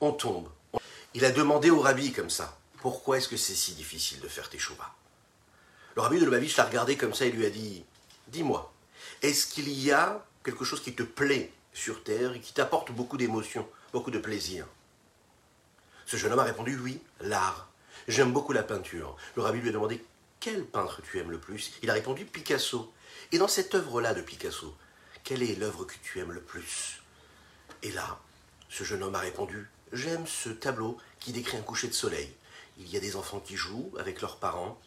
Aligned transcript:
on 0.00 0.12
tombe. 0.12 0.48
Il 1.14 1.24
a 1.24 1.30
demandé 1.30 1.70
au 1.70 1.80
rabbi 1.80 2.12
comme 2.12 2.30
ça, 2.30 2.58
pourquoi 2.80 3.18
est-ce 3.18 3.28
que 3.28 3.36
c'est 3.36 3.54
si 3.54 3.74
difficile 3.74 4.20
de 4.20 4.28
faire 4.28 4.48
teshuva 4.48 4.94
Le 5.96 6.02
rabbi 6.02 6.18
de 6.18 6.24
Lubavitch 6.24 6.56
l'a 6.56 6.64
regardé 6.64 6.96
comme 6.96 7.14
ça 7.14 7.26
et 7.26 7.32
lui 7.32 7.44
a 7.44 7.50
dit, 7.50 7.84
dis-moi, 8.28 8.72
est-ce 9.22 9.46
qu'il 9.46 9.68
y 9.68 9.92
a 9.92 10.24
quelque 10.44 10.64
chose 10.64 10.82
qui 10.82 10.94
te 10.94 11.02
plaît 11.02 11.52
sur 11.72 12.02
terre 12.02 12.32
et 12.34 12.40
qui 12.40 12.52
t'apporte 12.52 12.90
beaucoup 12.92 13.16
d'émotions, 13.16 13.68
beaucoup 13.92 14.10
de 14.10 14.18
plaisir? 14.18 14.66
Ce 16.06 16.16
jeune 16.16 16.32
homme 16.32 16.40
a 16.40 16.44
répondu, 16.44 16.78
oui, 16.78 17.00
l'art. 17.20 17.68
J'aime 18.08 18.32
beaucoup 18.32 18.52
la 18.52 18.62
peinture. 18.62 19.16
Le 19.36 19.42
rabbi 19.42 19.60
lui 19.60 19.68
a 19.68 19.72
demandé, 19.72 20.02
quel 20.40 20.64
peintre 20.64 21.02
tu 21.02 21.18
aimes 21.18 21.30
le 21.30 21.38
plus? 21.38 21.72
Il 21.82 21.90
a 21.90 21.92
répondu, 21.92 22.24
Picasso. 22.24 22.92
Et 23.30 23.38
dans 23.38 23.48
cette 23.48 23.74
œuvre-là 23.74 24.14
de 24.14 24.22
Picasso, 24.22 24.74
quelle 25.22 25.42
est 25.42 25.54
l'œuvre 25.54 25.84
que 25.84 25.94
tu 26.02 26.18
aimes 26.18 26.32
le 26.32 26.40
plus? 26.40 27.02
Et 27.82 27.92
là, 27.92 28.18
ce 28.70 28.84
jeune 28.84 29.02
homme 29.02 29.14
a 29.14 29.20
répondu, 29.20 29.68
j'aime 29.92 30.26
ce 30.26 30.48
tableau 30.48 30.98
qui 31.18 31.32
décrit 31.32 31.56
un 31.56 31.62
coucher 31.62 31.88
de 31.88 31.92
soleil. 31.92 32.32
Il 32.78 32.88
y 32.88 32.96
a 32.96 33.00
des 33.00 33.16
enfants 33.16 33.40
qui 33.40 33.56
jouent 33.56 33.92
avec 33.98 34.20
leurs 34.20 34.36
parents. 34.38 34.78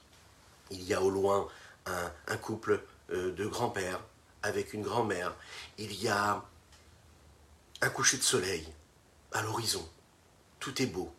Il 0.71 0.83
y 0.83 0.93
a 0.93 1.01
au 1.01 1.09
loin 1.09 1.47
un, 1.85 2.37
couple 2.37 2.83
euh, 3.11 3.31
de 3.33 3.45
grands-pères 3.45 3.99
avec 4.41 4.73
une 4.73 4.81
grand-mère. 4.81 5.35
Il 5.77 5.93
y 6.01 6.07
a 6.07 6.43
un 7.81 7.89
coucher 7.89 8.17
de 8.17 8.23
soleil 8.23 8.67
à 9.31 9.41
l'horizon. 9.41 9.87
Tout 10.59 10.81
est 10.81 10.87
beau. 10.87 11.13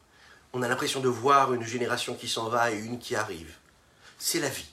On 0.53 0.63
a 0.63 0.69
l'impression 0.69 1.01
de 1.01 1.09
voir 1.09 1.53
une 1.53 1.65
génération 1.65 2.15
qui 2.15 2.29
s'en 2.29 2.49
va 2.49 2.73
et 2.73 2.79
une 2.79 2.99
qui 2.99 3.15
arrive. 3.15 3.55
C'est 4.19 4.41
la 4.41 4.49
vie. 4.49 4.71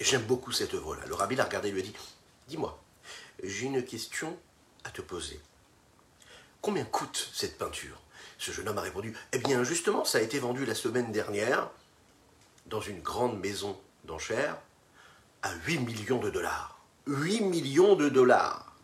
J'aime 0.00 0.22
beaucoup 0.22 0.52
cette 0.52 0.72
œuvre-là. 0.72 1.04
Le 1.06 1.14
rabbi 1.14 1.36
l'a 1.36 1.44
regardé 1.44 1.68
et 1.68 1.72
lui 1.72 1.80
a 1.80 1.84
dit 1.84 1.94
Dis-moi, 2.48 2.82
j'ai 3.42 3.66
une 3.66 3.84
question 3.84 4.38
à 4.84 4.90
te 4.90 5.02
poser. 5.02 5.40
Combien 6.62 6.84
coûte 6.84 7.30
cette 7.34 7.58
peinture? 7.58 8.00
Ce 8.40 8.52
jeune 8.52 8.70
homme 8.70 8.78
a 8.78 8.80
répondu 8.80 9.14
Eh 9.32 9.38
bien, 9.38 9.62
justement, 9.64 10.06
ça 10.06 10.16
a 10.16 10.22
été 10.22 10.38
vendu 10.38 10.64
la 10.64 10.74
semaine 10.74 11.12
dernière 11.12 11.68
dans 12.66 12.80
une 12.80 13.02
grande 13.02 13.38
maison 13.38 13.78
d'enchères 14.04 14.56
à 15.42 15.52
8 15.66 15.80
millions 15.80 16.18
de 16.18 16.30
dollars. 16.30 16.80
8 17.06 17.42
millions 17.42 17.96
de 17.96 18.08
dollars 18.08 18.74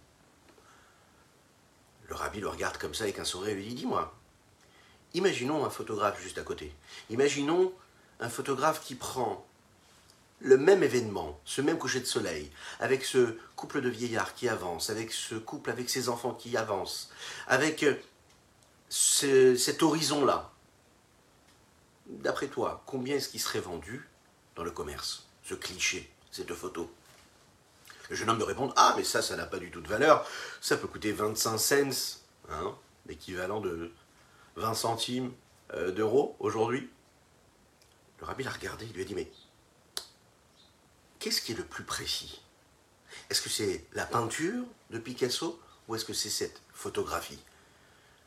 Le 2.06 2.14
rabbi 2.14 2.40
le 2.40 2.48
regarde 2.48 2.76
comme 2.76 2.94
ça 2.94 3.04
avec 3.04 3.18
un 3.18 3.24
sourire 3.24 3.52
et 3.52 3.54
lui 3.54 3.68
dit 3.68 3.74
Dis-moi, 3.76 4.14
imaginons 5.14 5.64
un 5.64 5.70
photographe 5.70 6.20
juste 6.20 6.36
à 6.36 6.42
côté. 6.42 6.70
Imaginons 7.08 7.72
un 8.20 8.28
photographe 8.28 8.82
qui 8.84 8.94
prend 8.94 9.46
le 10.40 10.58
même 10.58 10.82
événement, 10.82 11.40
ce 11.46 11.62
même 11.62 11.78
coucher 11.78 12.00
de 12.00 12.04
soleil, 12.04 12.50
avec 12.78 13.06
ce 13.06 13.38
couple 13.56 13.80
de 13.80 13.88
vieillards 13.88 14.34
qui 14.34 14.50
avance, 14.50 14.90
avec 14.90 15.12
ce 15.12 15.34
couple 15.34 15.70
avec 15.70 15.88
ses 15.88 16.10
enfants 16.10 16.34
qui 16.34 16.58
avance, 16.58 17.10
avec 17.46 17.86
cet 18.88 19.82
horizon-là, 19.82 20.52
d'après 22.06 22.48
toi, 22.48 22.82
combien 22.86 23.16
est-ce 23.16 23.28
qui 23.28 23.38
serait 23.38 23.60
vendu 23.60 24.08
dans 24.54 24.64
le 24.64 24.70
commerce, 24.70 25.26
ce 25.44 25.54
cliché, 25.54 26.10
cette 26.30 26.54
photo? 26.54 26.90
Le 28.08 28.16
jeune 28.16 28.30
homme 28.30 28.38
me 28.38 28.44
répond 28.44 28.72
Ah, 28.76 28.94
mais 28.96 29.04
ça, 29.04 29.22
ça 29.22 29.36
n'a 29.36 29.46
pas 29.46 29.58
du 29.58 29.70
tout 29.70 29.80
de 29.80 29.88
valeur, 29.88 30.26
ça 30.60 30.76
peut 30.76 30.86
coûter 30.86 31.12
25 31.12 31.58
cents, 31.58 32.20
hein, 32.50 32.74
l'équivalent 33.06 33.60
de 33.60 33.92
20 34.56 34.74
centimes 34.74 35.32
euh, 35.74 35.90
d'euros 35.90 36.36
aujourd'hui. 36.38 36.88
Le 38.20 38.26
rabbi 38.26 38.44
l'a 38.44 38.50
regardé, 38.50 38.86
il 38.86 38.92
lui 38.92 39.02
a 39.02 39.04
dit 39.04 39.14
Mais 39.14 39.30
qu'est-ce 41.18 41.42
qui 41.42 41.52
est 41.52 41.56
le 41.56 41.64
plus 41.64 41.84
précis? 41.84 42.40
Est-ce 43.30 43.42
que 43.42 43.48
c'est 43.48 43.84
la 43.92 44.06
peinture 44.06 44.64
de 44.90 44.98
Picasso 44.98 45.60
ou 45.88 45.96
est-ce 45.96 46.04
que 46.04 46.12
c'est 46.12 46.30
cette 46.30 46.62
photographie? 46.72 47.42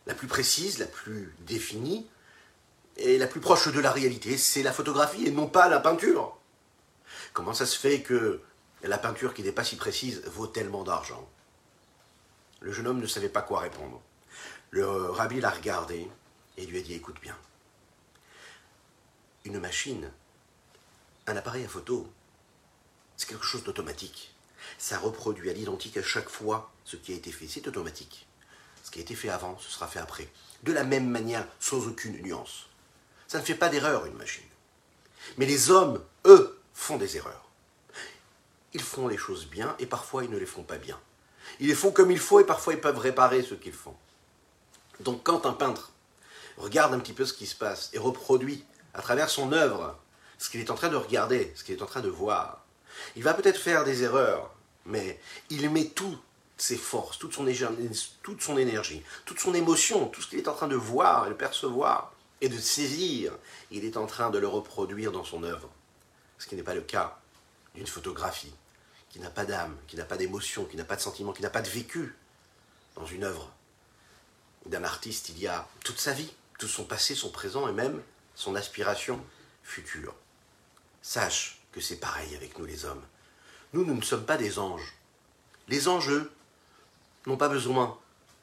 La 0.09 0.15
plus 0.15 0.27
précise, 0.27 0.79
la 0.79 0.87
plus 0.87 1.35
définie 1.41 2.07
et 2.97 3.19
la 3.19 3.27
plus 3.27 3.39
proche 3.39 3.67
de 3.67 3.79
la 3.79 3.91
réalité, 3.91 4.39
c'est 4.39 4.63
la 4.63 4.73
photographie 4.73 5.27
et 5.27 5.31
non 5.31 5.45
pas 5.45 5.69
la 5.69 5.79
peinture. 5.79 6.35
Comment 7.31 7.53
ça 7.53 7.67
se 7.67 7.77
fait 7.77 8.01
que 8.01 8.41
la 8.81 8.97
peinture 8.97 9.35
qui 9.35 9.43
n'est 9.43 9.51
pas 9.51 9.63
si 9.63 9.75
précise 9.75 10.23
vaut 10.25 10.47
tellement 10.47 10.83
d'argent? 10.83 11.29
Le 12.59 12.71
jeune 12.71 12.87
homme 12.87 12.99
ne 12.99 13.05
savait 13.05 13.29
pas 13.29 13.43
quoi 13.43 13.59
répondre. 13.59 14.01
Le 14.71 14.89
rabbi 14.89 15.39
l'a 15.41 15.51
regardé 15.51 16.07
et 16.57 16.65
lui 16.65 16.79
a 16.79 16.81
dit 16.81 16.95
écoute 16.95 17.21
bien. 17.21 17.37
Une 19.45 19.59
machine, 19.59 20.11
un 21.27 21.37
appareil 21.37 21.65
à 21.65 21.69
photo, 21.69 22.11
c'est 23.15 23.29
quelque 23.29 23.45
chose 23.45 23.63
d'automatique. 23.63 24.33
Ça 24.79 24.97
reproduit 24.97 25.51
à 25.51 25.53
l'identique 25.53 25.97
à 25.97 26.03
chaque 26.03 26.29
fois 26.29 26.71
ce 26.83 26.95
qui 26.95 27.13
a 27.13 27.15
été 27.15 27.31
fait. 27.31 27.47
C'est 27.47 27.67
automatique. 27.67 28.25
Ce 28.89 28.91
qui 28.91 28.97
a 28.97 29.03
été 29.03 29.13
fait 29.13 29.29
avant, 29.29 29.55
ce 29.59 29.69
sera 29.69 29.85
fait 29.85 29.99
après. 29.99 30.27
De 30.63 30.73
la 30.73 30.83
même 30.83 31.07
manière, 31.07 31.45
sans 31.59 31.85
aucune 31.85 32.19
nuance. 32.23 32.65
Ça 33.27 33.37
ne 33.37 33.43
fait 33.43 33.53
pas 33.53 33.69
d'erreur, 33.69 34.07
une 34.07 34.15
machine. 34.15 34.47
Mais 35.37 35.45
les 35.45 35.69
hommes, 35.69 36.03
eux, 36.25 36.59
font 36.73 36.97
des 36.97 37.15
erreurs. 37.15 37.45
Ils 38.73 38.81
font 38.81 39.07
les 39.07 39.15
choses 39.15 39.45
bien 39.45 39.75
et 39.77 39.85
parfois 39.85 40.23
ils 40.23 40.31
ne 40.31 40.39
les 40.39 40.47
font 40.47 40.63
pas 40.63 40.79
bien. 40.79 40.99
Ils 41.59 41.67
les 41.67 41.75
font 41.75 41.91
comme 41.91 42.09
il 42.09 42.17
faut 42.17 42.39
et 42.39 42.47
parfois 42.47 42.73
ils 42.73 42.81
peuvent 42.81 42.97
réparer 42.97 43.43
ce 43.43 43.53
qu'ils 43.53 43.73
font. 43.73 43.95
Donc 45.01 45.21
quand 45.21 45.45
un 45.45 45.53
peintre 45.53 45.91
regarde 46.57 46.91
un 46.95 46.99
petit 46.99 47.13
peu 47.13 47.25
ce 47.25 47.33
qui 47.33 47.45
se 47.45 47.55
passe 47.55 47.91
et 47.93 47.99
reproduit 47.99 48.65
à 48.95 49.03
travers 49.03 49.29
son 49.29 49.51
œuvre 49.51 49.99
ce 50.39 50.49
qu'il 50.49 50.61
est 50.61 50.71
en 50.71 50.75
train 50.75 50.89
de 50.89 50.95
regarder, 50.95 51.53
ce 51.55 51.63
qu'il 51.63 51.75
est 51.75 51.83
en 51.83 51.85
train 51.85 52.01
de 52.01 52.09
voir, 52.09 52.65
il 53.15 53.21
va 53.21 53.35
peut-être 53.35 53.59
faire 53.59 53.83
des 53.83 54.01
erreurs, 54.01 54.51
mais 54.87 55.19
il 55.51 55.69
met 55.69 55.85
toutes 55.85 56.23
ses 56.61 56.77
forces, 56.77 57.17
toute 57.17 57.33
son, 57.33 57.47
énergie, 57.47 59.03
toute 59.23 59.39
son 59.39 59.53
émotion, 59.53 60.07
tout 60.07 60.21
ce 60.21 60.27
qu'il 60.27 60.39
est 60.39 60.47
en 60.47 60.53
train 60.53 60.67
de 60.67 60.75
voir 60.75 61.27
et 61.27 61.29
de 61.29 61.35
percevoir 61.35 62.13
et 62.41 62.49
de 62.49 62.57
saisir, 62.57 63.33
il 63.71 63.85
est 63.85 63.97
en 63.97 64.05
train 64.05 64.29
de 64.29 64.39
le 64.39 64.47
reproduire 64.47 65.11
dans 65.11 65.23
son 65.23 65.43
œuvre. 65.43 65.69
Ce 66.37 66.47
qui 66.47 66.55
n'est 66.55 66.63
pas 66.63 66.75
le 66.75 66.81
cas 66.81 67.19
d'une 67.75 67.87
photographie 67.87 68.53
qui 69.09 69.19
n'a 69.19 69.29
pas 69.29 69.45
d'âme, 69.45 69.75
qui 69.87 69.95
n'a 69.95 70.05
pas 70.05 70.17
d'émotion, 70.17 70.65
qui 70.65 70.77
n'a 70.77 70.85
pas 70.85 70.95
de 70.95 71.01
sentiment, 71.01 71.33
qui 71.33 71.41
n'a 71.41 71.49
pas 71.49 71.61
de 71.61 71.69
vécu. 71.69 72.15
Dans 72.95 73.05
une 73.05 73.23
œuvre 73.23 73.51
d'un 74.65 74.83
artiste, 74.83 75.29
il 75.29 75.39
y 75.39 75.47
a 75.47 75.67
toute 75.83 75.99
sa 75.99 76.13
vie, 76.13 76.31
tout 76.57 76.67
son 76.67 76.83
passé, 76.83 77.15
son 77.15 77.31
présent 77.31 77.67
et 77.67 77.71
même 77.71 78.01
son 78.35 78.55
aspiration 78.55 79.23
future. 79.63 80.13
Sache 81.01 81.61
que 81.71 81.81
c'est 81.81 81.97
pareil 81.97 82.35
avec 82.35 82.57
nous 82.59 82.65
les 82.65 82.85
hommes. 82.85 83.03
Nous, 83.73 83.85
nous 83.85 83.95
ne 83.95 84.01
sommes 84.01 84.25
pas 84.25 84.37
des 84.37 84.59
anges. 84.59 84.95
Les 85.67 85.87
anges, 85.87 86.09
eux, 86.09 86.31
n'ont 87.29 87.37
pas 87.37 87.49
besoin 87.49 87.97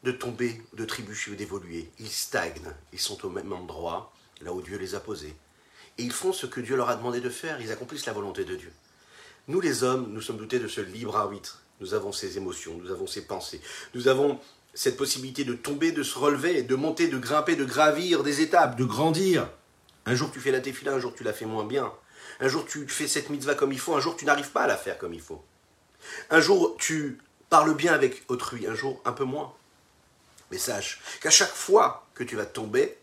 de 0.04 0.12
tomber, 0.12 0.62
de 0.72 0.84
trébucher 0.84 1.32
ou 1.32 1.34
d'évoluer. 1.34 1.90
Ils 1.98 2.08
stagnent, 2.08 2.72
ils 2.92 3.00
sont 3.00 3.24
au 3.26 3.28
même 3.28 3.52
endroit, 3.52 4.12
là 4.40 4.52
où 4.52 4.62
Dieu 4.62 4.78
les 4.78 4.94
a 4.94 5.00
posés. 5.00 5.34
Et 5.98 6.02
ils 6.02 6.12
font 6.12 6.32
ce 6.32 6.46
que 6.46 6.60
Dieu 6.60 6.76
leur 6.76 6.88
a 6.88 6.96
demandé 6.96 7.20
de 7.20 7.30
faire, 7.30 7.60
ils 7.60 7.72
accomplissent 7.72 8.06
la 8.06 8.12
volonté 8.12 8.44
de 8.44 8.54
Dieu. 8.54 8.72
Nous 9.48 9.60
les 9.60 9.82
hommes, 9.82 10.12
nous 10.12 10.20
sommes 10.20 10.36
dotés 10.36 10.58
de 10.58 10.68
ce 10.68 10.80
libre 10.80 11.16
arbitre. 11.16 11.62
Nous 11.80 11.94
avons 11.94 12.12
ces 12.12 12.38
émotions, 12.38 12.78
nous 12.82 12.90
avons 12.90 13.06
ces 13.06 13.26
pensées, 13.26 13.60
nous 13.94 14.08
avons 14.08 14.40
cette 14.72 14.96
possibilité 14.96 15.44
de 15.44 15.54
tomber, 15.54 15.92
de 15.92 16.02
se 16.02 16.18
relever, 16.18 16.62
de 16.62 16.74
monter, 16.74 17.08
de 17.08 17.18
grimper, 17.18 17.56
de 17.56 17.64
gravir 17.64 18.22
des 18.22 18.40
étapes, 18.40 18.76
de 18.76 18.84
grandir. 18.84 19.48
Un 20.06 20.14
jour 20.14 20.30
tu 20.30 20.40
fais 20.40 20.52
la 20.52 20.60
téfila, 20.60 20.94
un 20.94 21.00
jour 21.00 21.14
tu 21.14 21.24
la 21.24 21.32
fais 21.32 21.44
moins 21.44 21.64
bien. 21.64 21.92
Un 22.40 22.48
jour 22.48 22.64
tu 22.66 22.86
fais 22.88 23.08
cette 23.08 23.30
mitzvah 23.30 23.54
comme 23.54 23.72
il 23.72 23.78
faut, 23.78 23.94
un 23.94 24.00
jour 24.00 24.16
tu 24.16 24.24
n'arrives 24.24 24.52
pas 24.52 24.62
à 24.62 24.66
la 24.66 24.76
faire 24.76 24.98
comme 24.98 25.12
il 25.12 25.20
faut. 25.20 25.42
Un 26.30 26.40
jour 26.40 26.76
tu 26.78 27.18
parles 27.48 27.74
bien 27.74 27.92
avec 27.92 28.24
autrui, 28.28 28.66
un 28.66 28.74
jour 28.74 29.00
un 29.04 29.12
peu 29.12 29.24
moins. 29.24 29.54
Mais 30.50 30.58
sache 30.58 31.00
qu'à 31.20 31.30
chaque 31.30 31.54
fois 31.54 32.06
que 32.14 32.24
tu 32.24 32.36
vas 32.36 32.46
tomber, 32.46 32.96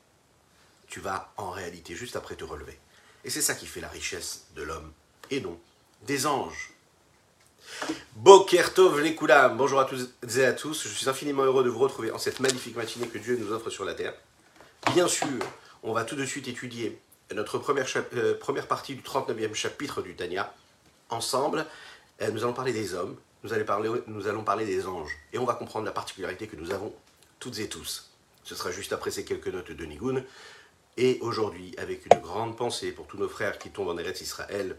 tu 0.87 0.99
vas 0.99 1.31
en 1.37 1.51
réalité 1.51 1.95
juste 1.95 2.15
après 2.15 2.35
te 2.35 2.43
relever. 2.43 2.77
Et 3.25 3.29
c'est 3.29 3.41
ça 3.41 3.55
qui 3.55 3.65
fait 3.65 3.81
la 3.81 3.89
richesse 3.89 4.45
de 4.55 4.63
l'homme, 4.63 4.91
et 5.29 5.41
non 5.41 5.59
des 6.03 6.25
anges. 6.25 6.71
Bokertov 8.17 8.99
les 8.99 9.17
bonjour 9.55 9.79
à 9.79 9.85
tous 9.85 10.09
et 10.37 10.45
à 10.45 10.53
tous, 10.53 10.83
je 10.83 10.89
suis 10.89 11.09
infiniment 11.09 11.43
heureux 11.43 11.63
de 11.63 11.69
vous 11.69 11.79
retrouver 11.79 12.11
en 12.11 12.17
cette 12.17 12.39
magnifique 12.39 12.75
matinée 12.75 13.07
que 13.07 13.17
Dieu 13.17 13.37
nous 13.37 13.51
offre 13.51 13.69
sur 13.69 13.85
la 13.85 13.93
terre. 13.93 14.13
Bien 14.93 15.07
sûr, 15.07 15.27
on 15.81 15.93
va 15.93 16.03
tout 16.03 16.15
de 16.15 16.25
suite 16.25 16.47
étudier 16.47 16.99
notre 17.33 17.57
première, 17.57 17.87
euh, 18.15 18.37
première 18.37 18.67
partie 18.67 18.95
du 18.95 19.01
39e 19.01 19.53
chapitre 19.53 20.01
du 20.01 20.15
Tanya. 20.15 20.53
Ensemble, 21.09 21.65
euh, 22.21 22.31
nous 22.31 22.43
allons 22.43 22.53
parler 22.53 22.73
des 22.73 22.93
hommes, 22.93 23.15
nous 23.43 23.53
allons, 24.27 24.43
parler, 24.43 24.65
des 24.65 24.87
anges, 24.87 25.11
et 25.33 25.37
on 25.37 25.45
va 25.45 25.55
comprendre 25.55 25.85
la 25.85 25.91
particularité 25.91 26.47
que 26.47 26.55
nous 26.55 26.71
avons 26.71 26.93
toutes 27.39 27.59
et 27.59 27.67
tous. 27.67 28.09
Ce 28.43 28.55
sera 28.55 28.71
juste 28.71 28.93
après 28.93 29.11
ces 29.11 29.25
quelques 29.25 29.47
notes 29.47 29.71
de 29.71 29.85
Nigun. 29.85 30.23
Et 30.95 31.17
aujourd'hui, 31.21 31.73
avec 31.77 32.05
une 32.05 32.21
grande 32.21 32.55
pensée 32.55 32.91
pour 32.91 33.07
tous 33.07 33.17
nos 33.17 33.27
frères 33.27 33.57
qui 33.57 33.69
tombent 33.69 33.89
en 33.89 33.97
Eretz 33.97 34.21
Israël, 34.21 34.77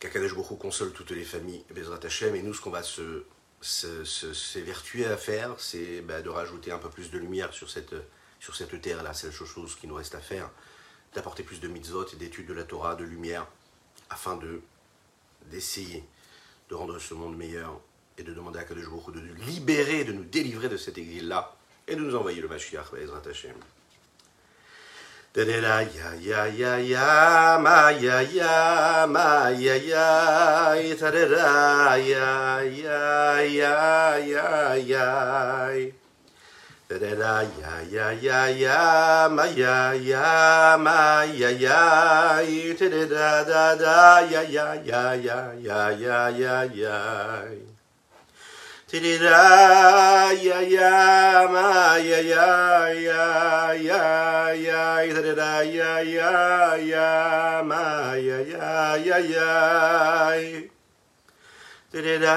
qu'Akadosh 0.00 0.34
Baruch 0.34 0.58
console 0.58 0.92
toutes 0.92 1.12
les 1.12 1.24
familles, 1.24 1.64
Bezrat 1.74 2.00
Hashem, 2.02 2.34
et 2.34 2.42
nous, 2.42 2.52
ce 2.52 2.60
qu'on 2.60 2.70
va 2.70 2.82
se, 2.82 3.24
s'évertuer 3.62 5.06
à 5.06 5.16
faire, 5.16 5.54
c'est 5.58 6.02
bah, 6.02 6.20
de 6.20 6.28
rajouter 6.28 6.72
un 6.72 6.78
peu 6.78 6.90
plus 6.90 7.10
de 7.10 7.18
lumière 7.18 7.54
sur 7.54 7.70
cette, 7.70 7.94
sur 8.40 8.54
cette 8.54 8.80
terre-là. 8.82 9.14
C'est 9.14 9.28
la 9.28 9.32
chose 9.32 9.76
qui 9.76 9.86
nous 9.86 9.94
reste 9.94 10.14
à 10.14 10.20
faire 10.20 10.50
d'apporter 11.14 11.42
plus 11.42 11.60
de 11.60 11.68
mitzvot 11.68 12.06
et 12.12 12.16
d'études 12.16 12.48
de 12.48 12.52
la 12.52 12.64
Torah, 12.64 12.94
de 12.94 13.04
lumière, 13.04 13.46
afin 14.10 14.36
de 14.36 14.60
d'essayer 15.50 16.04
de 16.68 16.74
rendre 16.74 16.98
ce 16.98 17.14
monde 17.14 17.36
meilleur 17.36 17.80
et 18.16 18.22
de 18.22 18.32
demander 18.32 18.58
à 18.58 18.64
Kadosh 18.64 18.84
de 18.84 19.20
nous 19.20 19.34
libérer, 19.46 20.04
de 20.04 20.12
nous 20.12 20.24
délivrer 20.24 20.68
de 20.68 20.76
cet 20.76 20.98
exil-là 20.98 21.54
et 21.86 21.94
de 21.94 22.00
nous 22.00 22.14
envoyer 22.14 22.40
le 22.40 22.48
Mashiach, 22.48 22.92
ya. 34.86 35.97
Da-da-da, 36.88 37.44
ya 37.60 37.84
ya 37.92 38.12
ya 38.16 38.48
ya, 38.48 39.28
ma 39.28 39.44
ya 39.44 39.92
ya, 39.92 40.78
ma 40.80 41.20
ya 41.22 41.50
ya, 41.52 42.40
ta-da-da 42.78 43.44
da 43.44 43.76
da, 43.76 44.20
ya 44.24 44.40
ya 44.40 44.72
ya 44.72 45.12
ya 45.12 45.52
ya 45.60 45.90
ya 45.92 46.32
ya 46.32 46.64
ya. 46.72 46.98
Tidida 48.88 50.32
ya 50.32 50.60
ya 50.64 51.44
ma 51.52 51.98
ya 52.00 52.20
ya 52.24 52.88
ya 52.88 53.24
ya 53.76 54.02
ya 54.56 55.12
tidida 55.12 55.60
ya 55.68 56.00
ya 56.00 56.32
ya 56.80 57.62
ma 57.68 58.16
ya 58.16 58.38
ya 58.48 58.96
ya 58.96 59.18
ya 59.28 59.52
tidida 61.88 62.36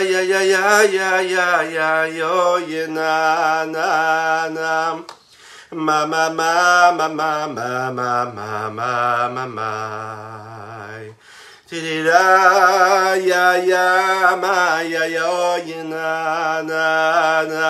ya 0.00 0.20
ya 0.24 0.40
ya 0.40 0.80
ya 0.88 1.10
ya 1.20 1.50
ya 1.68 1.90
yo 2.08 2.56
ye 2.64 2.88
na 2.88 3.68
na 3.68 4.48
na 4.48 4.96
ma 5.76 6.06
ma 6.08 6.24
ma 6.32 6.48
ma 6.96 7.06
ma 7.12 7.52
ma 7.52 7.92
ma 7.92 8.24
ma 8.32 8.70
ma 8.72 9.28
ma 9.28 9.44
ma 9.44 9.72
Tidida 11.68 13.18
ya 13.26 13.58
ya 13.58 14.38
ma 14.40 14.80
ya 14.80 15.04
yo 15.04 15.58
yina 15.60 16.62
na 16.62 17.42
na 17.42 17.68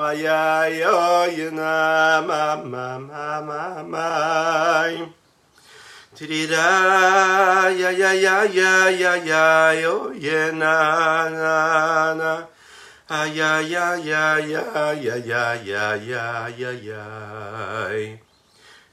ma 0.00 0.10
ya 0.14 0.64
yo 0.70 1.26
yina 1.28 2.22
ma 2.24 2.56
ma 2.64 2.96
ma 2.96 3.42
ma 3.42 3.82
ma 3.82 4.08
Tidida 6.14 7.70
ya 7.74 7.90
ya 7.90 8.12
ya 8.14 8.44
ya 8.46 8.86
ya 8.88 9.14
ya 9.18 9.72
yo 9.82 10.14
yina 10.14 11.26
na 11.30 12.14
na 12.14 12.32
Ah 13.10 13.26
ya 13.26 13.60
ya 13.60 13.98
ya 13.98 14.38
ya 14.38 14.94
ya 14.94 15.16
ya 15.26 15.44
ya 15.58 15.98
ya 16.06 16.48
ya 16.48 16.72
ya 16.78 17.04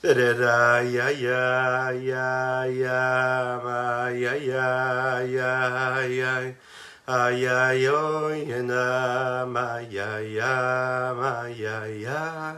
da 0.02 0.14
da 0.14 0.34
da 0.34 0.82
ya 0.82 1.08
ya 1.14 1.94
ya 1.94 2.66
ya 2.66 3.02
ma 3.64 4.10
ya 4.10 4.34
ya 4.34 5.22
ya 5.22 5.54
ya 6.10 6.34
ah 7.08 7.30
ya 7.30 7.72
yo 7.78 8.34
ya 8.34 8.60
na 8.66 9.46
ma 9.46 9.78
ya 9.86 10.18
ya 10.26 11.14
ma 11.14 11.46
ya 11.54 11.86
ya 11.86 12.58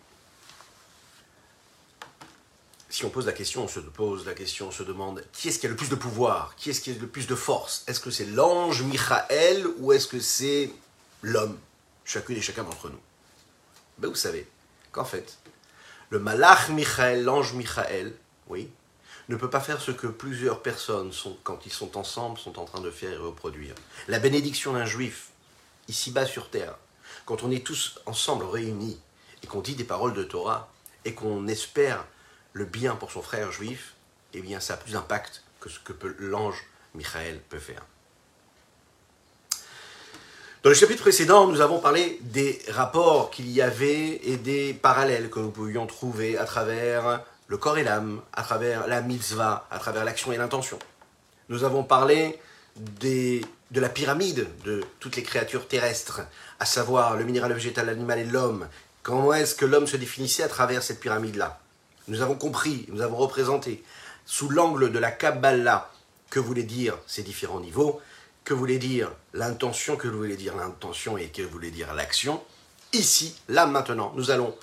on 3.05 3.09
pose 3.09 3.25
la 3.25 3.33
question, 3.33 3.63
on 3.63 3.67
se 3.67 3.79
pose 3.79 4.25
la 4.25 4.33
question, 4.33 4.67
on 4.67 4.71
se 4.71 4.83
demande 4.83 5.23
qui 5.33 5.49
est-ce 5.49 5.59
qui 5.59 5.65
a 5.65 5.69
le 5.69 5.75
plus 5.75 5.89
de 5.89 5.95
pouvoir? 5.95 6.55
Qui 6.55 6.69
est-ce 6.69 6.81
qui 6.81 6.91
a 6.91 6.93
le 6.93 7.07
plus 7.07 7.27
de 7.27 7.35
force? 7.35 7.83
Est-ce 7.87 7.99
que 7.99 8.11
c'est 8.11 8.25
l'ange 8.25 8.81
Michael 8.83 9.67
ou 9.79 9.91
est-ce 9.91 10.07
que 10.07 10.19
c'est 10.19 10.71
l'homme? 11.21 11.57
Chacune 12.05 12.37
et 12.37 12.41
chacun 12.41 12.63
d'entre 12.63 12.89
nous. 12.89 12.99
Ben 13.97 14.07
vous 14.07 14.15
savez 14.15 14.47
qu'en 14.91 15.05
fait, 15.05 15.37
le 16.09 16.19
malach 16.19 16.69
Michael, 16.69 17.23
l'ange 17.23 17.53
Michael, 17.53 18.13
oui, 18.47 18.69
ne 19.29 19.35
peut 19.35 19.49
pas 19.49 19.61
faire 19.61 19.81
ce 19.81 19.91
que 19.91 20.07
plusieurs 20.07 20.61
personnes, 20.61 21.13
sont, 21.13 21.37
quand 21.43 21.65
ils 21.65 21.71
sont 21.71 21.97
ensemble, 21.97 22.37
sont 22.37 22.59
en 22.59 22.65
train 22.65 22.81
de 22.81 22.91
faire 22.91 23.11
et 23.11 23.17
reproduire. 23.17 23.75
La 24.07 24.19
bénédiction 24.19 24.73
d'un 24.73 24.85
juif, 24.85 25.29
ici-bas 25.87 26.25
sur 26.25 26.49
terre, 26.49 26.75
quand 27.25 27.43
on 27.43 27.51
est 27.51 27.65
tous 27.65 27.99
ensemble 28.05 28.45
réunis, 28.45 28.99
et 29.43 29.47
qu'on 29.47 29.61
dit 29.61 29.75
des 29.75 29.83
paroles 29.83 30.13
de 30.13 30.23
Torah 30.23 30.71
et 31.05 31.13
qu'on 31.13 31.47
espère 31.47 32.05
le 32.53 32.65
bien 32.65 32.95
pour 32.95 33.11
son 33.11 33.21
frère 33.21 33.51
juif, 33.51 33.93
eh 34.33 34.41
bien 34.41 34.59
ça 34.59 34.73
a 34.73 34.77
plus 34.77 34.93
d'impact 34.93 35.43
que 35.59 35.69
ce 35.69 35.79
que 35.79 35.93
l'ange 36.19 36.63
Michael 36.93 37.39
peut 37.49 37.59
faire. 37.59 37.83
Dans 40.63 40.69
le 40.69 40.75
chapitre 40.75 41.01
précédent, 41.01 41.47
nous 41.47 41.61
avons 41.61 41.79
parlé 41.79 42.19
des 42.21 42.61
rapports 42.69 43.31
qu'il 43.31 43.49
y 43.49 43.61
avait 43.61 44.21
et 44.23 44.37
des 44.37 44.73
parallèles 44.73 45.29
que 45.29 45.39
nous 45.39 45.49
pouvions 45.49 45.87
trouver 45.87 46.37
à 46.37 46.45
travers 46.45 47.23
le 47.47 47.57
corps 47.57 47.79
et 47.79 47.83
l'âme, 47.83 48.21
à 48.33 48.43
travers 48.43 48.87
la 48.87 49.01
mitzvah, 49.01 49.67
à 49.71 49.79
travers 49.79 50.05
l'action 50.05 50.31
et 50.31 50.37
l'intention. 50.37 50.77
Nous 51.49 51.63
avons 51.63 51.83
parlé 51.83 52.39
de 52.75 53.41
la 53.73 53.89
pyramide 53.89 54.47
de 54.63 54.83
toutes 54.99 55.15
les 55.15 55.23
créatures 55.23 55.67
terrestres, 55.67 56.21
à 56.59 56.65
savoir 56.65 57.17
le 57.17 57.23
minéral, 57.23 57.49
le 57.49 57.55
végétal, 57.55 57.87
l'animal 57.87 58.19
et 58.19 58.25
l'homme, 58.25 58.67
Comment 59.03 59.33
est-ce 59.33 59.55
que 59.55 59.65
l'homme 59.65 59.87
se 59.87 59.97
définissait 59.97 60.43
à 60.43 60.47
travers 60.47 60.83
cette 60.83 60.99
pyramide-là? 60.99 61.59
Nous 62.11 62.21
avons 62.21 62.35
compris, 62.35 62.85
nous 62.89 62.99
avons 62.99 63.15
représenté, 63.15 63.81
sous 64.25 64.49
l'angle 64.49 64.91
de 64.91 64.99
la 64.99 65.11
Kabbalah, 65.11 65.89
que 66.29 66.41
voulaient 66.41 66.63
dire 66.63 66.97
ces 67.07 67.23
différents 67.23 67.61
niveaux, 67.61 68.01
que 68.43 68.53
voulait 68.53 68.79
dire 68.79 69.09
l'intention, 69.33 69.95
que 69.95 70.09
voulait 70.09 70.35
dire 70.35 70.57
l'intention 70.57 71.17
et 71.17 71.29
que 71.29 71.41
voulait 71.41 71.71
dire 71.71 71.93
l'action. 71.93 72.43
Ici, 72.91 73.37
là, 73.47 73.65
maintenant, 73.65 74.11
nous 74.17 74.29
allons 74.29 74.53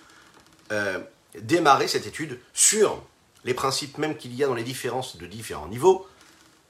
euh, 0.72 0.98
démarrer 1.40 1.88
cette 1.88 2.06
étude 2.06 2.38
sur 2.52 3.02
les 3.44 3.54
principes 3.54 3.96
même 3.96 4.18
qu'il 4.18 4.34
y 4.34 4.44
a 4.44 4.46
dans 4.46 4.54
les 4.54 4.62
différences 4.62 5.16
de 5.16 5.24
différents 5.24 5.68
niveaux, 5.68 6.06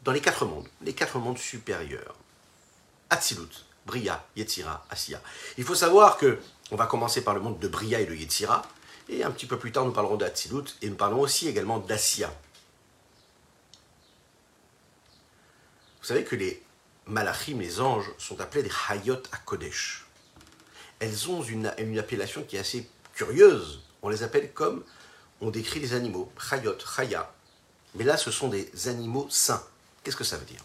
dans 0.04 0.12
les 0.12 0.20
quatre 0.20 0.46
mondes, 0.46 0.69
les 0.82 0.92
quatre 0.92 1.19
mondes 1.19 1.38
supérieurs. 1.38 2.14
Atzilut, 3.10 3.66
Bria, 3.84 4.24
Yetzira, 4.36 4.86
Asiya. 4.90 5.20
Il 5.56 5.64
faut 5.64 5.74
savoir 5.74 6.19
que 6.19 6.38
on 6.70 6.76
va 6.76 6.86
commencer 6.86 7.24
par 7.24 7.34
le 7.34 7.40
monde 7.40 7.58
de 7.58 7.66
Bria 7.66 7.98
et 7.98 8.06
de 8.06 8.14
Yetzira, 8.14 8.62
et 9.08 9.25
un 9.25 9.31
petit 9.31 9.46
peu 9.46 9.58
plus 9.58 9.72
tard 9.72 9.84
nous 9.84 9.93
parlerons 9.93 10.16
d'Atsilut, 10.16 10.64
et 10.82 10.88
nous 10.88 10.96
parlerons 10.96 11.22
aussi 11.22 11.49
également 11.49 11.78
d'Asiya. 11.78 12.32
Vous 16.00 16.06
savez 16.06 16.25
que 16.25 16.37
les 16.37 16.62
malachim, 17.06 17.58
les 17.58 17.81
anges, 17.81 18.10
sont 18.19 18.41
appelés 18.41 18.62
des 18.62 18.72
Hayot 18.88 19.22
à 19.32 19.38
Kodesh. 19.38 20.06
Elles 21.00 21.31
ont 21.31 21.43
une, 21.43 21.67
appellation 21.98 22.43
qui 22.43 22.56
est 22.56 22.60
assez 22.60 22.88
curieuse. 23.15 23.81
On 24.03 24.08
les 24.08 24.22
appelle 24.22 24.53
comme 24.53 24.84
on 25.41 25.50
décrit 25.50 25.81
les 25.81 25.94
animaux, 25.94 26.31
Hayot, 26.50 26.77
Chaya. 26.79 27.32
Mais 27.94 28.05
là, 28.05 28.17
ce 28.17 28.31
sont 28.31 28.48
des 28.48 28.70
animaux 28.88 29.27
saints. 29.31 29.65
Qu'est-ce 30.03 30.17
que 30.17 30.24
ça 30.24 30.36
veut 30.36 30.44
dire? 30.44 30.65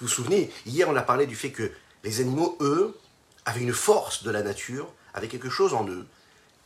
Vous 0.00 0.06
vous 0.06 0.08
souvenez, 0.08 0.50
hier 0.66 0.88
on 0.88 0.96
a 0.96 1.02
parlé 1.02 1.26
du 1.26 1.36
fait 1.36 1.50
que 1.50 1.70
les 2.04 2.20
animaux, 2.20 2.56
eux, 2.60 2.98
avaient 3.44 3.60
une 3.60 3.72
force 3.72 4.22
de 4.22 4.30
la 4.30 4.42
nature 4.42 4.92
avec 5.14 5.30
quelque 5.30 5.50
chose 5.50 5.74
en 5.74 5.86
eux, 5.88 6.06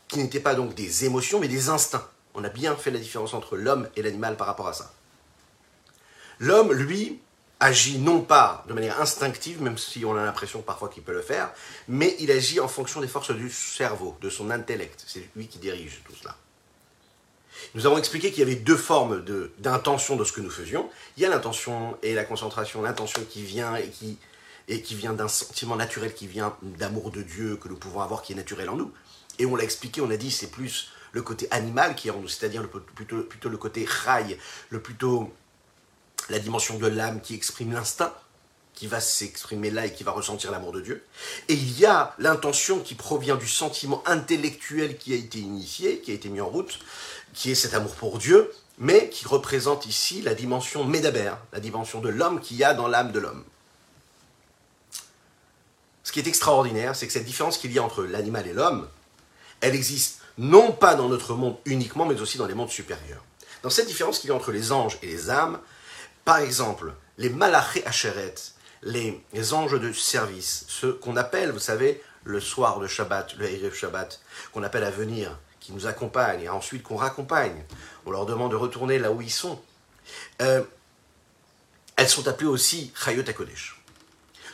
qui 0.09 0.19
n'était 0.19 0.41
pas 0.41 0.55
donc 0.55 0.75
des 0.75 1.05
émotions, 1.05 1.41
mais 1.41 1.49
des 1.49 1.69
instincts. 1.69 2.09
On 2.35 2.45
a 2.45 2.49
bien 2.49 2.77
fait 2.77 2.91
la 2.91 2.99
différence 2.99 3.35
entre 3.35 3.57
l'homme 3.57 3.89
et 3.97 4.03
l'animal 4.03 4.37
par 4.37 4.47
rapport 4.47 4.69
à 4.69 4.73
ça. 4.73 4.93
L'homme, 6.39 6.73
lui, 6.73 7.19
agit 7.61 7.99
non 7.99 8.21
pas 8.21 8.65
de 8.69 8.75
manière 8.75 9.01
instinctive, 9.01 9.63
même 9.63 9.79
si 9.79 10.05
on 10.05 10.17
a 10.17 10.25
l'impression 10.25 10.61
parfois 10.61 10.89
qu'il 10.89 11.03
peut 11.03 11.13
le 11.13 11.23
faire, 11.23 11.51
mais 11.89 12.15
il 12.21 12.31
agit 12.31 12.61
en 12.61 12.69
fonction 12.69 13.01
des 13.01 13.09
forces 13.09 13.31
du 13.31 13.51
cerveau, 13.51 14.17
de 14.21 14.29
son 14.29 14.51
intellect. 14.51 15.03
C'est 15.07 15.29
lui 15.35 15.49
qui 15.49 15.59
dirige 15.59 16.03
tout 16.05 16.15
cela. 16.15 16.37
Nous 17.75 17.87
avons 17.87 17.97
expliqué 17.97 18.31
qu'il 18.31 18.41
y 18.41 18.43
avait 18.43 18.57
deux 18.57 18.77
formes 18.77 19.25
d'intention 19.59 20.15
de, 20.15 20.21
de, 20.21 20.25
ce 20.25 20.33
que 20.33 20.43
nous 20.43 20.51
faisions. 20.51 20.91
Il 21.17 21.23
y 21.23 21.27
a 21.27 21.31
l'intention 21.31 21.97
et 22.03 22.15
la 22.15 22.25
concentration, 22.25 22.83
l'intention 22.83 23.23
qui 23.29 23.43
vient 23.43 23.77
et 23.77 23.89
qui 23.89 24.19
et 24.69 24.83
qui 24.83 24.95
vient 24.95 25.13
d'un 25.13 25.29
sentiment 25.29 25.77
naturel, 25.77 26.13
qui 26.13 26.27
vient 26.27 26.57
d'amour 26.63 27.11
de 27.11 27.23
Dieu 27.23 27.57
que 27.57 27.69
nous 27.69 27.77
pouvons 27.77 28.01
avoir, 28.01 28.23
qui 28.23 28.33
est 28.33 28.37
naturel 28.37 28.69
en 28.69 28.77
nous. 28.77 28.93
Et 29.39 29.47
on 29.47 29.57
l'a 29.57 29.65
expliqué, 29.65 30.01
on 30.01 30.11
a 30.11 30.17
dit 30.17 30.31
c'est 30.31 30.51
plus 30.51 30.91
le 31.13 31.23
côté 31.23 31.49
animal 31.51 31.95
qui 31.95 32.09
est 32.09 32.11
en 32.11 32.21
nous, 32.21 32.29
c'est-à-dire 32.29 32.69
plutôt, 32.69 33.23
plutôt 33.23 33.49
le 33.49 33.57
côté 33.57 33.87
rail, 33.89 34.39
le 34.71 34.81
plutôt 34.81 35.33
la 36.29 36.39
dimension 36.39 36.79
de 36.79 36.87
l'âme 36.87 37.21
qui 37.21 37.35
exprime 37.35 37.73
l'instinct, 37.73 38.13
qui 38.75 38.87
va 38.87 39.01
s'exprimer 39.01 39.71
là 39.71 39.87
et 39.87 39.93
qui 39.93 40.05
va 40.05 40.13
ressentir 40.13 40.51
l'amour 40.51 40.73
de 40.73 40.81
Dieu. 40.81 41.05
Et 41.49 41.55
il 41.55 41.79
y 41.79 41.87
a 41.87 42.15
l'intention 42.19 42.81
qui 42.81 42.95
provient 42.95 43.37
du 43.37 43.49
sentiment 43.49 44.03
intellectuel 44.07 44.99
qui 44.99 45.13
a 45.15 45.17
été 45.17 45.39
initié, 45.39 46.01
qui 46.01 46.11
a 46.11 46.15
été 46.15 46.29
mis 46.29 46.41
en 46.41 46.49
route, 46.49 46.79
qui 47.33 47.51
est 47.51 47.55
cet 47.55 47.75
amour 47.75 47.95
pour 47.95 48.19
Dieu, 48.19 48.53
mais 48.79 49.09
qui 49.09 49.27
représente 49.27 49.87
ici 49.87 50.21
la 50.21 50.35
dimension 50.35 50.85
médabère, 50.85 51.39
la 51.53 51.61
dimension 51.61 52.01
de 52.01 52.11
l'homme 52.11 52.41
qu'il 52.41 52.59
y 52.59 52.65
a 52.65 52.75
dans 52.75 52.89
l'âme 52.89 53.13
de 53.13 53.19
l'homme. 53.19 53.45
Ce 56.05 56.13
qui 56.13 56.21
est 56.21 56.29
extraordinaire, 56.29 56.95
c'est 56.95 57.07
que 57.07 57.13
cette 57.13 57.25
différence 57.25 57.59
qu'il 57.59 57.73
y 57.73 57.79
a 57.79 57.83
entre 57.83 58.05
l'animal 58.05 58.47
et 58.47 58.53
l'homme, 58.53 58.87
elle 59.61 59.75
existe 59.75 60.21
non 60.39 60.73
pas 60.73 60.95
dans 60.95 61.09
notre 61.09 61.35
monde 61.35 61.57
uniquement, 61.65 62.07
mais 62.07 62.21
aussi 62.21 62.39
dans 62.39 62.47
les 62.47 62.55
mondes 62.55 62.71
supérieurs. 62.71 63.25
Dans 63.63 63.71
cette 63.71 63.87
différence 63.87 64.19
qu'il 64.19 64.29
y 64.29 64.33
a 64.33 64.37
entre 64.37 64.53
les 64.53 64.71
anges 64.73 64.99
et 65.03 65.07
les 65.07 65.31
âmes, 65.31 65.59
Par 66.27 66.39
exemple, 66.39 66.93
les 67.19 67.31
malaché 67.31 67.87
acheret, 67.87 68.35
les, 68.83 69.23
les 69.33 69.55
anges 69.55 69.79
de 69.79 69.93
service, 69.93 70.65
ceux 70.67 70.93
qu'on 70.93 71.17
appelle, 71.17 71.53
vous 71.53 71.61
savez, 71.61 72.03
le 72.25 72.41
soir 72.41 72.81
de 72.81 72.89
Shabbat, 72.89 73.37
le 73.39 73.49
Erev 73.49 73.73
Shabbat, 73.73 74.21
qu'on 74.53 74.65
appelle 74.65 74.83
à 74.83 74.91
venir, 74.91 75.39
qui 75.61 75.73
nous 75.73 75.87
accompagnent 75.87 76.43
et 76.43 76.49
ensuite 76.49 76.83
qu'on 76.83 76.97
raccompagne. 76.97 77.65
On 78.07 78.11
leur 78.11 78.27
demande 78.27 78.51
de 78.51 78.57
retourner 78.57 78.99
là 78.99 79.13
où 79.13 79.23
ils 79.23 79.31
sont. 79.31 79.63
Euh, 80.43 80.65
elles 81.95 82.09
sont 82.09 82.27
appelées 82.27 82.49
aussi 82.49 82.93
Chayot 83.05 83.23
HaKodesh. 83.23 83.81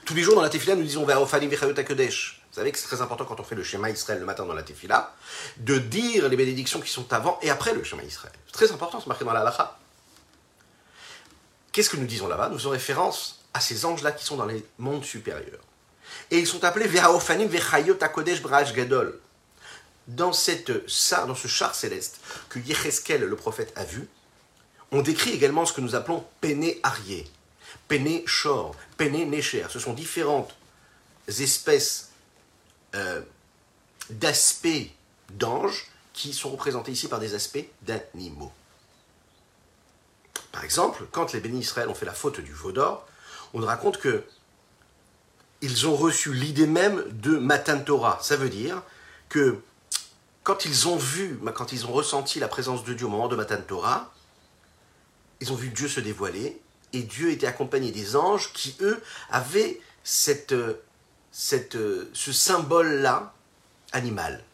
Tous 0.04 0.14
les 0.14 0.22
jours 0.22 0.34
dans 0.34 0.42
la 0.42 0.50
Tefila, 0.50 0.74
nous 0.74 0.82
disons 0.82 1.06
Chayot 1.06 1.78
HaKodesh. 1.78 2.41
Vous 2.52 2.56
savez 2.56 2.70
que 2.70 2.78
c'est 2.78 2.86
très 2.86 3.00
important 3.00 3.24
quand 3.24 3.40
on 3.40 3.44
fait 3.44 3.54
le 3.54 3.64
schéma 3.64 3.88
Israël 3.88 4.18
le 4.18 4.26
matin 4.26 4.44
dans 4.44 4.52
la 4.52 4.62
Tefila, 4.62 5.14
de 5.56 5.78
dire 5.78 6.28
les 6.28 6.36
bénédictions 6.36 6.82
qui 6.82 6.90
sont 6.90 7.10
avant 7.10 7.38
et 7.40 7.48
après 7.48 7.72
le 7.72 7.82
schéma 7.82 8.02
Israël. 8.02 8.34
C'est 8.44 8.52
très 8.52 8.70
important, 8.70 9.00
c'est 9.00 9.06
marqué 9.06 9.24
dans 9.24 9.32
la 9.32 9.40
Halacha. 9.40 9.78
Qu'est-ce 11.72 11.88
que 11.88 11.96
nous 11.96 12.04
disons 12.04 12.28
là-bas? 12.28 12.50
Nous 12.50 12.58
faisons 12.58 12.68
référence 12.68 13.42
à 13.54 13.60
ces 13.60 13.86
anges-là 13.86 14.12
qui 14.12 14.26
sont 14.26 14.36
dans 14.36 14.44
les 14.44 14.66
mondes 14.76 15.02
supérieurs. 15.02 15.62
Et 16.30 16.38
ils 16.38 16.46
sont 16.46 16.62
appelés 16.62 16.86
Ve'aofanim 16.86 17.48
Ve'chayot 17.48 17.96
HaKodesh 17.98 18.42
Braj 18.42 18.74
Gadol. 18.74 19.18
Dans, 20.06 20.34
cette, 20.34 20.70
dans 21.26 21.34
ce 21.34 21.48
char 21.48 21.74
céleste 21.74 22.20
que 22.50 22.58
Yecheskel, 22.58 23.22
le 23.22 23.36
prophète, 23.36 23.72
a 23.76 23.84
vu, 23.84 24.06
on 24.90 25.00
décrit 25.00 25.30
également 25.30 25.64
ce 25.64 25.72
que 25.72 25.80
nous 25.80 25.94
appelons 25.94 26.22
Pene 26.42 26.72
Arié, 26.82 27.26
Pene 27.88 28.20
Shor, 28.26 28.76
Pene 28.98 29.30
Necher. 29.30 29.64
Ce 29.70 29.78
sont 29.78 29.94
différentes 29.94 30.54
espèces 31.28 32.10
euh, 32.94 33.20
d'aspects 34.10 34.90
d'anges 35.30 35.86
qui 36.12 36.32
sont 36.32 36.50
représentés 36.50 36.92
ici 36.92 37.08
par 37.08 37.20
des 37.20 37.34
aspects 37.34 37.64
d'animaux. 37.82 38.52
Par 40.50 40.64
exemple, 40.64 41.06
quand 41.10 41.32
les 41.32 41.40
bénis 41.40 41.60
Israël 41.60 41.88
ont 41.88 41.94
fait 41.94 42.06
la 42.06 42.12
faute 42.12 42.40
du 42.40 42.52
veau 42.52 42.72
d'or, 42.72 43.06
on 43.54 43.60
raconte 43.60 43.98
que 43.98 44.24
ils 45.62 45.86
ont 45.86 45.96
reçu 45.96 46.34
l'idée 46.34 46.66
même 46.66 47.04
de 47.10 47.36
Matan 47.38 47.80
Torah. 47.80 48.18
Ça 48.20 48.36
veut 48.36 48.48
dire 48.48 48.82
que 49.28 49.58
quand 50.42 50.64
ils 50.64 50.88
ont 50.88 50.96
vu, 50.96 51.38
quand 51.54 51.72
ils 51.72 51.86
ont 51.86 51.92
ressenti 51.92 52.40
la 52.40 52.48
présence 52.48 52.84
de 52.84 52.92
Dieu 52.94 53.06
au 53.06 53.10
moment 53.10 53.28
de 53.28 53.36
Matan 53.36 53.62
Torah, 53.66 54.12
ils 55.40 55.52
ont 55.52 55.56
vu 55.56 55.68
Dieu 55.68 55.88
se 55.88 56.00
dévoiler 56.00 56.60
et 56.92 57.02
Dieu 57.02 57.30
était 57.30 57.46
accompagné 57.46 57.92
des 57.92 58.16
anges 58.16 58.52
qui, 58.52 58.76
eux, 58.80 59.00
avaient 59.30 59.80
cette, 60.04 60.54
cette, 61.32 61.76
ce 62.12 62.32
symbole-là 62.32 63.34
animal. 63.92 64.44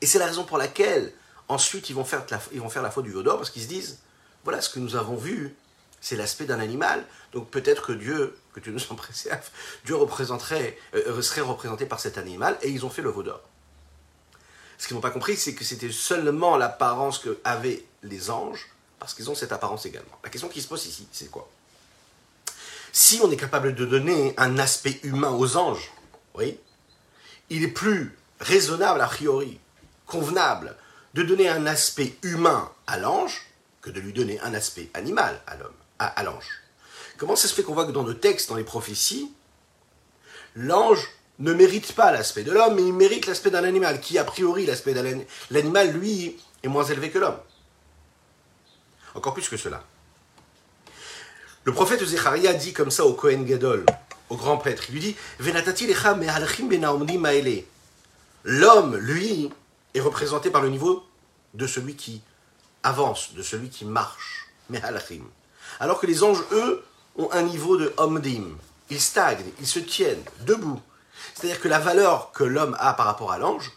Et 0.00 0.06
c'est 0.06 0.18
la 0.18 0.26
raison 0.26 0.44
pour 0.44 0.58
laquelle, 0.58 1.12
ensuite, 1.48 1.90
ils 1.90 1.94
vont 1.94 2.04
faire 2.04 2.24
la, 2.30 2.40
ils 2.52 2.60
vont 2.60 2.68
faire 2.68 2.82
la 2.82 2.90
du 2.90 3.10
veau 3.10 3.22
d'or 3.22 3.38
parce 3.38 3.50
qu'ils 3.50 3.62
se 3.62 3.68
disent 3.68 3.98
voilà 4.44 4.60
ce 4.60 4.70
que 4.70 4.78
nous 4.78 4.94
avons 4.94 5.16
vu, 5.16 5.56
c'est 6.00 6.14
l'aspect 6.14 6.44
d'un 6.44 6.60
animal. 6.60 7.04
Donc 7.32 7.50
peut-être 7.50 7.86
que 7.86 7.92
Dieu, 7.92 8.38
que 8.52 8.60
Dieu 8.60 8.72
nous 8.72 8.80
en 8.90 8.94
préserve, 8.94 9.50
Dieu 9.84 9.96
représenterait, 9.96 10.78
euh, 10.94 11.20
serait 11.20 11.40
représenté 11.40 11.84
par 11.84 11.98
cet 11.98 12.16
animal 12.16 12.56
et 12.62 12.70
ils 12.70 12.86
ont 12.86 12.90
fait 12.90 13.02
le 13.02 13.10
veau 13.10 13.24
d'or. 13.24 13.40
Ce 14.78 14.86
qu'ils 14.86 14.94
n'ont 14.94 15.02
pas 15.02 15.10
compris, 15.10 15.36
c'est 15.36 15.54
que 15.54 15.64
c'était 15.64 15.90
seulement 15.90 16.56
l'apparence 16.56 17.18
que 17.18 17.38
avaient 17.42 17.84
les 18.02 18.30
anges, 18.30 18.68
parce 19.00 19.14
qu'ils 19.14 19.30
ont 19.30 19.34
cette 19.34 19.50
apparence 19.50 19.84
également. 19.86 20.16
La 20.22 20.30
question 20.30 20.48
qui 20.48 20.62
se 20.62 20.68
pose 20.68 20.86
ici, 20.86 21.08
c'est 21.10 21.30
quoi? 21.30 21.48
Si 22.92 23.20
on 23.22 23.30
est 23.30 23.36
capable 23.36 23.74
de 23.74 23.84
donner 23.84 24.34
un 24.36 24.58
aspect 24.58 25.00
humain 25.02 25.30
aux 25.30 25.56
anges, 25.56 25.90
oui, 26.36 26.58
il 27.50 27.64
est 27.64 27.68
plus 27.68 28.16
raisonnable 28.40 29.00
a 29.00 29.06
priori, 29.06 29.58
convenable, 30.06 30.76
de 31.14 31.22
donner 31.22 31.48
un 31.48 31.66
aspect 31.66 32.14
humain 32.22 32.70
à 32.86 32.98
l'ange 32.98 33.46
que 33.80 33.90
de 33.90 34.00
lui 34.00 34.12
donner 34.12 34.38
un 34.40 34.52
aspect 34.54 34.90
animal 34.94 35.40
à 35.46 35.56
l'homme, 35.56 35.72
à, 35.98 36.22
l'ange. 36.22 36.62
Comment 37.16 37.36
ça 37.36 37.48
se 37.48 37.54
fait 37.54 37.62
qu'on 37.62 37.72
voit 37.72 37.86
que 37.86 37.92
dans 37.92 38.02
nos 38.02 38.14
textes, 38.14 38.48
dans 38.48 38.56
les 38.56 38.64
prophéties, 38.64 39.32
l'ange 40.54 41.08
ne 41.38 41.52
mérite 41.52 41.92
pas 41.92 42.12
l'aspect 42.12 42.42
de 42.42 42.52
l'homme, 42.52 42.74
mais 42.74 42.82
il 42.82 42.92
mérite 42.92 43.26
l'aspect 43.26 43.50
d'un 43.50 43.64
animal, 43.64 44.00
qui 44.00 44.18
a 44.18 44.24
priori, 44.24 44.66
l'aspect 44.66 44.94
de 44.94 45.24
l'animal, 45.50 45.92
lui, 45.92 46.36
est 46.62 46.68
moins 46.68 46.84
élevé 46.84 47.10
que 47.10 47.18
l'homme. 47.18 47.38
Encore 49.14 49.34
plus 49.34 49.48
que 49.48 49.56
cela. 49.56 49.82
Le 51.64 51.72
prophète 51.72 52.04
Zecharia 52.04 52.52
dit 52.54 52.72
comme 52.72 52.90
ça 52.90 53.06
au 53.06 53.14
Kohen 53.14 53.44
Gadol, 53.44 53.86
au 54.30 54.36
grand 54.36 54.58
prêtre, 54.58 54.84
il 54.88 54.94
lui 54.94 55.00
dit 55.00 55.16
L'homme, 58.44 58.96
lui, 58.96 59.50
est 59.94 60.00
représenté 60.00 60.50
par 60.50 60.62
le 60.62 60.68
niveau 60.68 61.04
de 61.54 61.66
celui 61.66 61.96
qui 61.96 62.22
avance, 62.82 63.34
de 63.34 63.42
celui 63.42 63.68
qui 63.68 63.84
marche, 63.84 64.46
Alors 65.80 66.00
que 66.00 66.06
les 66.06 66.22
anges, 66.22 66.42
eux, 66.52 66.84
ont 67.16 67.30
un 67.32 67.42
niveau 67.42 67.76
de 67.76 67.92
omdim. 67.96 68.56
Ils 68.90 69.00
stagnent, 69.00 69.52
ils 69.58 69.66
se 69.66 69.78
tiennent 69.78 70.22
debout. 70.40 70.80
C'est-à-dire 71.34 71.60
que 71.60 71.68
la 71.68 71.78
valeur 71.78 72.30
que 72.32 72.44
l'homme 72.44 72.76
a 72.78 72.92
par 72.94 73.06
rapport 73.06 73.32
à 73.32 73.38
l'ange, 73.38 73.72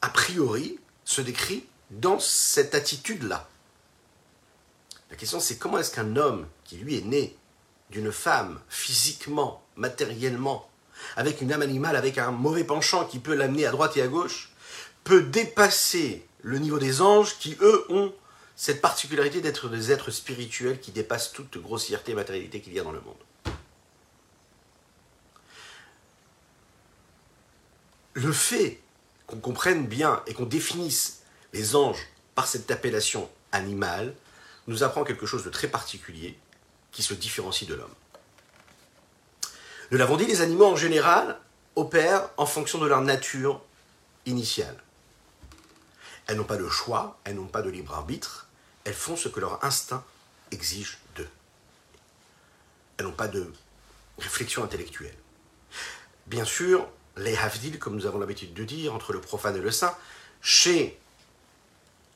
a 0.00 0.08
priori, 0.08 0.78
se 1.04 1.20
décrit 1.20 1.66
dans 1.90 2.18
cette 2.18 2.74
attitude-là. 2.74 3.48
La 5.10 5.16
question 5.16 5.40
c'est 5.40 5.58
comment 5.58 5.78
est-ce 5.78 5.90
qu'un 5.90 6.16
homme 6.16 6.46
qui 6.64 6.76
lui 6.76 6.96
est 6.96 7.04
né 7.04 7.36
d'une 7.90 8.12
femme 8.12 8.60
physiquement, 8.68 9.62
matériellement, 9.76 10.68
avec 11.16 11.40
une 11.40 11.52
âme 11.52 11.62
animale, 11.62 11.96
avec 11.96 12.18
un 12.18 12.30
mauvais 12.30 12.64
penchant 12.64 13.04
qui 13.04 13.18
peut 13.18 13.34
l'amener 13.34 13.66
à 13.66 13.70
droite 13.70 13.96
et 13.96 14.02
à 14.02 14.08
gauche, 14.08 14.52
peut 15.04 15.22
dépasser 15.22 16.26
le 16.42 16.58
niveau 16.58 16.78
des 16.78 17.00
anges 17.00 17.38
qui, 17.38 17.56
eux, 17.60 17.84
ont 17.88 18.12
cette 18.56 18.80
particularité 18.80 19.40
d'être 19.40 19.68
des 19.68 19.90
êtres 19.90 20.10
spirituels 20.10 20.80
qui 20.80 20.92
dépassent 20.92 21.32
toute 21.32 21.58
grossièreté 21.58 22.12
et 22.12 22.14
matérialité 22.14 22.60
qu'il 22.60 22.74
y 22.74 22.80
a 22.80 22.84
dans 22.84 22.92
le 22.92 23.00
monde. 23.00 23.16
le 28.14 28.32
fait 28.32 28.80
qu'on 29.26 29.38
comprenne 29.38 29.86
bien 29.86 30.22
et 30.26 30.34
qu'on 30.34 30.46
définisse 30.46 31.22
les 31.52 31.76
anges 31.76 32.08
par 32.34 32.46
cette 32.46 32.70
appellation 32.70 33.28
animale 33.52 34.14
nous 34.66 34.82
apprend 34.82 35.04
quelque 35.04 35.26
chose 35.26 35.44
de 35.44 35.50
très 35.50 35.68
particulier 35.68 36.36
qui 36.92 37.02
se 37.02 37.14
différencie 37.14 37.68
de 37.68 37.74
l'homme. 37.74 37.94
Nous 39.90 39.98
l'avons 39.98 40.16
dit, 40.16 40.26
les 40.26 40.40
animaux 40.40 40.66
en 40.66 40.76
général 40.76 41.38
opèrent 41.76 42.28
en 42.36 42.46
fonction 42.46 42.78
de 42.78 42.86
leur 42.86 43.00
nature 43.00 43.60
initiale. 44.26 44.76
Elles 46.26 46.36
n'ont 46.36 46.44
pas 46.44 46.56
de 46.56 46.68
choix, 46.68 47.18
elles 47.24 47.34
n'ont 47.34 47.46
pas 47.46 47.62
de 47.62 47.70
libre 47.70 47.94
arbitre, 47.94 48.48
elles 48.84 48.94
font 48.94 49.16
ce 49.16 49.28
que 49.28 49.40
leur 49.40 49.64
instinct 49.64 50.04
exige 50.52 50.98
d'eux. 51.16 51.28
Elles 52.96 53.06
n'ont 53.06 53.12
pas 53.12 53.28
de 53.28 53.52
réflexion 54.18 54.62
intellectuelle. 54.62 55.16
Bien 56.26 56.44
sûr, 56.44 56.88
les 57.16 57.36
havdil, 57.36 57.78
comme 57.78 57.96
nous 57.96 58.06
avons 58.06 58.18
l'habitude 58.18 58.54
de 58.54 58.64
dire, 58.64 58.94
entre 58.94 59.12
le 59.12 59.20
profane 59.20 59.56
et 59.56 59.60
le 59.60 59.70
saint, 59.70 59.96
chez 60.40 60.98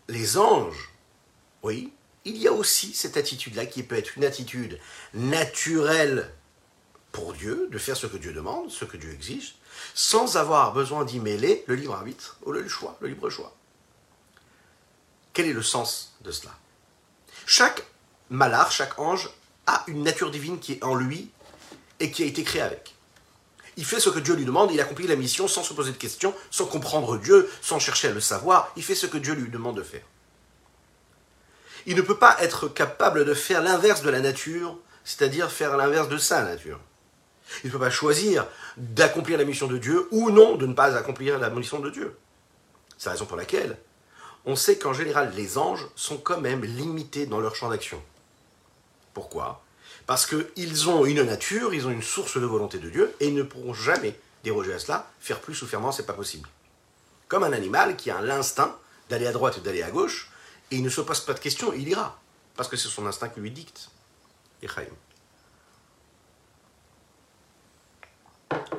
les 0.09 0.39
anges, 0.39 0.93
oui, 1.63 1.93
il 2.25 2.37
y 2.39 2.49
a 2.49 2.53
aussi 2.53 2.95
cette 2.95 3.17
attitude-là 3.17 3.67
qui 3.67 3.83
peut 3.83 3.97
être 3.97 4.17
une 4.17 4.25
attitude 4.25 4.79
naturelle 5.13 6.33
pour 7.13 7.33
Dieu, 7.33 7.69
de 7.71 7.79
faire 7.79 7.97
ce 7.97 8.07
que 8.07 8.17
Dieu 8.17 8.33
demande, 8.33 8.71
ce 8.71 8.85
que 8.85 8.97
Dieu 8.97 9.13
exige, 9.13 9.55
sans 9.95 10.37
avoir 10.37 10.73
besoin 10.73 11.05
d'y 11.05 11.21
mêler 11.21 11.65
le 11.67 11.77
libre 11.77 11.95
arbitre 11.95 12.39
ou 12.45 12.53
le 12.53 12.67
choix, 12.69 12.97
le 13.01 13.09
libre 13.09 13.31
choix. 13.31 13.55
Quel 15.33 15.47
est 15.47 15.53
le 15.53 15.63
sens 15.63 16.17
de 16.23 16.33
cela? 16.33 16.53
Chaque 17.47 17.85
malard, 18.31 18.73
chaque 18.73 18.99
ange 18.99 19.31
a 19.67 19.85
une 19.87 20.03
nature 20.03 20.31
divine 20.31 20.59
qui 20.59 20.73
est 20.73 20.85
en 20.85 20.95
lui 20.95 21.31
et 22.01 22.11
qui 22.11 22.23
a 22.23 22.27
été 22.27 22.43
créée 22.43 22.63
avec 22.63 22.95
il 23.77 23.85
fait 23.85 24.01
ce 24.01 24.09
que 24.09 24.19
Dieu 24.19 24.35
lui 24.35 24.45
demande, 24.45 24.71
il 24.73 24.81
accomplit 24.81 25.07
la 25.07 25.17
mission 25.17 25.49
sans 25.49 25.63
se 25.63 25.73
poser 25.73 25.93
de 25.93 25.97
questions, 25.97 26.35
sans 26.51 26.67
comprendre 26.67 27.19
Dieu, 27.19 27.51
sans 27.61 27.79
chercher 27.79 28.09
à 28.09 28.13
le 28.13 28.21
savoir, 28.21 28.73
il 28.77 28.83
fait 28.83 28.95
ce 28.95 29.07
que 29.07 29.19
Dieu 29.19 29.35
lui 29.35 29.51
demande 29.51 29.77
de 29.77 29.83
faire. 29.83 30.03
Il 31.87 31.97
ne 31.97 32.03
peut 32.03 32.19
pas 32.19 32.37
être 32.41 32.69
capable 32.69 33.25
de 33.25 33.35
faire 33.35 33.63
l'inverse 33.63 34.03
de 34.03 34.11
la 34.11 34.21
nature, 34.21 34.79
c'est-à-dire 35.05 35.51
faire 35.51 35.77
l'inverse 35.77 36.09
de 36.09 36.19
sa 36.19 36.43
nature. 36.43 36.81
Il 37.63 37.69
ne 37.69 37.73
peut 37.73 37.79
pas 37.79 37.91
choisir 37.91 38.47
d'accomplir 38.77 39.39
la 39.39 39.45
mission 39.45 39.67
de 39.67 39.79
Dieu 39.79 40.09
ou 40.11 40.31
non 40.31 40.57
de 40.57 40.67
ne 40.67 40.73
pas 40.73 40.97
accomplir 40.97 41.39
la 41.39 41.51
mission 41.51 41.81
de 41.81 41.91
Dieu. 41.91 42.17
C'est 42.97 43.07
la 43.07 43.13
raison 43.13 43.27
pour 43.27 43.37
laquelle 43.37 43.77
on 44.47 44.57
sait 44.57 44.79
qu'en 44.79 44.93
général 44.93 45.33
les 45.35 45.59
anges 45.59 45.87
sont 45.95 46.19
quand 46.19 46.41
même 46.41 46.65
limités 46.65 47.27
dans 47.27 47.41
leur 47.41 47.55
champ 47.55 47.71
d'action. 47.71 48.03
Pourquoi? 49.13 49.63
Parce 50.07 50.27
qu'ils 50.27 50.89
ont 50.91 51.07
une 51.07 51.23
nature, 51.23 51.73
ils 51.73 51.87
ont 51.87 51.91
une 51.91 52.03
source 52.03 52.37
de 52.37 52.45
volonté 52.45 52.79
de 52.79 52.91
Dieu, 52.91 53.15
et 53.21 53.29
ils 53.29 53.35
ne 53.35 53.43
pourront 53.43 53.73
jamais 53.73 54.19
déroger 54.43 54.75
à 54.75 54.79
cela. 54.79 55.11
Faire 55.21 55.41
plus 55.41 55.63
ou 55.63 55.67
faire 55.67 55.81
moins, 55.81 55.93
c'est 55.93 56.05
pas 56.05 56.13
possible. 56.13 56.49
Comme 57.29 57.45
un 57.45 57.53
animal 57.53 57.97
qui 57.97 58.11
a 58.11 58.21
l'instinct 58.21 58.77
d'aller 59.09 59.27
à 59.27 59.33
droite 59.33 59.57
et 59.59 59.61
d'aller 59.61 59.83
à 59.83 59.91
gauche, 59.91 60.31
et 60.71 60.77
il 60.77 60.83
ne 60.83 60.89
se 60.89 61.01
pose 61.01 61.21
pas 61.21 61.35
de 61.35 61.41
questions, 61.41 61.73
il 61.73 61.89
ira. 61.89 62.21
Parce 62.57 62.69
que 62.69 62.77
c'est 62.77 62.89
son 62.89 63.07
instinct 63.07 63.29
qui 63.29 63.41
lui 63.41 63.51
dicte. 63.51 63.91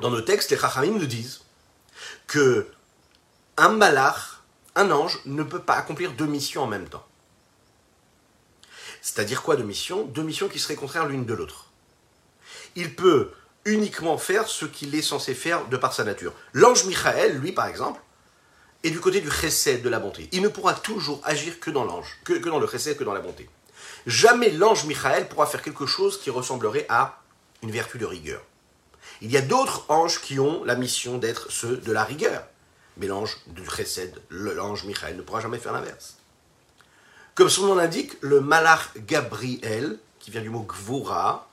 Dans 0.00 0.10
nos 0.10 0.20
textes, 0.20 0.50
les 0.50 0.58
Chachamim 0.58 0.98
nous 0.98 1.06
disent 1.06 1.42
que 2.26 2.68
un 3.56 3.68
malach, 3.68 4.42
un 4.74 4.90
ange, 4.90 5.20
ne 5.26 5.42
peut 5.42 5.62
pas 5.62 5.74
accomplir 5.74 6.12
deux 6.12 6.26
missions 6.26 6.62
en 6.62 6.66
même 6.66 6.88
temps. 6.88 7.06
C'est-à-dire 9.00 9.42
quoi 9.42 9.56
de 9.56 9.62
mission 9.62 10.04
Deux 10.04 10.22
missions 10.22 10.48
qui 10.48 10.58
seraient 10.58 10.74
contraires 10.74 11.06
l'une 11.06 11.24
de 11.24 11.34
l'autre. 11.34 11.70
Il 12.74 12.94
peut 12.94 13.32
uniquement 13.64 14.18
faire 14.18 14.48
ce 14.48 14.64
qu'il 14.64 14.94
est 14.94 15.02
censé 15.02 15.34
faire 15.34 15.66
de 15.68 15.76
par 15.76 15.92
sa 15.92 16.04
nature. 16.04 16.32
L'ange 16.52 16.84
Michael, 16.84 17.38
lui 17.38 17.52
par 17.52 17.66
exemple, 17.66 18.00
est 18.86 18.90
du 18.90 19.00
côté 19.00 19.20
du 19.20 19.30
chesed, 19.30 19.82
de 19.82 19.88
la 19.88 19.98
bonté. 19.98 20.28
Il 20.32 20.42
ne 20.42 20.48
pourra 20.48 20.74
toujours 20.74 21.20
agir 21.24 21.58
que 21.58 21.70
dans 21.70 21.84
l'ange, 21.84 22.18
que, 22.24 22.34
dans 22.34 22.58
le 22.58 22.66
chesed, 22.66 22.96
que 22.96 23.04
dans 23.04 23.14
la 23.14 23.20
bonté. 23.20 23.48
Jamais 24.06 24.50
l'ange 24.50 24.84
Michael 24.84 25.28
pourra 25.28 25.46
faire 25.46 25.62
quelque 25.62 25.86
chose 25.86 26.20
qui 26.20 26.30
ressemblerait 26.30 26.86
à 26.88 27.20
une 27.62 27.70
vertu 27.70 27.98
de 27.98 28.06
rigueur. 28.06 28.42
Il 29.20 29.30
y 29.30 29.36
a 29.36 29.42
d'autres 29.42 29.86
anges 29.88 30.20
qui 30.20 30.38
ont 30.38 30.62
la 30.64 30.76
mission 30.76 31.18
d'être 31.18 31.50
ceux 31.50 31.78
de 31.78 31.92
la 31.92 32.04
rigueur. 32.04 32.44
Mais 32.98 33.06
l'ange 33.06 33.38
du 33.48 33.68
chesed, 33.68 34.14
l'ange 34.30 34.84
Michael, 34.84 35.16
ne 35.16 35.22
pourra 35.22 35.40
jamais 35.40 35.58
faire 35.58 35.72
l'inverse. 35.72 36.18
Comme 37.34 37.50
son 37.50 37.66
nom 37.66 37.74
l'indique, 37.74 38.16
le 38.20 38.40
malach 38.40 38.96
Gabriel, 38.98 39.98
qui 40.20 40.30
vient 40.30 40.40
du 40.40 40.48
mot 40.50 40.62
gvura, 40.62 41.50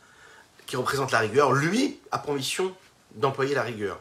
qui 0.65 0.75
représente 0.75 1.11
la 1.11 1.19
rigueur, 1.19 1.51
lui 1.51 1.99
a 2.11 2.19
pour 2.19 2.33
mission 2.33 2.75
d'employer 3.15 3.55
la 3.55 3.63
rigueur. 3.63 3.99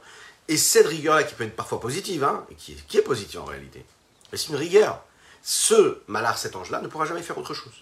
Et 0.52 0.58
cette 0.58 0.86
rigueur-là, 0.86 1.24
qui 1.24 1.34
peut 1.34 1.44
être 1.44 1.56
parfois 1.56 1.80
positive, 1.80 2.24
hein, 2.24 2.44
et 2.50 2.54
qui 2.56 2.98
est, 2.98 3.00
positive 3.00 3.40
en 3.40 3.46
réalité, 3.46 3.86
mais 4.30 4.36
c'est 4.36 4.50
une 4.50 4.56
rigueur. 4.56 5.02
Ce 5.42 6.02
malach, 6.08 6.36
cet 6.36 6.56
ange-là, 6.56 6.82
ne 6.82 6.88
pourra 6.88 7.06
jamais 7.06 7.22
faire 7.22 7.38
autre 7.38 7.54
chose. 7.54 7.72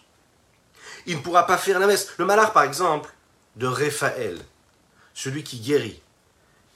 Il 1.05 1.17
ne 1.17 1.21
pourra 1.21 1.49
pas 1.49 1.59
faire 1.59 1.81
l'inverse. 1.81 2.11
Le 2.17 2.25
malach, 2.27 2.53
par 2.53 2.63
exemple, 2.63 3.13
de 3.57 3.67
Raphaël, 3.67 4.39
celui 5.15 5.43
qui 5.43 5.59
guérit, 5.59 6.01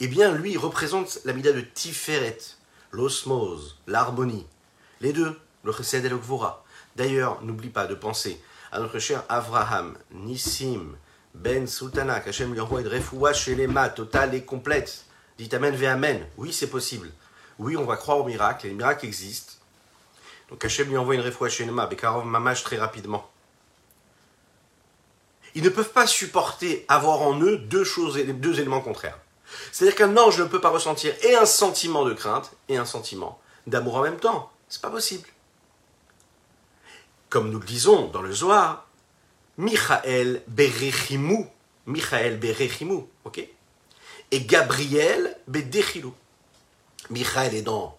eh 0.01 0.09
bien, 0.09 0.33
lui, 0.33 0.57
représente 0.57 1.21
la 1.25 1.33
mida 1.33 1.53
de 1.53 1.61
Tiferet, 1.61 2.39
l'osmose, 2.91 3.79
l'harmonie. 3.87 4.49
Les 5.01 5.13
deux, 5.13 5.39
le 5.63 5.71
chesed 5.71 6.05
et 6.05 6.09
le 6.09 6.19
gvura. 6.19 6.65
D'ailleurs, 6.97 7.41
n'oublie 7.43 7.71
pas 7.71 7.87
de 7.87 7.95
penser 7.95 8.43
à 8.73 8.81
notre 8.81 8.99
cher 8.99 9.23
Avraham, 9.29 9.97
Nissim, 10.11 10.97
Ben 11.35 11.69
Sultana, 11.69 12.19
qu'Hachem 12.19 12.53
lui 12.53 12.61
envoie 12.61 12.81
une 12.81 12.89
refoua 12.89 13.33
chez 13.33 13.57
totale 13.95 14.35
et 14.35 14.45
complète. 14.45 15.05
Dites 15.39 15.55
Amen, 15.55 15.75
ve 15.75 15.85
Amen. 15.85 16.27
Oui, 16.37 16.53
c'est 16.53 16.69
possible. 16.69 17.11
Oui, 17.59 17.77
on 17.77 17.85
va 17.85 17.97
croire 17.97 18.19
aux 18.19 18.25
miracles, 18.25 18.67
les 18.67 18.75
miracles 18.75 19.07
existent. 19.07 19.53
Donc 20.51 20.65
Hachem 20.65 20.89
lui 20.89 20.97
envoie 20.97 21.15
une 21.15 21.21
refoua 21.21 21.49
chez 21.49 21.65
mains, 21.65 21.87
Bekarov 21.87 22.25
Mamash 22.25 22.63
très 22.63 22.77
rapidement. 22.77 23.31
Ils 25.55 25.63
ne 25.63 25.69
peuvent 25.69 25.93
pas 25.93 26.07
supporter 26.07 26.85
avoir 26.89 27.23
en 27.23 27.41
eux 27.41 27.59
deux 27.59 27.85
choses, 27.85 28.17
deux 28.17 28.59
éléments 28.59 28.81
contraires. 28.81 29.19
C'est-à-dire 29.71 29.97
qu'un 29.97 30.17
ange 30.17 30.41
ne 30.41 30.45
peut 30.45 30.61
pas 30.61 30.71
ressentir 30.71 31.15
et 31.23 31.37
un 31.37 31.47
sentiment 31.47 32.05
de 32.05 32.13
crainte 32.13 32.53
et 32.69 32.77
un 32.77 32.85
sentiment 32.85 33.41
d'amour 33.67 33.97
en 33.97 34.03
même 34.03 34.19
temps. 34.19 34.51
C'est 34.69 34.83
pas 34.83 34.91
possible. 34.91 35.29
Comme 37.29 37.51
nous 37.51 37.61
le 37.61 37.67
disons 37.67 38.09
dans 38.09 38.23
le 38.23 38.33
Zohar, 38.33 38.89
Michael 39.57 40.43
Berechimu, 40.49 41.47
Michael 41.87 42.39
Berechimu, 42.39 43.05
ok? 43.25 43.49
Et 44.35 44.41
Gabriel 44.41 45.39
Bedechilou. 45.47 46.13
Michael 47.09 47.55
est 47.55 47.63
dans 47.63 47.97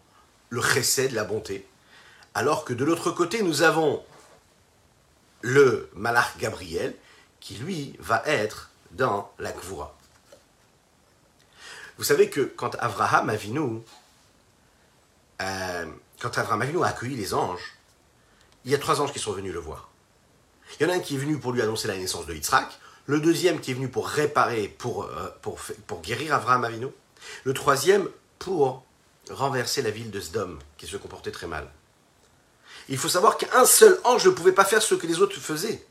le 0.50 0.62
chesed, 0.62 1.14
la 1.14 1.24
bonté, 1.24 1.66
alors 2.34 2.66
que 2.66 2.74
de 2.74 2.84
l'autre 2.84 3.10
côté, 3.10 3.42
nous 3.42 3.62
avons 3.62 4.04
le 5.40 5.90
malach 5.94 6.38
Gabriel, 6.38 6.94
qui 7.40 7.54
lui 7.56 7.96
va 8.00 8.22
être 8.26 8.70
dans 8.92 9.32
la 9.40 9.54
Kvoura. 9.54 9.98
Vous 11.98 12.04
savez 12.04 12.30
que 12.30 12.42
quand 12.42 12.76
Abraham 12.80 13.30
Avinu, 13.30 13.80
euh, 15.42 15.86
quand 16.20 16.38
Abraham 16.38 16.64
Avinu 16.64 16.84
a 16.84 16.88
accueilli 16.88 17.16
les 17.16 17.34
anges, 17.34 17.78
il 18.66 18.72
y 18.72 18.76
a 18.76 18.78
trois 18.78 19.00
anges 19.00 19.14
qui 19.14 19.20
sont 19.20 19.32
venus 19.32 19.54
le 19.54 19.62
voir. 19.62 19.88
Il 20.78 20.86
y 20.86 20.86
en 20.86 20.92
a 20.92 20.98
un 20.98 21.00
qui 21.00 21.16
est 21.16 21.18
venu 21.18 21.40
pour 21.40 21.54
lui 21.54 21.62
annoncer 21.62 21.88
la 21.88 21.96
naissance 21.96 22.26
de 22.26 22.34
Yitzhak, 22.34 22.78
le 23.08 23.20
deuxième 23.20 23.60
qui 23.60 23.72
est 23.72 23.74
venu 23.74 23.88
pour 23.88 24.08
réparer, 24.08 24.68
pour, 24.68 25.04
euh, 25.04 25.30
pour, 25.42 26.02
guérir 26.02 26.34
Abraham 26.34 26.64
Avinu, 26.64 26.88
le 27.44 27.54
troisième 27.54 28.10
pour 28.40 28.84
renverser 29.30 29.82
la 29.82 29.92
ville 29.92 30.12
de 30.12 30.20
Sdom, 30.20 30.58
qui 30.78 30.88
se 30.88 30.98
comportait 30.98 31.32
très 31.32 31.48
mal. 31.48 31.68
Il 32.90 32.98
faut 32.98 33.10
savoir 33.10 33.38
qu'un 33.38 33.66
seul 33.66 34.00
ange 34.04 34.26
ne 34.26 34.32
pouvait 34.32 34.52
pas 34.52 34.66
faire 34.66 34.82
ce 34.82 34.96
que 34.96 35.08
les 35.08 35.20
autres 35.20 35.40
faisaient. 35.40 35.84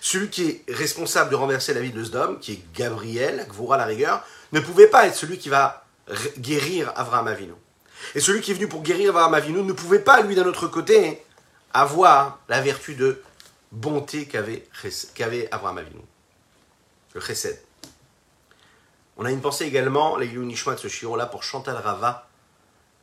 Celui 0.00 0.28
qui 0.30 0.44
est 0.46 0.64
responsable 0.68 1.30
de 1.30 1.36
renverser 1.36 1.72
la 1.74 1.80
ville 1.80 1.94
de 1.94 2.04
Sdom, 2.04 2.36
qui 2.40 2.52
est 2.52 2.62
Gabriel, 2.74 3.46
Gvura 3.48 3.76
la 3.76 3.84
rigueur, 3.84 4.24
ne 4.52 4.60
pouvait 4.60 4.88
pas 4.88 5.06
être 5.06 5.14
celui 5.14 5.38
qui 5.38 5.48
va 5.48 5.84
guérir 6.38 6.92
Avraham 6.96 7.28
Avinu. 7.28 7.52
Et 8.14 8.20
celui 8.20 8.40
qui 8.40 8.50
est 8.50 8.54
venu 8.54 8.68
pour 8.68 8.82
guérir 8.82 9.10
Avraham 9.10 9.34
Avinu 9.34 9.62
ne 9.62 9.72
pouvait 9.72 10.00
pas, 10.00 10.20
lui, 10.22 10.34
d'un 10.34 10.46
autre 10.46 10.66
côté, 10.66 11.22
avoir 11.72 12.40
la 12.48 12.60
vertu 12.60 12.94
de 12.94 13.22
bonté 13.72 14.26
qu'avait, 14.26 14.68
qu'avait 15.14 15.50
Avraham 15.50 15.78
Avinu. 15.78 16.00
Le 17.14 17.20
chesed. 17.20 17.58
On 19.16 19.24
a 19.24 19.30
une 19.30 19.40
pensée 19.40 19.64
également, 19.64 20.16
les 20.16 20.28
Nishma 20.28 20.74
de 20.74 20.80
ce 20.80 20.88
chiron-là, 20.88 21.26
pour 21.26 21.42
Chantal 21.42 21.76
Rava, 21.76 22.28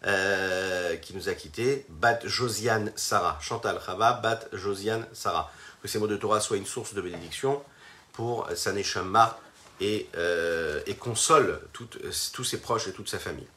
euh, 0.05 0.95
qui 0.97 1.15
nous 1.15 1.29
a 1.29 1.33
quittés, 1.33 1.85
Bat 1.89 2.19
Josiane 2.23 2.93
Sarah. 2.95 3.37
Chantal 3.41 3.77
Rava, 3.77 4.13
Bat 4.13 4.47
Josiane 4.53 5.05
Sarah. 5.13 5.51
Que 5.81 5.87
ces 5.87 5.99
mots 5.99 6.07
de 6.07 6.17
Torah 6.17 6.39
soient 6.39 6.57
une 6.57 6.65
source 6.65 6.93
de 6.93 7.01
bénédiction 7.01 7.61
pour 8.13 8.49
sa 8.55 8.73
neshama 8.73 9.37
et, 9.79 10.09
euh, 10.15 10.81
et 10.87 10.95
console 10.95 11.61
tous 11.71 12.43
ses 12.43 12.59
proches 12.59 12.87
et 12.87 12.91
toute 12.91 13.09
sa 13.09 13.19
famille. 13.19 13.47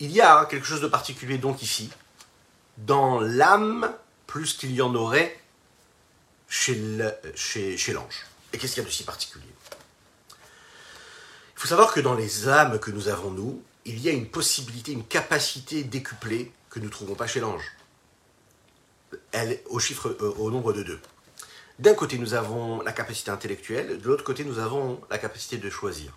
Il 0.00 0.10
y 0.12 0.20
a 0.22 0.46
quelque 0.46 0.66
chose 0.66 0.80
de 0.80 0.88
particulier 0.88 1.36
donc 1.36 1.62
ici, 1.62 1.90
dans 2.78 3.20
l'âme, 3.20 3.92
plus 4.26 4.54
qu'il 4.54 4.72
y 4.72 4.80
en 4.80 4.94
aurait 4.94 5.38
chez 6.48 6.74
l'ange. 7.92 8.26
Et 8.52 8.58
qu'est-ce 8.58 8.74
qu'il 8.74 8.82
y 8.82 8.86
a 8.86 8.88
de 8.88 8.92
si 8.92 9.04
particulier? 9.04 9.44
Il 10.30 11.60
faut 11.60 11.68
savoir 11.68 11.92
que 11.92 12.00
dans 12.00 12.14
les 12.14 12.48
âmes 12.48 12.80
que 12.80 12.90
nous 12.90 13.08
avons, 13.08 13.30
nous, 13.30 13.62
il 13.84 14.00
y 14.00 14.08
a 14.08 14.12
une 14.12 14.26
possibilité, 14.26 14.92
une 14.92 15.06
capacité 15.06 15.84
décuplée 15.84 16.50
que 16.70 16.78
nous 16.78 16.86
ne 16.86 16.90
trouvons 16.90 17.14
pas 17.14 17.26
chez 17.26 17.40
l'ange. 17.40 17.64
Elle 19.32 19.60
au 19.66 19.78
chiffre, 19.78 20.16
euh, 20.20 20.34
au 20.38 20.50
nombre 20.50 20.72
de 20.72 20.82
deux. 20.82 21.00
D'un 21.78 21.94
côté, 21.94 22.18
nous 22.18 22.34
avons 22.34 22.80
la 22.82 22.92
capacité 22.92 23.30
intellectuelle, 23.30 24.00
de 24.00 24.08
l'autre 24.08 24.24
côté, 24.24 24.44
nous 24.44 24.58
avons 24.58 25.00
la 25.10 25.18
capacité 25.18 25.58
de 25.58 25.68
choisir. 25.68 26.12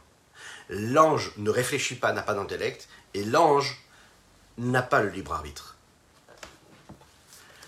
L'ange 0.69 1.33
ne 1.37 1.49
réfléchit 1.49 1.95
pas, 1.95 2.13
n'a 2.13 2.21
pas 2.21 2.33
d'intellect, 2.33 2.87
et 3.13 3.23
l'ange 3.23 3.83
n'a 4.57 4.81
pas 4.81 5.01
le 5.01 5.09
libre 5.09 5.33
arbitre. 5.33 5.75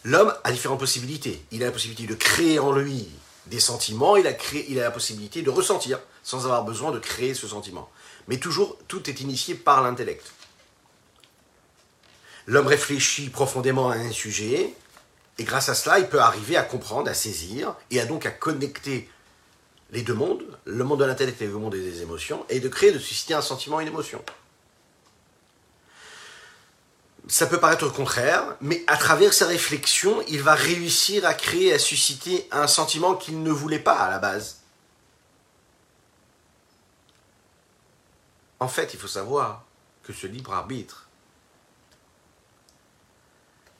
L'homme 0.03 0.33
a 0.43 0.51
différentes 0.51 0.79
possibilités. 0.79 1.43
Il 1.51 1.63
a 1.63 1.67
la 1.67 1.71
possibilité 1.71 2.05
de 2.05 2.15
créer 2.15 2.59
en 2.59 2.71
lui 2.71 3.09
des 3.47 3.59
sentiments, 3.59 4.15
il 4.17 4.27
a, 4.27 4.33
créé, 4.33 4.65
il 4.69 4.79
a 4.79 4.83
la 4.83 4.91
possibilité 4.91 5.41
de 5.41 5.49
ressentir 5.49 5.99
sans 6.23 6.45
avoir 6.45 6.63
besoin 6.63 6.91
de 6.91 6.99
créer 6.99 7.33
ce 7.33 7.47
sentiment. 7.47 7.89
Mais 8.27 8.37
toujours, 8.37 8.77
tout 8.87 9.09
est 9.09 9.19
initié 9.21 9.55
par 9.55 9.83
l'intellect. 9.83 10.31
L'homme 12.47 12.67
réfléchit 12.67 13.29
profondément 13.29 13.89
à 13.89 13.95
un 13.95 14.11
sujet, 14.11 14.73
et 15.37 15.43
grâce 15.43 15.69
à 15.69 15.75
cela, 15.75 15.99
il 15.99 16.07
peut 16.07 16.19
arriver 16.19 16.57
à 16.57 16.63
comprendre, 16.63 17.09
à 17.09 17.13
saisir, 17.13 17.75
et 17.91 17.99
à 17.99 18.05
donc 18.05 18.25
à 18.25 18.31
connecter 18.31 19.09
les 19.95 20.01
deux 20.01 20.13
mondes, 20.13 20.43
le 20.65 20.83
monde 20.83 20.99
de 20.99 21.05
l'intellect 21.05 21.41
et 21.41 21.47
le 21.47 21.53
monde 21.53 21.71
des 21.71 22.01
émotions, 22.01 22.45
et 22.49 22.59
de 22.59 22.67
créer, 22.67 22.91
de 22.91 22.99
susciter 22.99 23.33
un 23.33 23.41
sentiment, 23.41 23.79
une 23.79 23.87
émotion. 23.87 24.21
Ça 27.29 27.47
peut 27.47 27.61
paraître 27.61 27.87
contraire, 27.87 28.57
mais 28.59 28.83
à 28.87 28.97
travers 28.97 29.33
sa 29.33 29.47
réflexion, 29.47 30.21
il 30.27 30.43
va 30.43 30.53
réussir 30.53 31.25
à 31.25 31.33
créer, 31.33 31.73
à 31.73 31.79
susciter 31.79 32.45
un 32.51 32.67
sentiment 32.67 33.15
qu'il 33.15 33.41
ne 33.41 33.49
voulait 33.49 33.79
pas 33.79 33.97
à 33.97 34.09
la 34.09 34.19
base. 34.19 34.59
En 38.59 38.67
fait, 38.67 38.93
il 38.93 38.99
faut 38.99 39.07
savoir 39.07 39.63
que 40.03 40.11
ce 40.11 40.27
libre 40.27 40.53
arbitre 40.53 41.07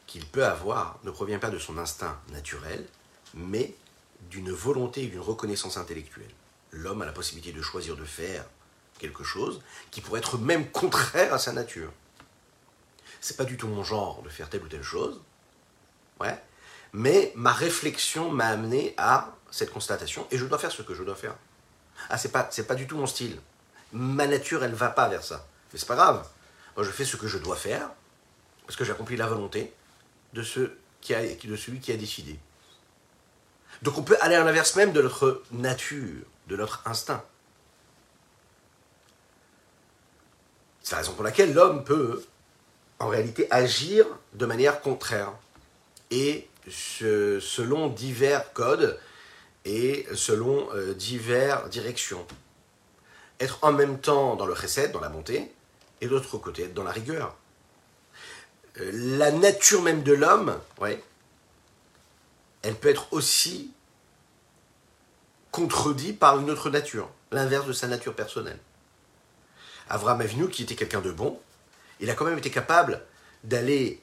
qu'il 0.08 0.25
peut 0.25 0.45
avoir 0.45 0.97
ne 1.04 1.12
provient 1.12 1.39
pas 1.39 1.49
de 1.49 1.60
son 1.60 1.78
instinct 1.78 2.17
naturel, 2.32 2.88
mais 3.34 3.75
d'une 4.30 4.52
volonté 4.52 5.04
et 5.04 5.08
d'une 5.08 5.20
reconnaissance 5.20 5.78
intellectuelle. 5.78 6.32
L'homme 6.72 7.02
a 7.02 7.06
la 7.06 7.12
possibilité 7.12 7.52
de 7.52 7.62
choisir 7.62 7.96
de 7.96 8.06
faire 8.06 8.46
quelque 9.00 9.24
chose 9.24 9.62
qui 9.92 10.02
pourrait 10.02 10.20
être 10.20 10.38
même 10.38 10.70
contraire 10.72 11.34
à 11.34 11.40
sa 11.40 11.52
nature. 11.52 11.92
C'est 13.22 13.38
pas 13.38 13.46
du 13.46 13.58
tout 13.58 13.68
mon 13.68 13.84
genre 13.84 14.22
de 14.22 14.30
faire 14.30 14.50
telle 14.50 14.64
ou 14.64 14.68
telle 14.68 14.84
chose, 14.84 15.22
ouais, 16.20 16.42
mais 16.94 17.34
ma 17.36 17.52
réflexion 17.52 18.32
m'a 18.32 18.48
amené 18.48 18.94
à 18.98 19.36
cette 19.52 19.72
constatation 19.72 20.28
et 20.32 20.38
je 20.38 20.46
dois 20.46 20.60
faire 20.60 20.72
ce 20.72 20.82
que 20.82 20.94
je 20.94 21.04
dois 21.04 21.16
faire. 21.16 21.36
Ah, 22.10 22.18
c'est 22.18 22.32
pas, 22.32 22.76
du 22.76 22.88
tout 22.88 22.98
mon 22.98 23.08
style 23.08 23.40
ma 23.92 24.28
nature, 24.28 24.64
elle 24.64 24.74
va 24.74 24.90
pas 24.90 25.08
vers 25.08 25.24
ça. 25.24 25.48
Mais 25.72 25.80
c'est 25.80 25.88
pas 25.88 25.96
grave. 25.96 26.28
Je 26.78 26.92
fais 26.92 27.06
ce 27.06 27.16
que 27.16 27.28
je 27.28 27.38
dois 27.38 27.56
faire, 27.56 27.90
parce 28.66 28.76
que 28.76 28.84
j'accomplis 28.84 29.16
la 29.16 29.28
volonté 29.28 29.74
de, 30.34 30.44
qui 31.02 31.16
a, 31.16 31.22
de 31.22 31.56
celui 31.56 31.80
qui 31.80 31.92
a 31.92 31.98
décidé. 31.98 32.38
Donc 33.86 34.00
on 34.00 34.02
peut 34.02 34.17
aller 34.19 34.34
à 34.34 34.43
l'inverse 34.43 34.76
même 34.76 34.93
de 34.93 35.02
notre 35.04 35.43
nature, 35.52 36.24
de 36.48 36.56
notre 36.56 36.82
instinct. 36.86 37.24
C'est 40.82 40.93
la 40.93 41.02
raison 41.02 41.13
pour 41.13 41.24
laquelle 41.24 41.54
l'homme 41.54 41.84
peut 41.84 42.26
en 42.98 43.10
réalité 43.10 43.48
agir 43.52 44.08
de 44.34 44.48
manière 44.48 44.82
contraire 44.82 45.34
et 46.10 46.48
selon 46.67 47.89
divers 47.89 48.54
codes 48.54 49.00
et 49.65 50.08
selon 50.15 50.67
euh, 50.74 50.95
divers 50.95 51.69
directions. 51.69 52.26
Être 53.39 53.60
en 53.62 53.71
même 53.71 54.00
temps 54.00 54.36
dans 54.36 54.48
le 54.48 54.56
chesed, 54.56 54.93
dans 54.93 55.00
la 55.00 55.10
montée, 55.10 55.52
et 56.02 56.08
de 56.08 56.12
l'autre 56.12 56.39
côté, 56.39 56.63
être 56.63 56.74
dans 56.74 56.84
la 56.84 56.91
rigueur. 56.91 57.36
Euh, 58.80 58.89
la 59.17 59.32
nature 59.32 59.84
même 59.84 60.02
de 60.02 60.13
l'homme, 60.13 60.60
ouais, 60.80 61.04
elle 62.63 62.76
peut 62.76 62.89
être 62.89 63.13
aussi 63.13 63.75
contredite 65.56 66.20
par 66.20 66.38
une 66.38 66.52
autre 66.52 66.70
nature, 66.70 67.10
l'inverse 67.32 67.65
de 67.65 67.72
sa 67.72 67.88
nature 67.88 68.13
personnelle. 68.13 68.60
Avram 69.88 70.20
Avinu, 70.20 70.50
qui 70.50 70.63
était 70.63 70.76
quelqu'un 70.76 71.00
de 71.00 71.13
bon, 71.13 71.39
il 72.02 72.10
a 72.10 72.13
quand 72.13 72.26
même 72.26 72.38
été 72.38 72.52
capable 72.52 73.02
d'aller 73.46 74.02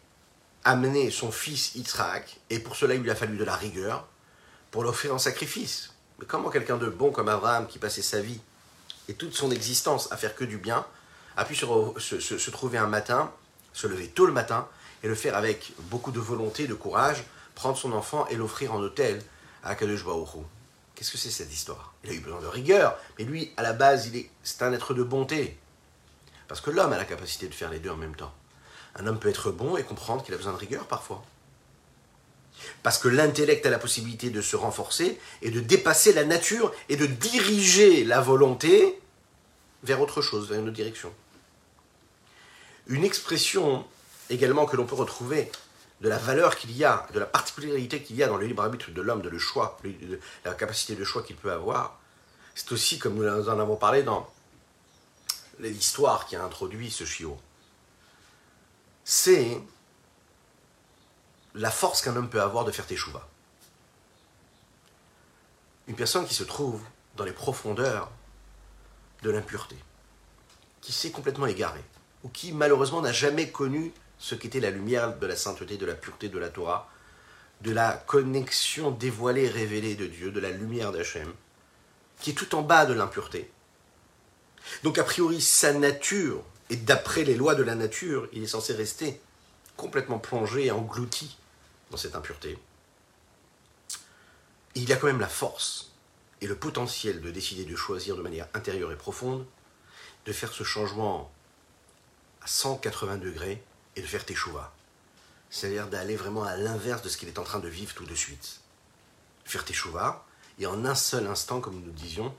amener 0.65 1.11
son 1.11 1.31
fils 1.31 1.75
Yitzhak, 1.75 2.41
et 2.49 2.59
pour 2.59 2.75
cela 2.75 2.95
il 2.95 3.03
lui 3.03 3.11
a 3.11 3.15
fallu 3.15 3.37
de 3.37 3.45
la 3.45 3.55
rigueur, 3.55 4.09
pour 4.71 4.83
l'offrir 4.83 5.15
en 5.15 5.19
sacrifice. 5.19 5.93
Mais 6.19 6.25
comment 6.25 6.49
quelqu'un 6.49 6.79
de 6.79 6.88
bon 6.88 7.11
comme 7.11 7.29
Abraham, 7.29 7.67
qui 7.67 7.79
passait 7.79 8.01
sa 8.01 8.23
vie 8.23 8.41
et 9.09 9.12
toute 9.12 9.35
son 9.35 9.51
existence 9.51 10.11
à 10.11 10.17
faire 10.17 10.35
que 10.35 10.45
du 10.45 10.57
bien, 10.57 10.87
a 11.37 11.45
pu 11.45 11.55
se, 11.55 12.51
trouver 12.51 12.79
un 12.79 12.87
matin, 12.87 13.31
se 13.75 13.87
lever 13.87 14.09
tôt 14.09 14.25
le 14.25 14.33
matin, 14.33 14.67
et 15.03 15.07
le 15.07 15.15
faire 15.15 15.37
avec 15.37 15.75
beaucoup 15.91 16.12
de 16.12 16.21
volonté, 16.21 16.67
de 16.67 16.73
courage, 16.73 17.25
prendre 17.55 17.77
son 17.77 17.93
enfant 17.93 18.27
et 18.29 18.37
l'offrir 18.37 18.73
en 18.73 18.81
hôtel 18.81 19.21
à 19.62 19.75
Kadosh 19.75 20.03
Qu'est-ce 21.03 21.11
que 21.11 21.19
c'est 21.19 21.33
cette 21.33 21.53
histoire? 21.53 21.95
Il 22.05 22.11
a 22.11 22.12
eu 22.12 22.21
besoin 22.21 22.41
de 22.41 22.47
rigueur, 22.47 22.97
mais 23.19 23.25
lui, 23.25 23.51
à 23.57 23.62
la 23.65 23.73
base, 23.73 24.09
c'est 24.45 24.62
un 24.62 24.73
être 24.73 24.95
de 24.95 25.03
bonté. 25.03 25.59
Parce 26.47 26.61
que 26.61 26.71
l'homme 26.71 26.93
a 26.93 26.97
la 26.97 27.05
capacité 27.05 27.49
de 27.49 27.55
faire 27.55 27.71
les 27.71 27.81
deux 27.81 27.91
en 27.91 27.97
même 27.97 28.15
temps. 28.15 28.33
Un 28.95 29.09
homme 29.09 29.19
peut 29.19 29.29
être 29.29 29.51
bon 29.51 29.77
et 29.77 29.83
comprendre 29.83 30.23
qu'il 30.23 30.33
a 30.33 30.37
besoin 30.37 30.53
de 30.53 30.59
rigueur 30.59 30.87
parfois. 30.87 31.25
Parce 32.85 32.99
que 32.99 33.09
l'intellect 33.09 33.67
a 33.67 33.71
la 33.71 33.81
possibilité 33.81 34.31
de 34.31 34.41
se 34.41 34.55
renforcer 34.55 35.19
et 35.43 35.51
de 35.51 35.59
dépasser 35.59 36.12
la 36.12 36.23
nature 36.23 36.73
et 36.88 36.95
de 36.95 37.07
diriger 37.07 38.05
la 38.05 38.21
volonté 38.21 39.01
vers 39.83 40.01
autre 40.01 40.23
chose, 40.23 40.49
vers 40.49 40.61
une 40.61 40.67
autre 40.69 40.77
direction. 40.77 41.12
Une 42.87 43.03
expression 43.03 43.85
également 44.31 44.67
que 44.67 44.77
l'on 44.77 44.87
peut 44.87 44.95
retrouver 44.95 45.51
de 46.03 46.09
la 46.09 46.19
valeur 46.19 46.57
qu'il 46.57 46.77
y 46.77 46.85
a, 46.85 47.07
de 47.15 47.21
la 47.21 47.27
particularité 47.27 48.03
qu'il 48.03 48.17
y 48.17 48.25
a 48.25 48.27
dans 48.27 48.37
le 48.37 48.47
libre 48.47 48.65
arbitre 48.65 48.91
de 48.91 49.01
l'homme, 49.01 49.23
de 49.23 49.29
le 49.29 49.38
choix, 49.38 49.79
la 50.45 50.53
capacité 50.53 50.97
de 50.97 51.05
choix 51.05 51.23
qu'il 51.23 51.37
peut 51.37 51.53
avoir, 51.53 52.01
c'est 52.57 52.73
aussi, 52.73 52.99
comme 52.99 53.15
nous 53.15 53.49
en 53.49 53.61
avons 53.61 53.77
parlé 53.77 54.03
dans 54.03 54.29
l'histoire 55.61 56.27
qui 56.27 56.35
a 56.35 56.43
introduit 56.43 56.91
ce 56.91 57.05
chiot, 57.05 57.38
c'est 59.05 59.61
la 61.55 61.71
force 61.71 62.03
qu'un 62.03 62.17
homme 62.17 62.29
peut 62.29 62.43
avoir 62.43 62.65
de 62.65 62.73
faire 62.73 62.87
teshuva. 62.87 63.29
Une 65.87 65.95
personne 65.95 66.27
qui 66.27 66.35
se 66.35 66.45
trouve 66.45 66.83
dans 67.17 67.25
les 67.25 67.33
profondeurs 67.33 68.11
de 69.23 69.31
l'impureté, 69.31 69.77
qui 70.81 70.91
s'est 70.91 71.12
complètement 71.12 71.47
égarée, 71.47 71.85
ou 72.25 72.29
qui 72.29 72.53
malheureusement 72.53 73.03
n'a 73.03 73.12
jamais 73.12 73.51
connu 73.51 73.93
ce 74.23 74.37
qu'était 74.37 74.61
la 74.61 74.71
lumière 74.71 75.19
de 75.19 75.27
la 75.27 75.35
sainteté, 75.35 75.77
de 75.77 75.85
la 75.85 75.97
pureté 75.97 76.29
de 76.29 76.39
la 76.39 76.49
Torah, 76.49 76.89
de 77.61 77.73
la 77.73 77.93
connexion 78.07 78.93
dévoilée, 78.93 79.49
révélée 79.49 79.97
de 79.97 80.07
Dieu, 80.07 80.31
de 80.31 80.39
la 80.39 80.51
lumière 80.51 80.93
d'Hachem, 80.93 81.35
qui 82.21 82.31
est 82.31 82.35
tout 82.35 82.55
en 82.55 82.63
bas 82.63 82.87
de 82.87 82.93
l'impureté. 82.93 83.51
Donc 84.85 84.99
a 84.99 85.03
priori, 85.03 85.41
sa 85.41 85.73
nature, 85.73 86.45
et 86.71 86.77
d'après 86.77 87.25
les 87.25 87.35
lois 87.35 87.57
de 87.57 87.65
la 87.65 87.75
nature, 87.75 88.29
il 88.33 88.45
est 88.45 88.47
censé 88.47 88.73
rester 88.73 89.21
complètement 89.77 90.21
plongé 90.21 90.67
et 90.67 90.71
englouti 90.71 91.37
dans 91.91 91.97
cette 91.97 92.15
impureté. 92.15 92.57
il 94.77 94.93
a 94.93 94.97
quand 94.97 95.09
même 95.09 95.21
la 95.21 95.29
force 95.29 95.91
et 96.41 96.47
le 96.47 96.55
potentiel 96.55 97.21
de 97.21 97.33
décider 97.33 97.65
de 97.65 97.75
choisir 97.75 98.17
de 98.17 98.23
manière 98.23 98.47
intérieure 98.55 98.93
et 98.93 98.97
profonde, 98.97 99.45
de 100.27 100.33
faire 100.33 100.53
ce 100.53 100.63
changement 100.63 101.33
à 102.41 102.47
180 102.47 103.17
degrés 103.17 103.65
et 103.97 104.03
de 104.03 104.07
faire 104.07 104.25
teshuva. 104.25 104.73
C'est-à-dire 105.51 105.89
d'aller 105.89 106.17
vraiment 106.17 106.45
à 106.45 106.57
l'inverse 106.57 107.03
de 107.03 107.09
ce 107.09 107.17
qu'il 107.17 107.29
est 107.29 107.39
en 107.39 107.45
train 107.45 107.59
de 107.59 107.69
vivre 107.69 107.95
tout 107.95 108.07
de 108.07 108.15
suite. 108.15 108.61
Faire 109.45 109.65
teshuva, 109.65 110.25
et 110.59 110.67
en 110.67 110.85
un 110.85 110.95
seul 110.95 111.27
instant, 111.27 111.61
comme 111.61 111.81
nous 111.81 111.93
disions, 111.93 112.35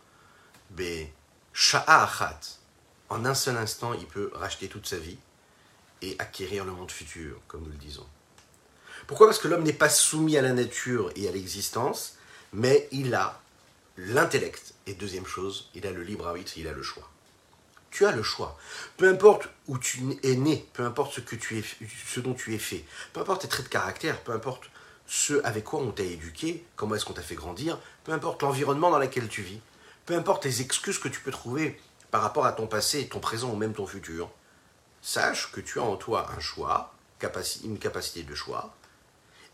be 0.72 1.08
achat, 1.54 2.40
en 3.10 3.26
un 3.26 3.36
seul 3.36 3.58
instant, 3.58 3.94
il 3.94 4.08
peut 4.08 4.32
racheter 4.34 4.68
toute 4.68 4.88
sa 4.88 4.98
vie 4.98 5.18
et 6.02 6.16
acquérir 6.20 6.66
le 6.66 6.72
monde 6.72 6.92
futur, 6.92 7.40
comme 7.48 7.62
nous 7.62 7.70
le 7.70 7.78
disons. 7.78 8.08
Pourquoi? 9.08 9.28
Parce 9.28 9.40
que 9.40 9.48
l'homme 9.48 9.64
n'est 9.64 9.74
pas 9.74 9.90
soumis 9.90 10.38
à 10.38 10.42
la 10.42 10.54
nature 10.54 11.12
et 11.16 11.28
à 11.28 11.32
l'existence, 11.32 12.18
mais 12.52 12.88
il 12.92 13.14
a 13.14 13.42
l'intellect. 13.98 14.74
Et 14.88 14.94
deuxième 14.94 15.26
chose, 15.26 15.70
il 15.76 15.86
a 15.86 15.92
le 15.92 16.04
libre 16.04 16.28
arbitre, 16.28 16.58
il 16.58 16.68
a 16.68 16.74
le 16.74 16.82
choix. 16.82 17.10
Tu 17.94 18.08
as 18.08 18.12
le 18.12 18.24
choix. 18.24 18.58
Peu 18.98 19.08
importe 19.08 19.50
où 19.68 19.78
tu 19.78 20.02
es 20.24 20.36
né, 20.36 20.68
peu 20.74 20.84
importe 20.84 21.14
ce, 21.14 21.22
que 21.22 21.36
tu 21.36 21.60
es, 21.60 22.22
dont 22.22 22.34
tu 22.34 22.56
es 22.56 22.58
fait, 22.58 22.84
peu 23.14 23.20
importe 23.20 23.44
tes 23.44 23.48
traits 23.48 23.68
de 23.68 23.70
caractère, 23.70 24.20
peu 24.22 24.32
importe 24.32 24.72
ce 25.06 25.40
avec 25.44 25.64
quoi 25.64 25.80
on 25.80 25.92
t'a 25.92 26.02
éduqué, 26.02 26.66
comment 26.76 26.96
est-ce 26.96 27.06
qu'on 27.06 27.14
t'a 27.14 27.22
fait 27.22 27.36
grandir, 27.36 27.78
peu 28.04 28.12
importe 28.12 28.42
l'environnement 28.42 28.90
dans 28.90 28.98
lequel 28.98 29.28
tu 29.28 29.44
vis, 29.44 29.62
peu 30.08 30.16
importe 30.16 30.44
les 30.44 30.64
excuses 30.64 30.98
que 30.98 31.08
tu 31.08 31.20
peux 31.20 31.30
trouver 31.30 31.80
par 32.10 32.24
rapport 32.24 32.48
à 32.48 32.54
ton 32.54 32.66
passé, 32.66 33.08
ton 33.08 33.20
présent 33.20 33.52
ou 33.52 33.56
même 33.56 33.76
ton 33.76 33.86
futur, 33.86 34.32
sache 35.04 35.52
que 35.52 35.62
tu 35.62 35.78
as 35.78 35.84
en 35.84 35.96
toi 35.96 36.32
un 36.36 36.40
choix, 36.40 36.96
une 37.64 37.78
capacité 37.78 38.24
de 38.24 38.34
choix, 38.34 38.74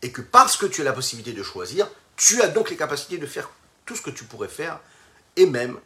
et 0.00 0.12
que 0.12 0.22
parce 0.22 0.56
que 0.56 0.64
tu 0.64 0.80
as 0.80 0.84
la 0.84 0.94
possibilité 0.94 1.34
de 1.34 1.42
choisir, 1.42 1.90
tu 2.16 2.40
as 2.40 2.48
donc 2.48 2.70
les 2.70 2.76
capacités 2.76 3.18
de 3.18 3.26
faire 3.26 3.50
tout 3.84 3.96
ce 3.96 4.02
que 4.02 4.10
tu 4.10 4.24
pourrais 4.24 4.48
faire, 4.48 4.80
et 5.36 5.44
même, 5.44 5.78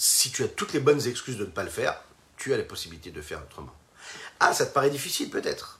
si 0.00 0.30
tu 0.30 0.42
as 0.42 0.48
toutes 0.48 0.72
les 0.72 0.80
bonnes 0.80 1.06
excuses 1.06 1.36
de 1.36 1.44
ne 1.44 1.50
pas 1.50 1.62
le 1.62 1.68
faire, 1.68 2.02
tu 2.38 2.54
as 2.54 2.56
la 2.56 2.62
possibilité 2.62 3.10
de 3.10 3.20
faire 3.20 3.42
autrement. 3.42 3.74
Ah, 4.40 4.54
ça 4.54 4.64
te 4.64 4.72
paraît 4.72 4.88
difficile 4.88 5.28
peut-être, 5.28 5.78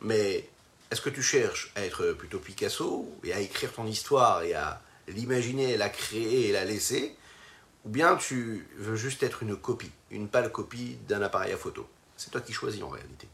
mais 0.00 0.48
est-ce 0.90 1.00
que 1.00 1.10
tu 1.10 1.22
cherches 1.22 1.72
à 1.76 1.84
être 1.84 2.10
plutôt 2.14 2.40
Picasso 2.40 3.08
et 3.22 3.32
à 3.32 3.38
écrire 3.38 3.72
ton 3.72 3.86
histoire 3.86 4.42
et 4.42 4.54
à 4.54 4.82
l'imaginer, 5.06 5.76
la 5.76 5.88
créer 5.88 6.48
et 6.48 6.52
la 6.52 6.64
laisser, 6.64 7.14
ou 7.84 7.88
bien 7.88 8.16
tu 8.16 8.66
veux 8.78 8.96
juste 8.96 9.22
être 9.22 9.44
une 9.44 9.54
copie, 9.54 9.92
une 10.10 10.26
pâle 10.26 10.50
copie 10.50 10.98
d'un 11.08 11.22
appareil 11.22 11.52
à 11.52 11.56
photo? 11.56 11.88
C'est 12.16 12.32
toi 12.32 12.40
qui 12.40 12.52
choisis 12.52 12.82
en 12.82 12.88
réalité. 12.88 13.28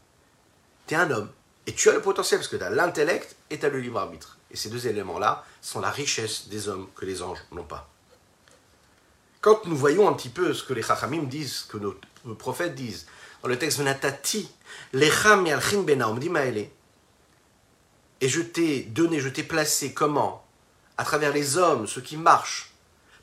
Tu 0.85 0.93
es 0.93 0.97
un 0.97 1.09
homme, 1.09 1.31
et 1.65 1.73
tu 1.73 1.89
as 1.89 1.93
le 1.93 2.01
potentiel 2.01 2.39
parce 2.39 2.49
que 2.49 2.57
tu 2.57 2.63
as 2.63 2.69
l'intellect 2.69 3.35
et 3.49 3.57
tu 3.57 3.65
as 3.65 3.69
le 3.69 3.79
libre 3.79 3.97
arbitre. 3.97 4.37
Et 4.51 4.57
ces 4.57 4.69
deux 4.69 4.85
éléments-là 4.85 5.43
sont 5.59 5.79
la 5.79 5.89
richesse 5.89 6.49
des 6.49 6.69
hommes 6.69 6.87
que 6.95 7.05
les 7.05 7.23
anges 7.23 7.39
n'ont 7.51 7.63
pas. 7.63 7.89
Quand 9.43 9.65
nous 9.65 9.75
voyons 9.75 10.07
un 10.07 10.13
petit 10.13 10.29
peu 10.29 10.53
ce 10.53 10.63
que 10.63 10.71
les 10.71 10.81
chachamim 10.81 11.23
disent, 11.23 11.53
ce 11.53 11.67
que 11.67 11.77
nos, 11.77 11.95
prophètes 12.35 12.75
disent, 12.75 13.07
dans 13.41 13.49
le 13.49 13.59
texte 13.59 13.77
Venatati, 13.77 14.49
Lecham 14.93 15.43
ben 15.83 16.65
et 18.21 18.29
je 18.29 18.39
t'ai 18.39 18.83
donné, 18.83 19.19
je 19.19 19.27
t'ai 19.27 19.43
placé 19.43 19.93
comment? 19.93 20.45
À 20.97 21.03
travers 21.03 21.33
les 21.33 21.57
hommes, 21.57 21.87
ceux 21.87 21.99
qui 21.99 22.15
marchent, 22.15 22.71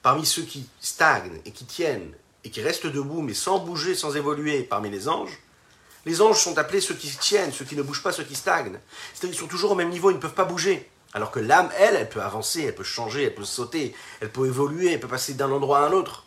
parmi 0.03 0.27
ceux 0.27 0.43
qui 0.43 0.69
stagnent 0.79 1.41
et 1.47 1.53
qui 1.53 1.65
tiennent, 1.65 2.13
et 2.45 2.51
qui 2.51 2.61
restent 2.61 2.87
debout, 2.87 3.23
mais 3.23 3.33
sans 3.33 3.59
bouger, 3.59 3.95
sans 3.95 4.15
évoluer, 4.15 4.63
parmi 4.63 4.91
les 4.91 5.09
anges, 5.09 5.39
les 6.05 6.21
anges 6.21 6.39
sont 6.39 6.59
appelés 6.59 6.83
ceux 6.83 6.95
qui 6.97 7.09
tiennent, 7.17 7.51
ceux 7.51 7.65
qui 7.65 7.77
ne 7.77 7.83
bougent 7.83 8.03
pas, 8.03 8.13
ceux 8.13 8.25
qui 8.25 8.37
stagnent. 8.37 8.79
C'est-à-dire 9.15 9.31
qu'ils 9.31 9.41
sont 9.41 9.47
toujours 9.47 9.71
au 9.71 9.75
même 9.75 9.89
niveau, 9.89 10.11
ils 10.11 10.17
ne 10.17 10.21
peuvent 10.21 10.35
pas 10.35 10.45
bouger. 10.45 10.91
Alors 11.13 11.31
que 11.31 11.41
l'âme, 11.41 11.71
elle, 11.77 11.97
elle 11.97 12.09
peut 12.09 12.23
avancer, 12.23 12.63
elle 12.63 12.75
peut 12.75 12.85
changer, 12.85 13.25
elle 13.25 13.35
peut 13.35 13.45
sauter, 13.45 13.95
elle 14.21 14.31
peut 14.31 14.47
évoluer, 14.47 14.93
elle 14.93 15.01
peut 15.01 15.09
passer 15.09 15.35
d'un 15.35 15.51
endroit 15.51 15.81
à 15.81 15.89
un 15.89 15.93
autre. 15.93 16.25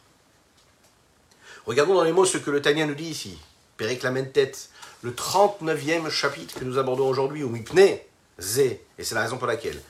Regardons 1.65 1.95
dans 1.95 2.03
les 2.03 2.11
mots 2.11 2.25
ce 2.25 2.37
que 2.37 2.51
le 2.51 2.61
Tanya 2.61 2.85
nous 2.85 2.95
dit 2.95 3.05
ici. 3.05 3.39
tête, 3.77 4.69
le 5.01 5.11
39e 5.11 6.09
chapitre 6.09 6.59
que 6.59 6.65
nous 6.65 6.77
abordons 6.77 7.07
aujourd'hui, 7.07 7.43
au 7.43 7.49
Mipne, 7.49 7.97
Zé, 8.39 8.83
et 8.97 9.03
c'est 9.03 9.15
la 9.15 9.21
raison 9.21 9.37
pour 9.37 9.47
laquelle. 9.47 9.81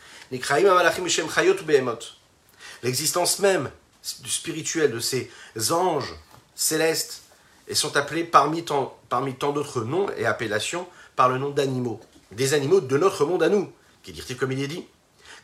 L'existence 2.84 3.40
même 3.40 3.72
du 4.20 4.30
spirituel 4.30 4.92
de 4.92 5.00
ces 5.00 5.32
anges 5.72 6.14
célestes 6.56 7.22
et 7.68 7.76
sont 7.76 7.96
appelés 7.96 8.24
parmi 8.24 8.64
tant, 8.66 8.98
parmi 9.10 9.36
tant 9.36 9.52
d'autres 9.52 9.82
noms 9.82 10.08
et 10.18 10.26
appellations 10.26 10.88
par 11.16 11.30
le 11.30 11.38
nom 11.38 11.50
d'animaux. 11.50 12.00
Des 12.32 12.54
animaux 12.54 12.82
de 12.82 12.98
notre 12.98 13.26
monde 13.26 13.44
à 13.44 13.50
nous, 13.50 13.72
qui 14.04 14.12
dit 14.12 14.36
comme 14.36 14.52
il 14.52 14.62
est 14.62 14.68
dit. 14.68 14.86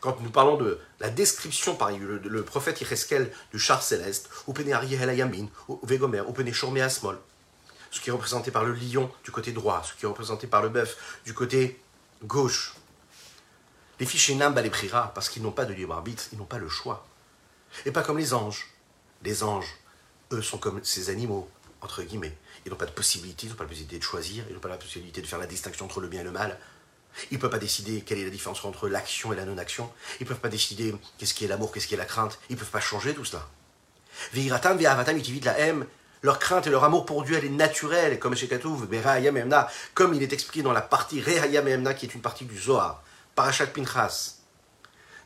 Quand 0.00 0.18
nous 0.20 0.30
parlons 0.30 0.56
de 0.56 0.80
la 0.98 1.10
description 1.10 1.74
par 1.74 1.90
le, 1.90 2.42
prophète 2.42 2.80
Ireskel 2.80 3.30
du 3.52 3.58
char 3.58 3.82
céleste, 3.82 4.30
ou 4.46 4.54
Yamin, 4.56 5.46
ou 5.68 5.78
Vegomer, 5.82 6.22
ou 6.22 6.80
Asmol, 6.80 7.18
ce 7.90 8.00
qui 8.00 8.08
est 8.08 8.12
représenté 8.12 8.50
par 8.50 8.64
le 8.64 8.72
lion 8.72 9.10
du 9.24 9.30
côté 9.30 9.52
droit, 9.52 9.82
ce 9.84 9.98
qui 9.98 10.06
est 10.06 10.08
représenté 10.08 10.46
par 10.46 10.62
le 10.62 10.68
bœuf 10.68 11.20
du 11.24 11.34
côté 11.34 11.80
gauche. 12.24 12.74
Les 13.98 14.06
fichiers 14.06 14.36
Nam 14.36 14.58
les 14.58 14.70
priera 14.70 15.12
parce 15.14 15.28
qu'ils 15.28 15.42
n'ont 15.42 15.52
pas 15.52 15.66
de 15.66 15.74
libre 15.74 15.94
arbitre, 15.94 16.24
ils 16.32 16.38
n'ont 16.38 16.46
pas 16.46 16.58
le 16.58 16.68
choix. 16.68 17.06
Et 17.84 17.92
pas 17.92 18.02
comme 18.02 18.16
les 18.16 18.32
anges. 18.32 18.68
Les 19.22 19.42
anges, 19.42 19.76
eux, 20.32 20.40
sont 20.40 20.56
comme 20.56 20.82
ces 20.82 21.10
animaux 21.10 21.50
entre 21.82 22.02
guillemets. 22.02 22.36
Ils 22.64 22.70
n'ont 22.70 22.76
pas 22.76 22.86
de 22.86 22.90
possibilité, 22.90 23.46
ils 23.46 23.50
n'ont 23.50 23.56
pas 23.56 23.64
la 23.64 23.68
possibilité 23.68 23.98
de 23.98 24.02
choisir, 24.02 24.44
ils 24.48 24.54
n'ont 24.54 24.60
pas 24.60 24.68
la 24.68 24.76
possibilité 24.76 25.20
de 25.20 25.26
faire 25.26 25.38
la 25.38 25.46
distinction 25.46 25.84
entre 25.84 26.00
le 26.00 26.08
bien 26.08 26.20
et 26.20 26.24
le 26.24 26.30
mal. 26.30 26.58
Ils 27.30 27.34
ne 27.34 27.40
peuvent 27.40 27.50
pas 27.50 27.58
décider 27.58 28.02
quelle 28.02 28.18
est 28.18 28.24
la 28.24 28.30
différence 28.30 28.64
entre 28.64 28.88
l'action 28.88 29.32
et 29.32 29.36
la 29.36 29.44
non-action. 29.44 29.90
Ils 30.20 30.24
ne 30.24 30.28
peuvent 30.28 30.40
pas 30.40 30.48
décider 30.48 30.94
qu'est-ce 31.18 31.34
qui 31.34 31.44
est 31.44 31.48
l'amour, 31.48 31.72
qu'est-ce 31.72 31.86
qui 31.86 31.94
est 31.94 31.98
la 31.98 32.04
crainte. 32.04 32.38
Ils 32.48 32.54
ne 32.54 32.58
peuvent 32.58 32.70
pas 32.70 32.80
changer 32.80 33.14
tout 33.14 33.24
cela. 33.24 33.46
Veiratam, 34.32 34.78
Ve'avatam, 34.78 35.18
ils 35.18 35.44
la 35.44 35.58
haine. 35.58 35.86
Leur 36.22 36.38
crainte 36.38 36.66
et 36.66 36.70
leur 36.70 36.84
amour 36.84 37.06
pour 37.06 37.24
Dieu, 37.24 37.36
elle 37.38 37.46
est 37.46 37.48
naturelle, 37.48 38.18
comme 38.18 38.36
chez 38.36 38.46
Katouv, 38.46 38.86
comme 39.94 40.14
il 40.14 40.22
est 40.22 40.32
expliqué 40.32 40.62
dans 40.62 40.72
la 40.72 40.82
partie 40.82 41.22
Rehayam 41.22 41.94
qui 41.94 42.04
est 42.04 42.14
une 42.14 42.20
partie 42.20 42.44
du 42.44 42.58
Zohar, 42.58 43.02
Parashat 43.34 43.68
Pinchas. 43.68 44.34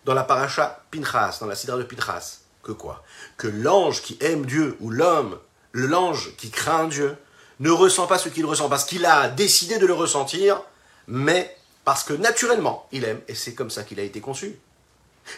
Dans 0.05 0.15
la 0.15 0.23
Parashat 0.23 0.85
Pinchas, 0.93 1.39
dans 1.41 1.47
la 1.47 1.57
Sidra 1.57 1.79
de 1.79 1.83
Pinchas, 1.83 2.43
que 2.63 2.71
quoi? 2.71 3.03
Que 3.37 3.49
l'ange 3.49 4.03
qui 4.03 4.17
aime 4.21 4.47
Dieu, 4.47 4.77
ou 4.79 4.91
l'homme, 4.91 5.41
l'ange 5.73 6.37
qui 6.37 6.51
craint 6.51 6.87
Dieu, 6.87 7.17
ne 7.59 7.71
ressent 7.71 8.07
pas 8.07 8.19
ce 8.19 8.29
qu'il 8.29 8.47
ressent, 8.47 8.69
parce 8.69 8.85
qu'il 8.85 9.05
a 9.05 9.29
décidé 9.29 9.79
de 9.79 9.87
le 9.87 9.95
ressentir, 9.95 10.63
mais 11.09 11.57
parce 11.85 12.05
que 12.05 12.15
naturellement, 12.15 12.89
il 12.93 13.05
aime, 13.05 13.21
et 13.29 13.35
c'est 13.35 13.55
comme 13.55 13.71
ça 13.71 13.83
qu'il 13.85 14.01
a 14.01 14.03
été 14.03 14.21
conçu. 14.21 14.57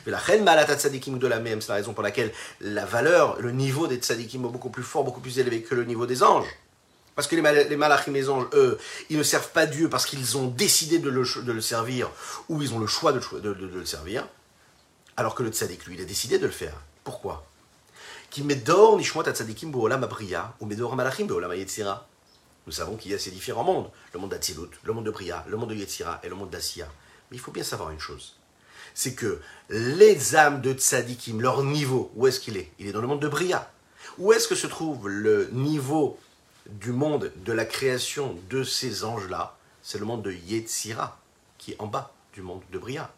Mais 0.05 0.13
la 0.13 0.19
reine 0.19 0.45
Malatat 0.45 0.79
Tzadikim 0.79 1.19
de 1.19 1.27
la 1.27 1.41
même, 1.41 1.61
c'est 1.61 1.69
la 1.69 1.77
raison 1.77 1.93
pour 1.93 2.03
laquelle 2.03 2.33
la 2.61 2.85
valeur, 2.85 3.41
le 3.41 3.53
niveau 3.53 3.87
des 3.87 3.97
Tzadikim 3.97 4.45
est 4.45 4.49
beaucoup 4.49 4.71
plus 4.71 4.83
fort, 4.83 5.05
beaucoup 5.05 5.21
plus 5.21 5.39
élevé 5.39 5.63
que 5.63 5.75
le 5.75 5.85
niveau 5.85 6.07
des 6.07 6.23
anges. 6.23 6.49
Parce 7.15 7.29
que 7.29 7.37
les, 7.37 7.65
les 7.65 7.77
malachim, 7.77 8.13
les 8.13 8.29
anges, 8.29 8.47
eux, 8.53 8.79
ils 9.09 9.17
ne 9.17 9.23
servent 9.23 9.51
pas 9.51 9.67
Dieu 9.67 9.89
parce 9.89 10.05
qu'ils 10.05 10.37
ont 10.37 10.49
décidé 10.49 10.99
de 10.99 11.09
le, 11.09 11.61
servir 11.61 12.11
ou 12.49 12.61
ils 12.61 12.75
ont 12.75 12.79
le 12.79 12.87
choix 12.87 13.13
de, 13.13 13.21
le 13.49 13.85
servir. 13.87 14.29
Alors 15.17 15.35
que 15.35 15.43
le 15.43 15.49
tzaddik, 15.49 15.87
lui, 15.87 15.95
il 15.95 16.03
a 16.03 16.05
décidé 16.05 16.39
de 16.39 16.45
le 16.45 16.53
faire. 16.53 16.75
Pourquoi? 17.05 17.47
Qui 18.29 18.43
medor 18.43 18.99
nishmot 18.99 19.25
tzadikim 19.25 19.75
ou 19.75 20.67
medor 20.67 20.95
malachim. 20.95 21.27
Nous 22.67 22.73
savons 22.73 22.97
qu'il 22.97 23.13
y 23.13 23.15
a 23.15 23.19
ces 23.19 23.31
différents 23.31 23.65
mondes, 23.65 23.91
le 24.13 24.19
monde 24.19 24.31
d'Atsilut, 24.31 24.71
le 24.83 24.93
monde 24.93 25.07
de 25.07 25.11
Bria, 25.11 25.45
le 25.49 25.57
monde 25.57 25.71
de 25.71 25.75
Yetzira 25.75 26.21
et 26.25 26.29
le 26.29 26.35
monde 26.35 26.51
d'Asiya. 26.51 26.89
Mais 27.31 27.37
il 27.37 27.41
faut 27.41 27.53
bien 27.53 27.63
savoir 27.63 27.91
une 27.91 28.01
chose, 28.01 28.37
c'est 28.95 29.15
que 29.15 29.41
les 29.69 30.37
âmes 30.37 30.61
de 30.61 30.73
tzadikim, 30.73 31.41
leur 31.41 31.63
niveau, 31.63 32.11
où 32.15 32.27
est-ce 32.27 32.41
qu'il 32.41 32.57
est? 32.57 32.73
Il 32.79 32.87
est 32.87 32.93
dans 32.93 33.01
le 33.01 33.07
monde 33.07 33.21
de 33.21 33.29
Bria. 33.29 33.71
Où 34.19 34.33
est-ce 34.33 34.49
que 34.49 34.55
se 34.55 34.67
trouve 34.67 35.09
le 35.09 35.49
niveau 35.53 36.19
du 36.67 36.93
monde 36.93 37.33
de 37.45 37.53
la 37.53 37.67
création 37.67 38.39
de 38.49 38.65
ces 38.65 39.05
anges-là? 39.05 39.57
C'est 39.83 39.99
le 39.99 40.05
monde 40.05 40.23
de 40.23 40.33
Yetzira, 40.33 41.21
qui 41.59 41.73
est 41.73 41.81
en 41.81 41.87
bas 41.87 42.15
du 42.33 42.43
monde 42.43 42.63
de 42.73 42.79
Bria. 42.79 43.13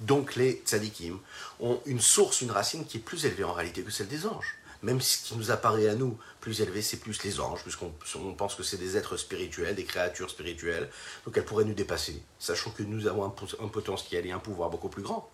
Donc 0.00 0.34
les 0.36 0.62
tzadikim 0.66 1.18
ont 1.60 1.80
une 1.86 2.00
source, 2.00 2.42
une 2.42 2.50
racine 2.50 2.84
qui 2.84 2.98
est 2.98 3.00
plus 3.00 3.24
élevée 3.24 3.44
en 3.44 3.52
réalité 3.52 3.82
que 3.82 3.90
celle 3.90 4.08
des 4.08 4.26
anges. 4.26 4.56
Même 4.84 5.00
ce 5.00 5.28
qui 5.28 5.34
nous 5.34 5.50
apparaît 5.50 5.88
à 5.88 5.94
nous 5.94 6.18
plus 6.42 6.60
élevé, 6.60 6.82
c'est 6.82 6.98
plus 6.98 7.24
les 7.24 7.40
anges, 7.40 7.62
puisqu'on 7.62 8.34
pense 8.36 8.54
que 8.54 8.62
c'est 8.62 8.76
des 8.76 8.98
êtres 8.98 9.16
spirituels, 9.16 9.74
des 9.74 9.84
créatures 9.84 10.28
spirituelles. 10.28 10.90
Donc 11.24 11.38
elles 11.38 11.44
pourraient 11.46 11.64
nous 11.64 11.72
dépasser, 11.72 12.22
sachant 12.38 12.70
que 12.70 12.82
nous 12.82 13.06
avons 13.06 13.24
un, 13.24 13.68
potentiel 13.68 14.26
et 14.26 14.32
un 14.32 14.38
pouvoir 14.38 14.68
beaucoup 14.68 14.90
plus 14.90 15.02
grand. 15.02 15.30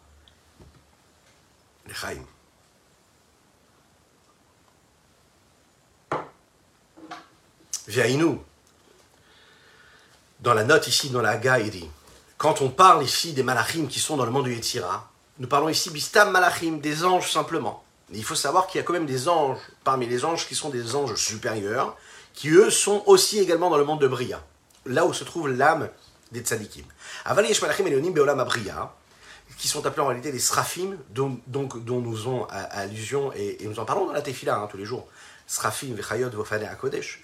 Les 1.88 1.94
Chaim. 1.94 2.24
nous 8.16 8.44
dans 10.38 10.54
la 10.54 10.62
note 10.62 10.86
ici, 10.86 11.10
dans 11.10 11.22
la 11.22 11.30
Haga, 11.30 11.58
quand 12.38 12.62
on 12.62 12.70
parle 12.70 13.02
ici 13.02 13.32
des 13.32 13.42
malachim 13.42 13.88
qui 13.88 13.98
sont 13.98 14.16
dans 14.16 14.24
le 14.24 14.30
monde 14.30 14.44
du 14.44 14.54
Yetzira, 14.54 15.10
nous 15.40 15.48
parlons 15.48 15.68
ici 15.68 15.90
bistam 15.90 16.30
malachim, 16.30 16.78
des 16.78 17.04
anges 17.04 17.32
simplement 17.32 17.82
il 18.12 18.24
faut 18.24 18.34
savoir 18.34 18.66
qu'il 18.66 18.78
y 18.78 18.82
a 18.82 18.84
quand 18.84 18.92
même 18.92 19.06
des 19.06 19.28
anges, 19.28 19.58
parmi 19.84 20.06
les 20.06 20.24
anges 20.24 20.46
qui 20.46 20.54
sont 20.54 20.70
des 20.70 20.96
anges 20.96 21.14
supérieurs, 21.14 21.96
qui 22.34 22.50
eux 22.50 22.70
sont 22.70 23.02
aussi 23.06 23.38
également 23.38 23.70
dans 23.70 23.78
le 23.78 23.84
monde 23.84 24.00
de 24.00 24.08
Bria, 24.08 24.44
là 24.86 25.06
où 25.06 25.12
se 25.12 25.24
trouve 25.24 25.48
l'âme 25.48 25.88
des 26.32 26.40
tzadikim. 26.40 26.84
Avaliyesh 27.24 27.60
Malachim 27.62 27.86
et 27.86 28.10
Beolam 28.10 28.42
Bria, 28.44 28.94
qui 29.58 29.68
sont 29.68 29.84
appelés 29.86 30.02
en 30.02 30.06
réalité 30.06 30.32
les 30.32 30.38
Srafim, 30.38 30.96
dont, 31.10 31.38
donc, 31.46 31.84
dont 31.84 32.00
nous 32.00 32.18
avons 32.20 32.46
allusion, 32.50 33.32
et, 33.32 33.58
nous 33.62 33.78
en 33.78 33.84
parlons 33.84 34.06
dans 34.06 34.12
la 34.12 34.22
Tefila 34.22 34.56
hein, 34.56 34.68
tous 34.70 34.76
les 34.76 34.84
jours, 34.84 35.06
Srafim, 35.46 35.94
Vechayot, 35.94 36.30
Vofane, 36.30 36.64
Akodesh, 36.64 37.22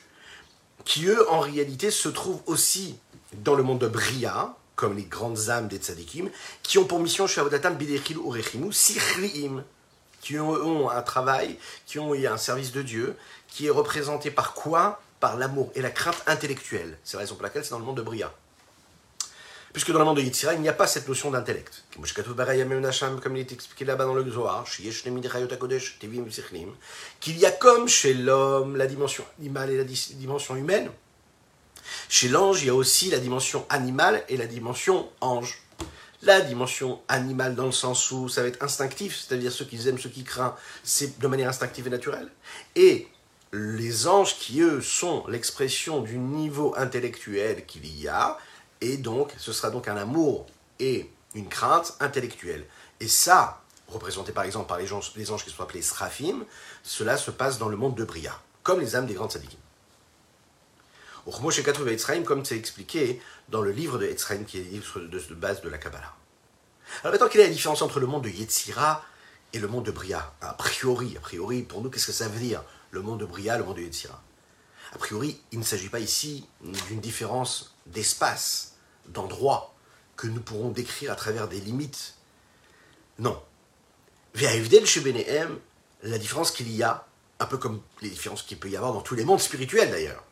qui 0.85 1.07
eux 1.07 1.31
en 1.31 1.41
réalité 1.41 1.91
se 1.91 2.09
trouvent 2.09 2.43
aussi 2.47 2.99
dans 3.33 3.55
le 3.55 3.63
monde 3.63 3.79
de 3.79 3.89
Bria, 3.89 4.55
comme 4.75 4.97
les 4.97 5.05
grandes 5.05 5.49
âmes 5.49 5.69
des 5.69 5.79
tzadikim, 5.79 6.29
qui 6.63 6.79
ont 6.79 6.85
pour 6.85 7.01
mission, 7.01 7.27
Shavodatam, 7.27 7.77
Bidechil, 7.77 8.19
Urechimu, 8.19 8.73
Sichriim, 8.73 9.65
qui 10.27 10.39
ont 10.41 10.91
un 10.91 11.03
travail, 11.03 11.57
qui 11.87 12.01
ont 12.01 12.13
un 12.13 12.37
service 12.37 12.73
de 12.73 12.83
Dieu, 12.83 13.17
qui 13.47 13.67
est 13.67 13.71
représenté 13.71 14.33
par 14.33 14.55
quoi? 14.55 15.01
Par 15.21 15.37
l'amour 15.37 15.71
et 15.77 15.83
la 15.83 15.91
crainte 15.91 16.21
intellectuelle. 16.27 16.99
C'est 17.05 17.17
la 17.17 17.21
raison 17.21 17.37
pour 17.37 17.45
laquelle 17.45 17.65
c'est 17.65 17.71
dans 17.71 17.79
le 17.79 17.85
monde 17.85 17.99
de 17.99 18.03
Bria. 18.03 18.33
Puisque 19.73 19.93
dans 19.93 20.01
le 20.01 20.05
monde 20.05 20.17
de 20.17 20.23
Yitzhira, 20.23 20.55
il 20.55 20.61
n'y 20.61 20.69
a 20.69 20.73
pas 20.73 20.89
cette 20.89 21.07
notion 21.07 21.31
d'intellect. 21.31 21.85
Comme 21.95 23.37
il 23.37 23.41
est 23.41 23.53
expliqué 23.53 23.85
là-bas 23.85 24.05
dans 24.05 24.15
le 24.15 24.29
Zohar, 24.29 24.65
qu'il 27.21 27.39
y 27.39 27.47
a 27.47 27.51
comme 27.53 27.89
chez 27.89 28.15
l'homme 28.15 28.77
la 28.77 28.87
dimension 28.87 29.25
animale 29.39 29.71
et 29.71 29.77
la 29.77 29.85
dimension 29.85 30.57
humaine, 30.57 30.91
chez 32.09 32.29
l'ange, 32.29 32.63
il 32.63 32.67
y 32.67 32.71
a 32.71 32.75
aussi 32.75 33.11
la 33.11 33.19
dimension 33.19 33.65
animale 33.69 34.25
et 34.29 34.37
la 34.37 34.47
dimension 34.47 35.09
ange 35.21 35.63
la 36.27 36.41
dimension 36.41 37.01
animale 37.09 37.55
dans 37.55 37.67
le 37.67 37.73
sens 37.73 38.11
où 38.11 38.29
ça 38.29 38.43
va 38.43 38.49
être 38.49 38.63
instinctif, 38.63 39.17
c'est-à-dire 39.17 39.53
ceux 39.53 39.65
qui 39.65 39.89
aiment, 39.89 39.99
ceux 39.99 40.11
qui 40.11 40.25
craignent, 40.25 40.53
c'est 40.83 41.19
de 41.19 41.27
manière 41.27 41.49
instinctive 41.49 41.87
et 41.87 41.91
naturelle. 41.91 42.29
Et 42.75 43.09
les 43.53 44.07
anges 44.07 44.37
qui, 44.37 44.61
eux, 44.61 44.83
sont 44.83 45.27
l'expression 45.29 46.03
du 46.03 46.19
niveau 46.19 46.75
intellectuel 46.77 47.65
qu'il 47.65 47.87
y 47.87 48.09
a, 48.09 48.37
et 48.81 48.97
donc 48.97 49.33
ce 49.39 49.53
sera 49.53 49.71
donc 49.71 49.89
un 49.89 49.97
amour 49.97 50.47
et 50.79 51.11
une 51.35 51.49
crainte 51.49 51.95
intellectuelle. 52.01 52.65
Et 53.01 53.09
ça, 53.09 53.63
représenté 53.89 54.33
par 54.33 54.45
exemple 54.45 54.69
par 54.69 54.79
les, 54.79 54.93
anges, 54.93 55.13
les 55.17 55.31
anges 55.31 55.45
qui 55.45 55.51
sont 55.51 55.63
appelés 55.63 55.83
Srafim, 55.83 56.45
cela 56.83 57.17
se 57.17 57.31
passe 57.31 57.59
dans 57.59 57.69
le 57.69 57.77
monde 57.77 57.95
de 57.95 58.05
Bria, 58.05 58.39
comme 58.63 58.81
les 58.81 58.97
âmes 58.97 59.07
des 59.07 59.15
grandes 59.15 59.33
sadikim. 59.33 59.59
Comme 62.25 62.45
c'est 62.45 62.57
expliqué 62.57 63.21
dans 63.49 63.61
le 63.61 63.71
livre 63.71 63.99
de 63.99 64.07
Etzraim, 64.07 64.45
qui 64.45 64.59
est 64.59 64.65
le 64.65 64.71
livre 64.71 65.01
de, 65.01 65.35
base 65.35 65.63
de 65.63 65.69
la 65.69 65.79
Kabbalah. 65.79 66.15
Alors 67.03 67.13
maintenant, 67.13 67.29
quelle 67.29 67.43
est 67.43 67.49
la 67.49 67.53
différence 67.53 67.83
entre 67.83 68.01
le 68.01 68.07
monde 68.07 68.25
de 68.25 68.29
Yetzira 68.29 69.05
et 69.53 69.59
le 69.59 69.69
monde 69.69 69.85
de 69.85 69.91
Bria? 69.91 70.35
A 70.41 70.55
priori, 70.55 71.17
a 71.17 71.21
priori, 71.21 71.63
pour 71.63 71.83
nous, 71.83 71.91
qu'est-ce 71.91 72.07
que 72.07 72.13
ça 72.13 72.29
veut 72.29 72.41
dire 72.41 72.63
Le 72.91 73.03
monde 73.03 73.21
de 73.21 73.27
Bria, 73.27 73.59
le 73.59 73.65
monde 73.65 73.77
de 73.77 73.83
Yetzira 73.83 74.21
A 74.93 74.99
priori, 74.99 75.41
il 75.53 75.59
ne 75.59 75.65
s'agit 75.65 75.89
pas 75.89 76.01
ici 76.01 76.47
d'une 76.89 77.01
différence 77.01 77.77
d'espace, 77.87 78.77
d'endroit, 79.09 79.75
que 80.17 80.27
nous 80.27 80.41
pourrons 80.41 80.71
décrire 80.71 81.13
à 81.13 81.17
travers 81.17 81.49
des 81.49 81.61
limites. 81.61 82.15
Non. 83.19 83.41
chez 84.35 85.03
la 86.03 86.19
différence 86.19 86.51
qu'il 86.51 86.71
y 86.71 86.83
a, 86.83 87.07
un 87.39 87.47
peu 87.47 87.59
comme 87.59 87.83
les 88.01 88.11
différences 88.11 88.43
qu'il 88.43 88.59
peut 88.59 88.69
y 88.69 88.77
avoir 88.77 88.93
dans 88.93 89.01
tous 89.01 89.15
les 89.15 89.25
mondes 89.25 89.41
spirituels 89.41 89.91
d'ailleurs, 89.91 90.25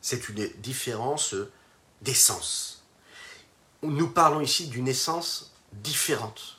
c'est 0.00 0.28
une 0.28 0.48
différence 0.58 1.34
d'essence. 2.02 2.84
Nous 3.82 4.08
parlons 4.08 4.40
ici 4.40 4.66
d'une 4.68 4.88
essence 4.88 5.52
différente. 5.72 6.56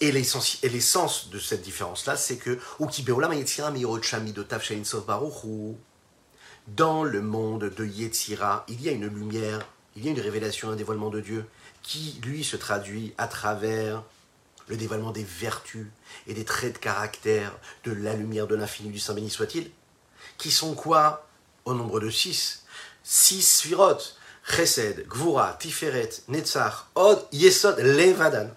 Et 0.00 0.10
l'essence 0.10 1.30
de 1.30 1.38
cette 1.38 1.62
différence-là, 1.62 2.16
c'est 2.16 2.36
que 2.36 2.58
dans 6.66 7.04
le 7.04 7.22
monde 7.22 7.64
de 7.64 7.86
Yetzira, 7.86 8.64
il 8.68 8.82
y 8.82 8.88
a 8.88 8.92
une 8.92 9.06
lumière, 9.06 9.66
il 9.94 10.04
y 10.04 10.08
a 10.08 10.10
une 10.10 10.20
révélation, 10.20 10.70
un 10.70 10.76
dévoilement 10.76 11.10
de 11.10 11.20
Dieu 11.20 11.46
qui, 11.82 12.20
lui, 12.24 12.42
se 12.44 12.56
traduit 12.56 13.14
à 13.18 13.28
travers 13.28 14.02
le 14.66 14.76
dévoilement 14.76 15.12
des 15.12 15.24
vertus 15.24 15.86
et 16.26 16.34
des 16.34 16.44
traits 16.44 16.74
de 16.74 16.78
caractère 16.78 17.56
de 17.84 17.92
la 17.92 18.14
lumière 18.14 18.46
de 18.46 18.54
l'infini 18.54 18.90
du 18.90 18.98
Saint 18.98 19.14
béni 19.14 19.30
soit-il, 19.30 19.70
qui 20.36 20.50
sont 20.50 20.74
quoi? 20.74 21.26
Au 21.64 21.74
nombre 21.74 22.00
de 22.00 22.10
six. 22.10 22.64
Six 23.10 23.60
sphirot. 23.60 24.18
Chesed, 24.44 25.06
Gvura, 25.08 25.56
Tiferet, 25.58 26.22
Netzach, 26.28 26.86
Od, 26.94 27.26
Yesod, 27.32 27.78
Levadan. 27.78 28.48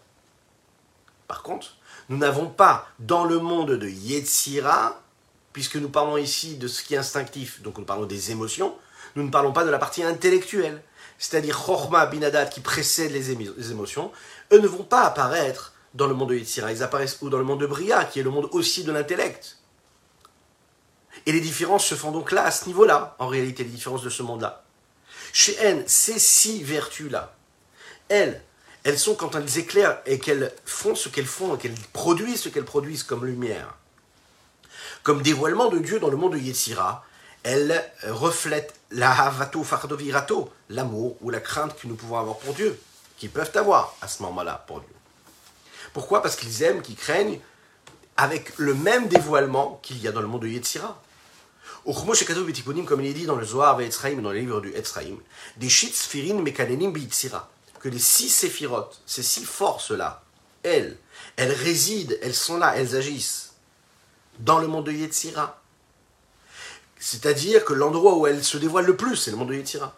Par 1.27 1.43
contre, 1.43 1.75
nous 2.09 2.17
n'avons 2.17 2.47
pas 2.47 2.87
dans 2.99 3.25
le 3.25 3.39
monde 3.39 3.71
de 3.71 3.87
Yetzira, 3.87 5.01
puisque 5.53 5.75
nous 5.75 5.89
parlons 5.89 6.17
ici 6.17 6.57
de 6.57 6.67
ce 6.67 6.83
qui 6.83 6.95
est 6.95 6.97
instinctif, 6.97 7.61
donc 7.61 7.77
nous 7.77 7.85
parlons 7.85 8.05
des 8.05 8.31
émotions, 8.31 8.75
nous 9.15 9.23
ne 9.23 9.29
parlons 9.29 9.51
pas 9.51 9.63
de 9.63 9.69
la 9.69 9.79
partie 9.79 10.03
intellectuelle, 10.03 10.81
c'est-à-dire 11.17 11.57
Chorma, 11.57 12.05
Binadat 12.05 12.45
qui 12.45 12.61
précède 12.61 13.11
les, 13.11 13.31
émotions, 13.31 14.11
eux 14.51 14.59
ne 14.59 14.67
vont 14.67 14.83
pas 14.83 15.03
apparaître 15.03 15.73
dans 15.93 16.07
le 16.07 16.13
monde 16.13 16.29
de 16.29 16.35
Yetzira, 16.35 16.71
ils 16.71 16.83
apparaissent 16.83 17.17
ou 17.21 17.29
dans 17.29 17.37
le 17.37 17.43
monde 17.43 17.61
de 17.61 17.67
Bria, 17.67 18.05
qui 18.05 18.19
est 18.19 18.23
le 18.23 18.29
monde 18.29 18.49
aussi 18.51 18.83
de 18.83 18.91
l'intellect. 18.91 19.57
Et 21.26 21.32
les 21.32 21.41
différences 21.41 21.86
se 21.86 21.95
font 21.95 22.12
donc 22.12 22.32
là, 22.32 22.45
à 22.45 22.52
ce 22.52 22.65
niveau-là, 22.65 23.15
en 23.19 23.28
réalité, 23.28 23.63
les 23.63 23.69
différences 23.69 24.04
de 24.04 24.10
ce 24.10 24.24
monde-là. 24.24 24.63
Chez 25.34 25.56
N, 25.58 25.84
ces 25.88 26.19
six 26.19 26.63
vertus-là, 26.63 27.34
elles, 28.10 28.41
elles 28.84 29.00
sont 29.00 29.15
quand 29.15 29.36
elles 29.36 29.58
éclairent 29.58 30.00
et 30.06 30.19
qu'elles 30.19 30.54
font 30.65 30.95
ce 30.95 31.10
qu'elles 31.10 31.26
font, 31.26 31.56
et 31.56 31.58
qu'elles 31.58 31.76
produisent 31.93 32.41
ce 32.41 32.50
qu'elles 32.50 32.65
produisent 32.65 33.04
comme 33.04 33.26
lumière. 33.26 33.76
comme 35.04 35.21
dévoilement 35.21 35.69
de 35.69 35.80
Dieu 35.80 36.00
dans 36.00 36.10
le 36.10 36.17
monde 36.17 36.34
de 36.34 36.38
Yetzira, 36.38 37.04
elle 37.43 37.84
reflète 38.04 38.74
la 38.91 39.12
havato 39.12 39.63
fardovirato, 39.63 40.52
l'amour 40.69 41.17
ou 41.21 41.30
la 41.30 41.39
crainte 41.39 41.76
que 41.80 41.88
nous 41.88 41.95
pouvons 41.95 42.19
avoir 42.19 42.38
pour 42.38 42.54
Dieu, 42.54 42.80
qu'ils 43.17 43.32
peuvent 43.32 43.52
avoir 43.56 43.95
à 44.02 44.08
ce 44.08 44.21
moment-là 44.24 44.63
pour 44.67 44.80
Dieu. 44.82 44.93
Pourquoi? 45.93 46.21
Parce 46.21 46.36
qu'ils 46.36 46.62
aiment, 46.63 46.82
qu'ils 46.82 46.95
craignent, 46.95 47.39
avec 48.21 48.55
le 48.60 48.75
même 48.75 49.07
dévoilement 49.07 49.79
qu'il 49.81 49.97
y 49.97 50.07
a 50.07 50.12
dans 50.12 50.21
le 50.21 50.27
monde 50.27 50.43
de 50.43 50.47
Yetzira. 50.47 51.01
Comme 51.84 53.01
il 53.01 53.07
est 53.07 53.13
dit 53.13 53.25
dans 53.25 53.36
le 53.36 53.43
Zohar 53.43 53.81
et 53.81 53.89
dans 54.17 54.29
les 54.29 54.41
livres 54.41 54.62
du 54.62 54.71
Etzraim, 54.75 55.17
des 55.57 55.69
shitz 55.69 56.05
firin 56.05 56.39
mekanenim 56.39 56.93
que 57.79 57.89
les 57.89 57.97
six 57.97 58.29
séphirotes, 58.29 59.01
ces 59.07 59.23
six 59.23 59.43
forces-là, 59.43 60.21
elles, 60.62 60.99
elles 61.36 61.51
résident, 61.51 62.13
elles 62.21 62.36
sont 62.36 62.57
là, 62.57 62.75
elles 62.77 62.95
agissent 62.95 63.53
dans 64.38 64.60
le 64.60 64.67
monde 64.67 64.86
de 64.86 64.91
Yetzira. 64.91 65.60
C'est-à-dire 66.99 67.65
que 67.65 67.73
l'endroit 67.73 68.17
où 68.17 68.27
elles 68.27 68.43
se 68.43 68.60
dévoilent 68.60 68.86
le 68.86 68.97
plus, 68.97 69.15
c'est 69.15 69.31
le 69.31 69.38
monde 69.38 69.49
de 69.49 69.55
Yetzira. 69.55 69.97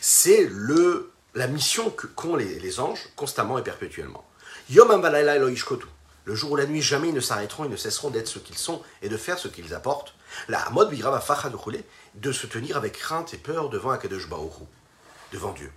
C'est 0.00 0.48
le, 0.50 1.12
la 1.34 1.46
mission 1.48 1.94
qu'ont 2.16 2.36
les, 2.36 2.58
les 2.58 2.80
anges 2.80 3.10
constamment 3.14 3.58
et 3.58 3.62
perpétuellement. 3.62 4.24
Le 4.72 6.34
jour 6.36 6.52
ou 6.52 6.56
la 6.56 6.66
nuit, 6.66 6.80
jamais 6.80 7.08
ils 7.08 7.14
ne 7.14 7.20
s'arrêteront, 7.20 7.64
ils 7.64 7.70
ne 7.70 7.76
cesseront 7.76 8.10
d'être 8.10 8.28
ce 8.28 8.38
qu'ils 8.38 8.56
sont 8.58 8.82
et 9.02 9.08
de 9.08 9.16
faire 9.16 9.36
ce 9.36 9.48
qu'ils 9.48 9.74
apportent. 9.74 10.14
La 10.48 10.70
mode 10.70 10.94
de 12.14 12.32
se 12.32 12.46
tenir 12.46 12.76
avec 12.76 12.92
crainte 12.92 13.34
et 13.34 13.36
peur 13.36 13.68
devant 13.68 13.90
Akadosh 13.90 14.28
Baoru, 14.28 14.64
devant 15.32 15.52
Dieu. 15.52 15.72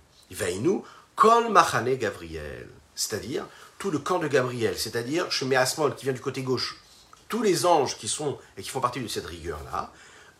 nous 0.60 0.84
Kol 1.16 1.50
Machane 1.50 1.94
Gabriel, 1.96 2.68
c'est-à-dire 2.94 3.46
tout 3.78 3.90
le 3.90 3.98
camp 3.98 4.20
de 4.20 4.28
Gabriel, 4.28 4.78
c'est-à-dire 4.78 5.30
Shemé 5.30 5.56
Asmol 5.56 5.96
qui 5.96 6.04
vient 6.04 6.12
du 6.12 6.20
côté 6.20 6.42
gauche, 6.42 6.80
tous 7.28 7.42
les 7.42 7.66
anges 7.66 7.98
qui 7.98 8.06
sont 8.06 8.38
et 8.56 8.62
qui 8.62 8.70
font 8.70 8.80
partie 8.80 9.00
de 9.00 9.08
cette 9.08 9.26
rigueur-là, 9.26 9.92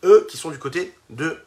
eux 0.04 0.26
qui 0.30 0.36
sont 0.36 0.50
du 0.50 0.58
côté 0.60 0.96
de 1.10 1.38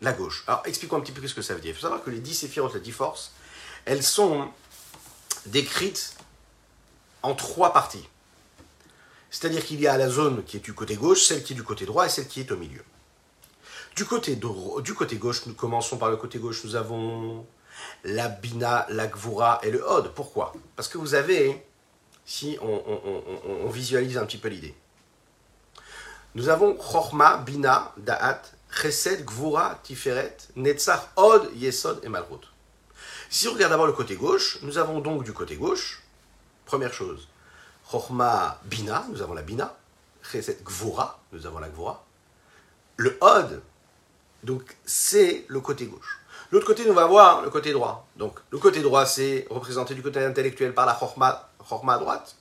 la 0.00 0.12
gauche. 0.12 0.42
Alors 0.48 0.62
expliquons 0.64 0.96
un 0.96 1.00
petit 1.00 1.12
peu 1.12 1.24
ce 1.26 1.34
que 1.34 1.42
ça 1.42 1.54
veut 1.54 1.60
dire. 1.60 1.70
Il 1.70 1.74
faut 1.74 1.82
savoir 1.82 2.02
que 2.02 2.10
les 2.10 2.20
dix 2.20 2.34
séphirotes, 2.34 2.74
les 2.74 2.80
dix 2.80 2.92
forces, 2.92 3.32
elles 3.84 4.02
sont 4.02 4.50
décrites 5.46 6.17
en 7.22 7.34
trois 7.34 7.72
parties. 7.72 8.08
C'est-à-dire 9.30 9.64
qu'il 9.64 9.80
y 9.80 9.86
a 9.86 9.96
la 9.96 10.08
zone 10.08 10.42
qui 10.44 10.56
est 10.56 10.60
du 10.60 10.72
côté 10.72 10.96
gauche, 10.96 11.24
celle 11.24 11.42
qui 11.42 11.52
est 11.52 11.56
du 11.56 11.62
côté 11.62 11.84
droit 11.84 12.06
et 12.06 12.08
celle 12.08 12.26
qui 12.26 12.40
est 12.40 12.50
au 12.50 12.56
milieu. 12.56 12.82
Du 13.94 14.04
côté, 14.04 14.36
du 14.36 14.94
côté 14.94 15.16
gauche, 15.16 15.44
nous 15.46 15.54
commençons 15.54 15.98
par 15.98 16.10
le 16.10 16.16
côté 16.16 16.38
gauche, 16.38 16.62
nous 16.64 16.76
avons 16.76 17.44
la 18.04 18.28
Bina, 18.28 18.86
la 18.90 19.06
Gvura 19.06 19.60
et 19.62 19.70
le 19.70 19.82
Hod. 19.84 20.12
Pourquoi? 20.14 20.52
Parce 20.76 20.88
que 20.88 20.98
vous 20.98 21.14
avez, 21.14 21.64
si 22.24 22.58
on, 22.62 23.68
visualise 23.68 24.16
un 24.16 24.24
petit 24.24 24.38
peu 24.38 24.48
l'idée, 24.48 24.74
nous 26.34 26.48
avons 26.48 26.74
Chorma, 26.74 27.38
Bina, 27.38 27.92
Da'at, 27.96 28.42
Chesed, 28.70 29.24
Gvura, 29.24 29.80
Tiferet, 29.82 30.36
Netzach, 30.56 31.08
Hod, 31.16 31.50
Yesod 31.56 32.00
et 32.04 32.08
Malchut. 32.08 32.46
Si 33.30 33.48
on 33.48 33.52
regarde 33.52 33.72
d'abord 33.72 33.86
le 33.86 33.92
côté 33.92 34.14
gauche, 34.14 34.58
nous 34.62 34.78
avons 34.78 35.00
donc 35.00 35.24
du 35.24 35.32
côté 35.32 35.56
gauche 35.56 36.02
Première 36.68 36.92
chose, 36.92 37.26
Chochma 37.90 38.60
Bina, 38.66 39.06
nous 39.08 39.22
avons 39.22 39.32
la 39.32 39.40
Bina. 39.40 39.74
Chesed 40.22 40.62
Gvura, 40.62 41.18
nous 41.32 41.46
avons 41.46 41.60
la 41.60 41.70
Gvura. 41.70 42.04
Le 42.98 43.16
Od, 43.22 43.62
donc 44.42 44.76
c'est 44.84 45.46
le 45.48 45.60
côté 45.60 45.86
gauche. 45.86 46.20
L'autre 46.50 46.66
côté, 46.66 46.84
nous 46.84 46.92
va 46.92 47.06
voir 47.06 47.40
le 47.40 47.48
côté 47.48 47.72
droit. 47.72 48.06
Donc 48.16 48.38
le 48.50 48.58
côté 48.58 48.82
droit, 48.82 49.06
c'est 49.06 49.46
représenté 49.48 49.94
du 49.94 50.02
côté 50.02 50.22
intellectuel 50.22 50.74
par 50.74 50.84
la 50.84 50.94
Chochma, 50.94 51.48
Chochma 51.66 51.94
à 51.94 51.98
droite. 51.98 52.36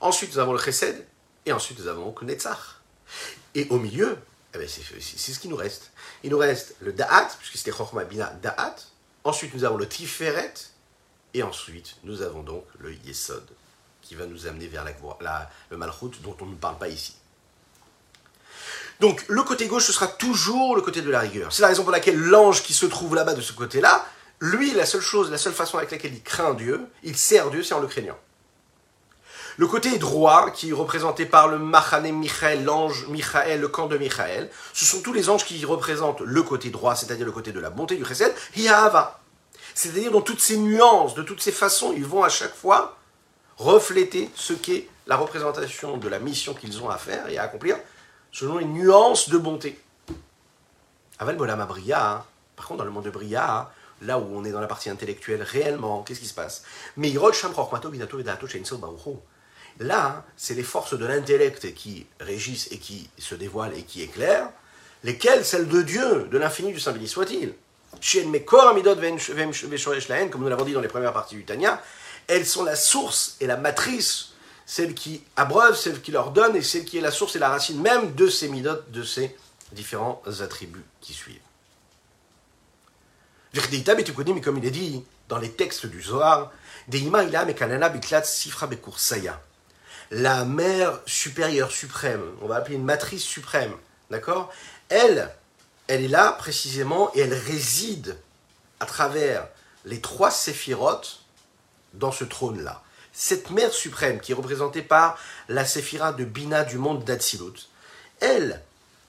Ensuite, 0.00 0.32
nous 0.34 0.38
avons 0.38 0.52
le 0.52 0.60
Chesed. 0.60 1.04
Et 1.44 1.52
ensuite, 1.52 1.80
nous 1.80 1.88
avons 1.88 2.14
le 2.20 2.26
Netzach. 2.28 2.80
Et 3.56 3.66
au 3.70 3.80
milieu, 3.80 4.18
eh 4.54 4.58
ben, 4.58 4.68
c'est 4.68 5.32
ce 5.32 5.38
qui 5.40 5.48
nous 5.48 5.56
reste. 5.56 5.90
Il 6.22 6.30
nous 6.30 6.38
reste 6.38 6.76
le 6.78 6.92
Da'at, 6.92 7.26
puisque 7.36 7.56
c'était 7.56 7.76
Chochma 7.76 8.04
Bina 8.04 8.32
Da'at. 8.40 8.76
Ensuite, 9.24 9.52
nous 9.52 9.64
avons 9.64 9.78
le 9.78 9.88
Tiferet. 9.88 10.54
Et 11.34 11.42
ensuite, 11.42 11.96
nous 12.04 12.22
avons 12.22 12.42
donc 12.42 12.64
le 12.78 12.92
Yesod, 12.92 13.46
qui 14.02 14.14
va 14.14 14.26
nous 14.26 14.46
amener 14.46 14.66
vers 14.66 14.84
la, 15.20 15.50
le 15.70 15.76
Malchut, 15.76 16.22
dont 16.22 16.36
on 16.40 16.46
ne 16.46 16.54
parle 16.54 16.78
pas 16.78 16.88
ici. 16.88 17.14
Donc, 19.00 19.24
le 19.28 19.42
côté 19.42 19.66
gauche, 19.66 19.84
ce 19.84 19.92
sera 19.92 20.08
toujours 20.08 20.74
le 20.74 20.82
côté 20.82 21.02
de 21.02 21.10
la 21.10 21.20
rigueur. 21.20 21.52
C'est 21.52 21.62
la 21.62 21.68
raison 21.68 21.82
pour 21.82 21.92
laquelle 21.92 22.18
l'ange 22.18 22.62
qui 22.62 22.74
se 22.74 22.86
trouve 22.86 23.14
là-bas 23.14 23.34
de 23.34 23.40
ce 23.40 23.52
côté-là, 23.52 24.04
lui, 24.40 24.72
la 24.72 24.86
seule 24.86 25.00
chose, 25.00 25.30
la 25.30 25.38
seule 25.38 25.52
façon 25.52 25.78
avec 25.78 25.90
laquelle 25.90 26.14
il 26.14 26.22
craint 26.22 26.54
Dieu, 26.54 26.86
il 27.02 27.16
sert 27.16 27.50
Dieu, 27.50 27.62
c'est 27.62 27.74
en 27.74 27.80
le 27.80 27.86
craignant. 27.86 28.18
Le 29.56 29.66
côté 29.66 29.98
droit, 29.98 30.52
qui 30.52 30.70
est 30.70 30.72
représenté 30.72 31.26
par 31.26 31.48
le 31.48 31.58
Machane 31.58 32.12
Michael, 32.12 32.64
l'ange 32.64 33.06
Michael, 33.08 33.60
le 33.60 33.66
camp 33.66 33.88
de 33.88 33.98
Michael, 33.98 34.48
ce 34.72 34.84
sont 34.84 35.02
tous 35.02 35.12
les 35.12 35.28
anges 35.28 35.44
qui 35.44 35.64
représentent 35.64 36.20
le 36.20 36.42
côté 36.44 36.70
droit, 36.70 36.94
c'est-à-dire 36.94 37.26
le 37.26 37.32
côté 37.32 37.50
de 37.50 37.58
la 37.58 37.70
bonté 37.70 37.96
du 37.96 38.04
Chesed, 38.04 38.32
Hiava. 38.56 39.20
C'est-à-dire 39.78 40.10
dans 40.10 40.22
toutes 40.22 40.40
ces 40.40 40.56
nuances, 40.56 41.14
de 41.14 41.22
toutes 41.22 41.40
ces 41.40 41.52
façons, 41.52 41.92
ils 41.96 42.04
vont 42.04 42.24
à 42.24 42.28
chaque 42.28 42.56
fois 42.56 42.98
refléter 43.58 44.28
ce 44.34 44.52
qu'est 44.52 44.88
la 45.06 45.16
représentation 45.16 45.98
de 45.98 46.08
la 46.08 46.18
mission 46.18 46.52
qu'ils 46.52 46.82
ont 46.82 46.90
à 46.90 46.98
faire 46.98 47.28
et 47.28 47.38
à 47.38 47.44
accomplir 47.44 47.76
selon 48.32 48.58
les 48.58 48.64
nuances 48.64 49.28
de 49.28 49.38
bonté. 49.38 49.80
Aval 51.20 51.36
Bolam 51.36 51.64
Bria, 51.64 52.10
hein. 52.10 52.24
par 52.56 52.66
contre 52.66 52.78
dans 52.78 52.84
le 52.86 52.90
monde 52.90 53.04
de 53.04 53.10
Bria, 53.10 53.56
hein, 53.56 53.68
là 54.02 54.18
où 54.18 54.26
on 54.32 54.44
est 54.44 54.50
dans 54.50 54.60
la 54.60 54.66
partie 54.66 54.90
intellectuelle 54.90 55.42
réellement, 55.42 56.02
qu'est-ce 56.02 56.18
qui 56.18 56.26
se 56.26 56.34
passe? 56.34 56.64
Là, 59.78 60.06
hein, 60.06 60.24
c'est 60.36 60.54
les 60.54 60.64
forces 60.64 60.98
de 60.98 61.06
l'intellect 61.06 61.72
qui 61.74 62.04
régissent 62.18 62.66
et 62.72 62.78
qui 62.78 63.08
se 63.16 63.36
dévoilent 63.36 63.78
et 63.78 63.84
qui 63.84 64.02
éclairent, 64.02 64.50
lesquelles 65.04 65.44
celles 65.44 65.68
de 65.68 65.82
Dieu, 65.82 66.24
de 66.24 66.36
l'infini 66.36 66.72
du 66.72 66.80
Saint 66.80 66.90
béni 66.90 67.06
soit-il 67.06 67.54
comme 70.30 70.42
nous 70.42 70.48
l'avons 70.48 70.64
dit 70.64 70.72
dans 70.72 70.80
les 70.80 70.88
premières 70.88 71.12
parties 71.12 71.36
du 71.36 71.44
Tanya, 71.44 71.82
elles 72.26 72.46
sont 72.46 72.64
la 72.64 72.76
source 72.76 73.36
et 73.40 73.46
la 73.46 73.56
matrice, 73.56 74.32
celle 74.66 74.94
qui 74.94 75.22
abreuve, 75.36 75.76
celle 75.76 76.00
qui 76.00 76.12
leur 76.12 76.30
donne, 76.30 76.56
et 76.56 76.62
celle 76.62 76.84
qui 76.84 76.98
est 76.98 77.02
la 77.02 77.10
source 77.10 77.36
et 77.36 77.38
la 77.38 77.48
racine 77.48 77.80
même 77.80 78.14
de 78.14 78.28
ces 78.28 78.48
midot, 78.48 78.82
de 78.88 79.02
ces 79.02 79.34
différents 79.72 80.22
attributs 80.40 80.84
qui 81.00 81.14
suivent. 81.14 81.40
comme 84.42 84.58
il 84.58 84.66
est 84.66 84.70
dit 84.70 85.04
dans 85.28 85.38
les 85.38 85.50
textes 85.50 85.86
du 85.86 86.02
Zohar, 86.02 86.52
la 90.10 90.44
mère 90.44 91.00
supérieure, 91.06 91.70
suprême, 91.70 92.22
on 92.40 92.46
va 92.46 92.56
appeler 92.56 92.76
une 92.76 92.84
matrice 92.84 93.24
suprême, 93.24 93.72
d'accord? 94.10 94.52
Elle, 94.88 95.30
elle 95.88 96.04
est 96.04 96.08
là 96.08 96.32
précisément 96.32 97.10
et 97.14 97.20
elle 97.20 97.34
réside 97.34 98.16
à 98.78 98.86
travers 98.86 99.48
les 99.84 100.00
trois 100.00 100.30
séphirotes 100.30 101.20
dans 101.94 102.12
ce 102.12 102.24
trône-là. 102.24 102.82
Cette 103.12 103.50
mère 103.50 103.72
suprême 103.72 104.20
qui 104.20 104.32
est 104.32 104.34
représentée 104.36 104.82
par 104.82 105.18
la 105.48 105.64
séphira 105.64 106.12
de 106.12 106.24
Bina 106.24 106.64
du 106.64 106.78
monde 106.78 107.04
d'Atsilut, 107.04 107.68
elle, 108.20 108.62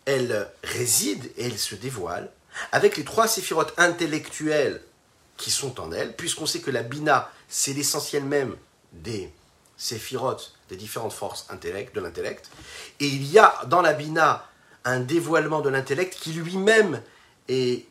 elle 0.05 0.49
réside 0.63 1.31
et 1.37 1.45
elle 1.45 1.59
se 1.59 1.75
dévoile 1.75 2.31
avec 2.71 2.97
les 2.97 3.03
trois 3.03 3.27
séphirotes 3.27 3.73
intellectuelles 3.77 4.81
qui 5.37 5.51
sont 5.51 5.79
en 5.79 5.91
elle, 5.91 6.15
puisqu'on 6.15 6.45
sait 6.45 6.59
que 6.59 6.71
la 6.71 6.83
Bina, 6.83 7.31
c'est 7.47 7.73
l'essentiel 7.73 8.23
même 8.23 8.55
des 8.91 9.31
séphirotes, 9.77 10.53
des 10.69 10.75
différentes 10.75 11.13
forces 11.13 11.47
de 11.49 11.99
l'intellect. 11.99 12.49
Et 12.99 13.05
il 13.05 13.25
y 13.25 13.37
a 13.39 13.61
dans 13.67 13.81
la 13.81 13.93
Bina 13.93 14.48
un 14.89 14.99
dévoilement 14.99 15.61
de 15.61 15.69
l'intellect 15.69 16.17
qui 16.19 16.33
lui-même 16.33 17.01
est, 17.47 17.85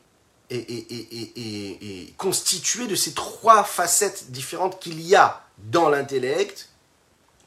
constitué 2.17 2.87
de 2.87 2.95
ces 2.95 3.13
trois 3.13 3.65
facettes 3.65 4.31
différentes 4.31 4.81
qu'il 4.81 5.01
y 5.01 5.15
a 5.15 5.45
dans 5.59 5.89
l'intellect, 5.89 6.69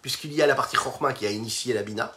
puisqu'il 0.01 0.33
y 0.33 0.41
a 0.41 0.47
la 0.47 0.55
partie 0.55 0.75
Chorma 0.75 1.13
qui 1.13 1.25
a 1.25 1.31
initié 1.31 1.73
la 1.73 1.83
Bina, 1.83 2.13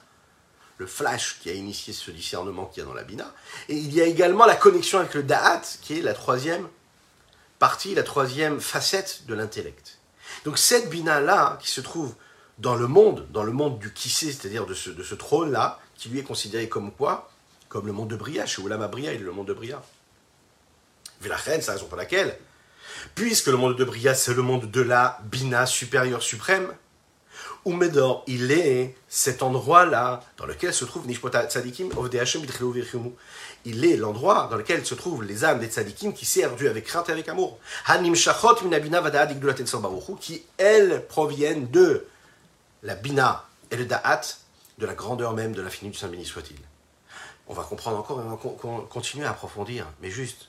le 0.78 0.86
flash 0.86 1.38
qui 1.40 1.48
a 1.50 1.52
initié 1.52 1.92
ce 1.92 2.10
discernement 2.10 2.66
qu'il 2.66 2.82
y 2.82 2.86
a 2.86 2.88
dans 2.88 2.94
la 2.94 3.04
Bina, 3.04 3.32
et 3.68 3.76
il 3.76 3.94
y 3.94 4.00
a 4.00 4.04
également 4.04 4.44
la 4.44 4.56
connexion 4.56 4.98
avec 4.98 5.14
le 5.14 5.22
Da'at, 5.22 5.62
qui 5.82 5.98
est 5.98 6.02
la 6.02 6.14
troisième 6.14 6.68
partie, 7.58 7.94
la 7.94 8.02
troisième 8.02 8.60
facette 8.60 9.22
de 9.26 9.34
l'intellect. 9.34 9.98
Donc 10.44 10.58
cette 10.58 10.90
Bina-là, 10.90 11.58
qui 11.62 11.68
se 11.70 11.80
trouve 11.80 12.14
dans 12.58 12.74
le 12.74 12.86
monde, 12.86 13.26
dans 13.30 13.42
le 13.42 13.52
monde 13.52 13.78
du 13.78 13.92
qui 13.92 14.10
c'est-à-dire 14.10 14.66
de 14.66 14.74
ce, 14.74 14.90
de 14.90 15.02
ce 15.02 15.14
trône-là, 15.14 15.80
qui 16.04 16.10
lui 16.10 16.18
est 16.18 16.22
considéré 16.22 16.68
comme 16.68 16.92
quoi 16.92 17.30
Comme 17.70 17.86
le 17.86 17.92
monde 17.94 18.10
de 18.10 18.16
Bria, 18.16 18.44
chez 18.44 18.60
Oulama 18.60 18.88
Bria, 18.88 19.14
il 19.14 19.22
est 19.22 19.24
le 19.24 19.32
monde 19.32 19.48
de 19.48 19.54
Bria. 19.54 19.82
reine, 21.22 21.62
c'est 21.62 21.68
la 21.68 21.72
raison 21.72 21.86
pour 21.86 21.96
laquelle, 21.96 22.36
puisque 23.14 23.46
le 23.46 23.56
monde 23.56 23.74
de 23.74 23.84
Bria, 23.84 24.14
c'est 24.14 24.34
le 24.34 24.42
monde 24.42 24.70
de 24.70 24.82
la 24.82 25.18
Bina 25.24 25.64
supérieure 25.64 26.22
suprême, 26.22 26.74
Umedor, 27.64 28.22
il 28.26 28.52
est 28.52 28.94
cet 29.08 29.42
endroit-là 29.42 30.22
dans 30.36 30.44
lequel 30.44 30.74
se 30.74 30.84
trouve 30.84 31.06
Nishpota 31.06 31.48
Tzadikim 31.48 31.88
Il 33.64 33.84
est 33.86 33.96
l'endroit 33.96 34.48
dans 34.50 34.58
lequel 34.58 34.84
se 34.84 34.94
trouvent 34.94 35.22
les 35.22 35.42
âmes 35.42 35.60
des 35.60 35.68
Tzadikim 35.68 36.12
qui 36.12 36.26
servent 36.26 36.66
avec 36.66 36.84
crainte 36.84 37.08
et 37.08 37.12
avec 37.12 37.30
amour. 37.30 37.58
Shachot 38.14 38.56
qui 40.20 40.42
elles 40.58 41.06
proviennent 41.06 41.70
de 41.70 42.06
la 42.82 42.94
Bina 42.94 43.46
et 43.70 43.76
le 43.76 43.86
da'at 43.86 44.43
de 44.78 44.86
la 44.86 44.94
grandeur 44.94 45.32
même 45.32 45.52
de 45.52 45.62
l'infini 45.62 45.90
du 45.90 45.98
Saint 45.98 46.08
béni 46.08 46.24
soit-il. 46.24 46.58
On 47.46 47.54
va 47.54 47.62
comprendre 47.64 47.98
encore 47.98 48.20
et 48.20 48.24
on 48.24 48.34
va 48.34 48.86
continuer 48.88 49.26
à 49.26 49.30
approfondir, 49.30 49.86
mais 50.00 50.10
juste, 50.10 50.48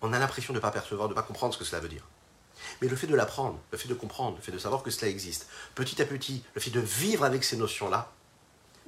on 0.00 0.12
a 0.12 0.18
l'impression 0.18 0.52
de 0.52 0.58
ne 0.58 0.62
pas 0.62 0.70
percevoir, 0.70 1.08
de 1.08 1.14
ne 1.14 1.16
pas 1.16 1.22
comprendre 1.22 1.54
ce 1.54 1.58
que 1.58 1.64
cela 1.64 1.80
veut 1.80 1.88
dire. 1.88 2.04
Mais 2.80 2.88
le 2.88 2.96
fait 2.96 3.06
de 3.06 3.14
l'apprendre, 3.14 3.58
le 3.72 3.78
fait 3.78 3.88
de 3.88 3.94
comprendre, 3.94 4.36
le 4.36 4.42
fait 4.42 4.52
de 4.52 4.58
savoir 4.58 4.82
que 4.82 4.90
cela 4.90 5.10
existe, 5.10 5.48
petit 5.74 6.00
à 6.02 6.04
petit, 6.04 6.44
le 6.54 6.60
fait 6.60 6.70
de 6.70 6.80
vivre 6.80 7.24
avec 7.24 7.44
ces 7.44 7.56
notions-là, 7.56 8.12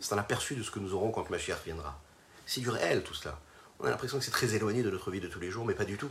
c'est 0.01 0.15
un 0.15 0.19
aperçu 0.19 0.57
de 0.57 0.63
ce 0.63 0.71
que 0.71 0.79
nous 0.79 0.95
aurons 0.95 1.11
quand 1.11 1.29
Mashiach 1.31 1.65
viendra. 1.65 1.99
C'est 2.47 2.61
du 2.61 2.71
réel 2.71 3.03
tout 3.03 3.15
cela. 3.15 3.39
On 3.79 3.85
a 3.85 3.91
l'impression 3.91 4.19
que 4.19 4.25
c'est 4.25 4.31
très 4.31 4.55
éloigné 4.55 4.83
de 4.83 4.91
notre 4.91 5.11
vie 5.11 5.21
de 5.21 5.29
tous 5.29 5.41
les 5.41 5.51
jours, 5.51 5.65
mais 5.65 5.75
pas 5.75 5.85
du 5.85 5.97
tout. 5.97 6.11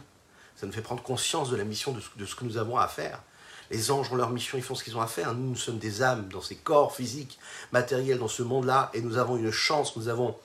Ça 0.55 0.66
nous 0.66 0.72
fait 0.72 0.82
prendre 0.82 1.03
conscience 1.03 1.49
de 1.49 1.55
la 1.55 1.64
mission, 1.64 1.93
de 1.93 2.26
ce, 2.26 2.36
que 2.36 2.43
nous 2.43 2.57
avons 2.57 2.78
à 2.78 2.88
faire. 2.88 3.22
Les 3.72 3.91
anges 3.91 4.11
ont 4.11 4.15
leur 4.15 4.32
mission, 4.32 4.57
ils 4.57 4.63
font 4.63 4.76
ce 4.76 4.84
qu'ils 4.84 4.97
ont 4.97 5.01
à 5.01 5.07
faire. 5.07 5.34
Nous, 5.34 5.49
nous 5.49 5.55
sommes 5.55 5.78
des 5.78 6.01
âmes 6.01 6.28
dans 6.30 6.41
ces 6.41 6.55
corps 6.55 6.95
physiques, 6.95 7.38
matériels, 7.72 8.17
dans 8.17 8.28
ce 8.28 8.43
monde-là, 8.43 8.89
et 8.93 9.01
nous 9.01 9.17
avons 9.17 9.38
une 9.38 9.51
chance, 9.51 9.95
nous 9.95 10.07
avons 10.07 10.36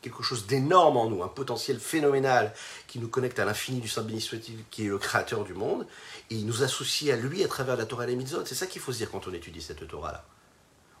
quelque 0.00 0.22
chose 0.22 0.46
d'énorme 0.46 0.96
en 0.96 1.08
nous, 1.08 1.22
un 1.22 1.28
potentiel 1.28 1.78
phénoménal 1.78 2.52
qui 2.88 2.98
nous 2.98 3.08
connecte 3.08 3.38
à 3.38 3.44
l'infini 3.44 3.80
du 3.80 3.88
Saint 3.88 4.02
béni 4.02 4.20
soit-il, 4.20 4.64
qui 4.70 4.86
est 4.86 4.88
le 4.88 4.98
créateur 4.98 5.44
du 5.44 5.54
monde, 5.54 5.86
et 6.30 6.34
il 6.34 6.44
nous 6.44 6.62
associe 6.62 7.12
à 7.12 7.16
lui 7.16 7.44
à 7.44 7.48
travers 7.48 7.76
la 7.76 7.86
Torah 7.86 8.04
et 8.04 8.14
les. 8.14 8.26
C'est 8.44 8.54
ça 8.54 8.66
qu'il 8.66 8.82
faut 8.82 8.92
se 8.92 8.98
dire 8.98 9.10
quand 9.10 9.26
on 9.28 9.32
étudie 9.32 9.62
cette 9.62 9.86
Torah-là. 9.86 10.24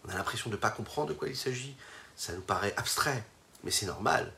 On 0.06 0.10
a 0.10 0.14
l'impression 0.14 0.50
de 0.50 0.56
ne 0.56 0.60
pas 0.60 0.70
comprendre 0.70 1.08
de 1.08 1.14
quoi 1.14 1.28
il 1.28 1.36
s'agit. 1.36 1.74
Ça 2.16 2.32
nous 2.32 2.40
paraît 2.40 2.74
abstrait, 2.76 3.24
mais 3.64 3.70
c'est 3.70 3.86
normal. 3.86 4.32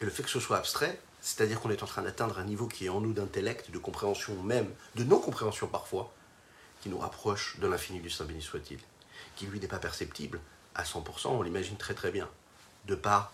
Et 0.00 0.04
le 0.04 0.10
fait 0.10 0.22
que 0.22 0.30
ce 0.30 0.40
soit 0.40 0.56
abstrait, 0.56 1.00
c'est-à-dire 1.20 1.60
qu'on 1.60 1.70
est 1.70 1.82
en 1.82 1.86
train 1.86 2.02
d'atteindre 2.02 2.38
un 2.38 2.44
niveau 2.44 2.66
qui 2.66 2.86
est 2.86 2.88
en 2.88 3.00
nous 3.00 3.12
d'intellect, 3.12 3.70
de 3.70 3.78
compréhension 3.78 4.34
même, 4.42 4.68
de 4.96 5.04
non-compréhension 5.04 5.66
parfois, 5.66 6.12
qui 6.80 6.88
nous 6.88 6.98
rapproche 6.98 7.58
de 7.58 7.66
l'infini 7.66 8.00
du 8.00 8.10
Saint 8.10 8.24
béni 8.24 8.42
soit-il, 8.42 8.78
qui 9.36 9.46
lui 9.46 9.60
n'est 9.60 9.68
pas 9.68 9.78
perceptible 9.78 10.40
à 10.74 10.84
100%, 10.84 11.28
on 11.28 11.42
l'imagine 11.42 11.76
très 11.76 11.94
très 11.94 12.10
bien, 12.10 12.28
de 12.86 12.94
par 12.94 13.32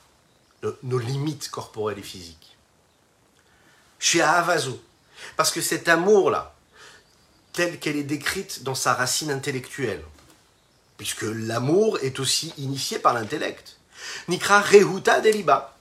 nos 0.83 0.99
limites 0.99 1.49
corporelles 1.51 1.99
et 1.99 2.03
physiques. 2.03 2.57
Chez 3.99 4.21
Ahavazo, 4.23 4.83
parce 5.37 5.51
que 5.51 5.61
cet 5.61 5.89
amour-là, 5.89 6.55
telle 7.53 7.79
qu'elle 7.79 7.97
est 7.97 8.03
décrite 8.03 8.63
dans 8.65 8.75
sa 8.75 8.95
racine 8.95 9.31
intellectuelle, 9.31 10.05
puisque 10.97 11.23
l'amour 11.23 11.99
est 12.03 12.21
aussi 12.21 12.53
initié 12.59 12.99
par 12.99 13.15
l'intellect, 13.15 13.79
Nikra 14.29 14.61
Rehuta 14.61 15.21
Deliba, 15.21 15.77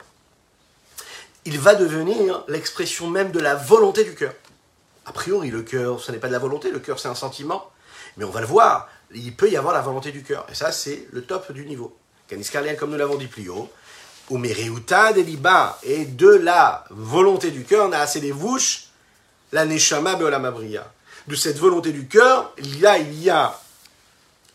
il 1.46 1.60
va 1.60 1.76
devenir 1.76 2.44
l'expression 2.48 3.10
même 3.10 3.32
de 3.32 3.40
la 3.40 3.56
volonté 3.56 4.04
du 4.04 4.16
cœur. 4.16 4.34
A 5.06 5.12
priori, 5.12 5.52
le 5.52 5.62
cœur, 5.62 6.00
ce 6.00 6.12
n'est 6.12 6.18
pas 6.18 6.28
de 6.28 6.34
la 6.34 6.40
volonté, 6.40 6.72
le 6.72 6.80
cœur 6.80 7.00
c'est 7.00 7.08
un 7.08 7.16
sentiment, 7.16 7.72
mais 8.18 8.26
on 8.26 8.32
va 8.32 8.42
le 8.42 8.48
voir, 8.48 8.90
il 9.14 9.36
peut 9.36 9.50
y 9.50 9.58
avoir 9.58 9.74
la 9.74 9.82
volonté 9.82 10.12
du 10.12 10.24
cœur, 10.24 10.46
et 10.50 10.56
ça 10.56 10.72
c'est 10.72 11.08
le 11.12 11.24
top 11.24 11.52
du 11.52 11.66
niveau. 11.66 11.96
Canis 12.28 12.50
comme 12.78 12.92
nous 12.92 12.98
l'avons 12.98 13.18
dit 13.18 13.28
plus 13.28 13.50
haut, 13.50 13.70
ou 14.30 14.40
Deliba, 14.40 15.78
et 15.84 16.06
de 16.06 16.30
la 16.30 16.86
volonté 16.90 17.52
du 17.52 17.64
cœur, 17.64 17.88
on 17.88 17.92
a 17.92 18.00
assez 18.00 18.20
des 18.20 18.32
vouches, 18.32 18.88
la 19.52 19.66
Neshama. 19.66 20.16
De 21.28 21.36
cette 21.36 21.58
volonté 21.58 21.92
du 21.92 22.08
cœur, 22.08 22.54
là 22.80 22.98
il 22.98 23.22
y 23.22 23.30
a 23.30 23.60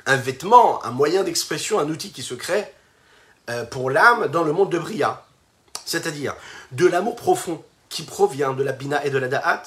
un 0.07 0.17
vêtement, 0.17 0.85
un 0.85 0.91
moyen 0.91 1.23
d'expression, 1.23 1.79
un 1.79 1.89
outil 1.89 2.11
qui 2.11 2.23
se 2.23 2.35
crée 2.35 2.67
euh, 3.49 3.65
pour 3.65 3.91
l'âme 3.91 4.29
dans 4.29 4.43
le 4.43 4.53
monde 4.53 4.71
de 4.71 4.79
Bria. 4.79 5.25
C'est-à-dire, 5.85 6.35
de 6.73 6.87
l'amour 6.87 7.17
profond 7.17 7.63
qui 7.89 8.03
provient 8.03 8.53
de 8.53 8.63
la 8.63 8.73
Bina 8.73 9.05
et 9.05 9.11
de 9.11 9.19
la 9.19 9.29
Da'at, 9.29 9.63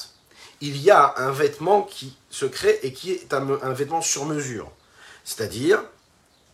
il 0.64 0.78
y 0.78 0.91
a 0.91 1.14
un 1.18 1.32
vêtement 1.32 1.82
qui 1.82 2.16
se 2.30 2.45
crée 2.45 2.80
et 2.84 2.93
qui 2.93 3.11
est 3.11 3.34
un, 3.34 3.74
vêtement 3.74 4.01
sur 4.01 4.24
mesure. 4.24 4.72
C'est-à-dire, 5.26 5.84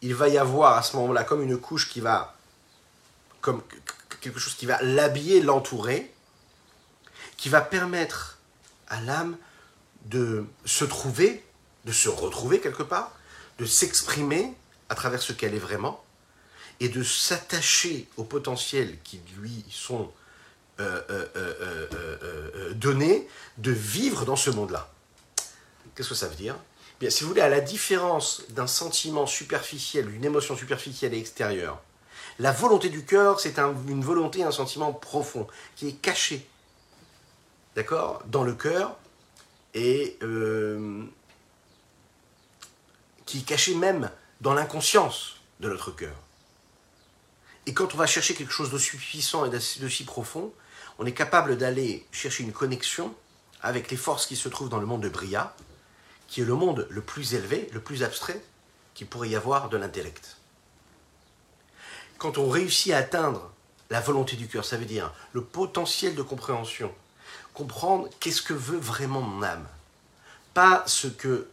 il 0.01 0.15
va 0.15 0.29
y 0.29 0.39
avoir 0.39 0.77
à 0.77 0.81
ce 0.81 0.97
moment-là 0.97 1.23
comme 1.23 1.43
une 1.43 1.59
couche 1.59 1.87
qui 1.87 1.99
va 1.99 2.35
comme 3.39 3.61
quelque 4.19 4.39
chose 4.39 4.55
qui 4.55 4.65
va 4.65 4.81
l'habiller, 4.81 5.41
l'entourer, 5.41 6.11
qui 7.37 7.49
va 7.49 7.61
permettre 7.61 8.39
à 8.87 8.99
l'âme 8.99 9.37
de 10.05 10.43
se 10.65 10.85
trouver, 10.85 11.45
de 11.85 11.91
se 11.91 12.09
retrouver 12.09 12.59
quelque 12.59 12.83
part, 12.83 13.11
de 13.59 13.65
s'exprimer 13.65 14.55
à 14.89 14.95
travers 14.95 15.21
ce 15.21 15.33
qu'elle 15.33 15.53
est 15.53 15.59
vraiment, 15.59 16.03
et 16.79 16.89
de 16.89 17.03
s'attacher 17.03 18.09
aux 18.17 18.23
potentiels 18.23 18.97
qui 19.03 19.21
lui 19.37 19.63
sont 19.69 20.11
euh, 20.79 21.01
euh, 21.09 21.27
euh, 21.93 22.73
donnés, 22.73 23.27
de 23.57 23.71
vivre 23.71 24.25
dans 24.25 24.35
ce 24.35 24.49
monde-là. 24.49 24.89
Qu'est-ce 25.95 26.09
que 26.09 26.15
ça 26.15 26.27
veut 26.27 26.35
dire? 26.35 26.55
Bien, 26.99 27.09
si 27.09 27.23
vous 27.23 27.29
voulez, 27.29 27.41
à 27.41 27.49
la 27.49 27.59
différence 27.59 28.43
d'un 28.49 28.67
sentiment 28.67 29.25
superficiel, 29.25 30.07
d'une 30.07 30.23
émotion 30.23 30.55
superficielle 30.55 31.13
et 31.13 31.19
extérieure, 31.19 31.81
la 32.39 32.51
volonté 32.53 32.87
du 32.89 33.03
cœur, 33.03 33.39
c'est 33.39 33.59
une 33.59 34.03
volonté, 34.03 34.43
un 34.43 34.51
sentiment 34.51 34.93
profond, 34.93 35.47
qui 35.75 35.89
est 35.89 35.93
caché, 35.93 36.47
d'accord, 37.75 38.23
dans 38.27 38.43
le 38.43 38.53
cœur, 38.53 38.97
et 39.73 40.17
qui 43.25 43.39
est 43.39 43.45
caché 43.45 43.75
même 43.75 44.09
dans 44.39 44.53
l'inconscience 44.53 45.35
de 45.59 45.67
notre 45.67 45.91
cœur. 45.91 46.15
Et 47.65 47.73
quand 47.73 47.93
on 47.93 47.97
va 47.97 48.07
chercher 48.07 48.33
quelque 48.33 48.53
chose 48.53 48.71
d'aussi 48.71 48.97
puissant 48.97 49.45
et 49.45 49.49
d'aussi 49.49 50.03
profond, 50.03 50.53
on 50.99 51.05
est 51.05 51.13
capable 51.13 51.57
d'aller 51.57 52.05
chercher 52.11 52.43
une 52.43 52.53
connexion 52.53 53.13
avec 53.61 53.89
les 53.89 53.97
forces 53.97 54.27
qui 54.27 54.35
se 54.35 54.49
trouvent 54.49 54.69
dans 54.69 54.79
le 54.79 54.85
monde 54.85 55.01
de 55.01 55.09
Bria, 55.09 55.55
qui 56.27 56.41
est 56.41 56.45
le 56.45 56.53
monde 56.53 56.87
le 56.89 57.01
plus 57.01 57.33
élevé, 57.33 57.67
le 57.73 57.79
plus 57.79 58.03
abstrait 58.03 58.41
qu'il 58.93 59.07
pourrait 59.07 59.29
y 59.29 59.35
avoir 59.35 59.69
de 59.69 59.77
l'intellect 59.77 60.39
quand 62.19 62.37
on 62.37 62.49
réussit 62.49 62.93
à 62.93 62.97
atteindre 62.97 63.49
la 63.89 64.01
volonté 64.01 64.35
du 64.35 64.47
cœur, 64.47 64.63
ça 64.63 64.77
veut 64.77 64.85
dire 64.85 65.11
le 65.33 65.41
potentiel 65.41 66.13
de 66.13 66.21
compréhension, 66.21 66.93
comprendre 67.55 68.07
qu'est-ce 68.19 68.43
que 68.43 68.53
veut 68.53 68.77
vraiment 68.77 69.21
mon 69.21 69.41
âme, 69.41 69.65
pas 70.53 70.83
ce 70.85 71.07
que 71.07 71.47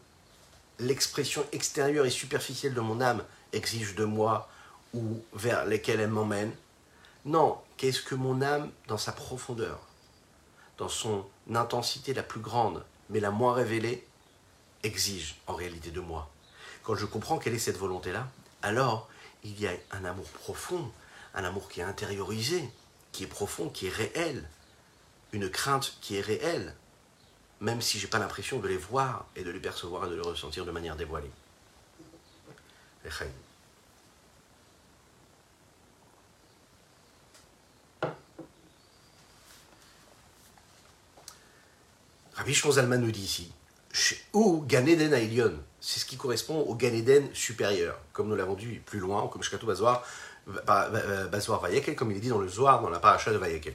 l'expression 0.79 1.47
extérieure 1.53 2.05
et 2.05 2.11
superficielle 2.11 2.75
de 2.75 2.81
mon 2.81 3.01
âme 3.01 3.25
exige 3.55 3.95
de 3.95 4.05
moi 4.05 4.51
ou 4.93 5.23
vers 5.33 5.65
lesquelles 5.65 6.01
elle 6.01 6.11
m'emmène. 6.11 6.53
Non, 7.27 7.61
qu'est-ce 7.77 8.03
que 8.03 8.15
mon 8.15 8.41
âme, 8.41 8.71
dans 8.87 8.99
sa 8.99 9.11
profondeur, 9.11 9.81
dans 10.79 10.89
son 10.89 11.27
intensité 11.53 12.15
la 12.15 12.23
plus 12.23 12.39
grande, 12.39 12.85
mais 13.11 13.19
la 13.19 13.33
moins 13.33 13.53
révélée, 13.53 14.07
exige 14.85 15.35
en 15.49 15.57
réalité 15.57 15.91
de 15.91 15.99
moi? 15.99 16.31
Quand 16.85 16.95
je 16.95 17.05
comprends 17.05 17.39
quelle 17.39 17.55
est 17.55 17.59
cette 17.59 17.79
volonté-là, 17.79 18.29
alors 18.63 19.09
il 19.43 19.61
y 19.61 19.67
a 19.67 19.73
un 19.91 20.05
amour 20.05 20.29
profond, 20.29 20.93
un 21.35 21.43
amour 21.43 21.69
qui 21.69 21.81
est 21.81 21.83
intériorisé, 21.83 22.71
qui 23.11 23.25
est 23.25 23.27
profond, 23.27 23.71
qui 23.71 23.89
est 23.89 23.93
réel, 23.93 24.49
une 25.33 25.51
crainte 25.51 25.99
qui 26.01 26.15
est 26.15 26.21
réelle, 26.21 26.77
même 27.61 27.81
si 27.81 27.99
je 27.99 28.05
n'ai 28.05 28.11
pas 28.11 28.21
l'impression 28.21 28.61
de 28.61 28.69
les 28.69 28.77
voir 28.77 29.27
et 29.35 29.43
de 29.43 29.51
les 29.51 29.59
percevoir 29.59 30.07
et 30.07 30.11
de 30.11 30.15
les 30.15 30.21
ressentir 30.21 30.65
de 30.65 30.71
manière 30.71 30.95
dévoilée. 30.95 31.33
Rabbi 42.47 42.55
Shonzalman 42.55 42.99
nous 42.99 43.11
dit 43.11 43.25
ici, 43.25 43.53
ou 44.33 44.63
Ganeden 44.69 45.13
Ailion, 45.13 45.53
c'est 45.81 45.99
ce 45.99 46.05
qui 46.05 46.17
correspond 46.17 46.61
au 46.61 46.77
Gan 46.77 46.93
supérieur, 47.33 47.99
comme 48.13 48.29
nous 48.29 48.37
l'avons 48.37 48.55
dit 48.55 48.79
plus 48.87 49.01
loin, 49.01 49.27
comme 49.27 49.43
Shkatou 49.43 49.67
Bazwar, 49.67 50.05
Bazwar 51.33 51.61
Vayekel, 51.61 51.97
comme 51.97 52.13
il 52.13 52.19
est 52.19 52.21
dit 52.21 52.29
dans 52.29 52.39
le 52.39 52.47
Zohar, 52.47 52.81
dans 52.83 52.89
la 52.89 53.01
paracha 53.01 53.33
de 53.33 53.37
Vayekel. 53.37 53.75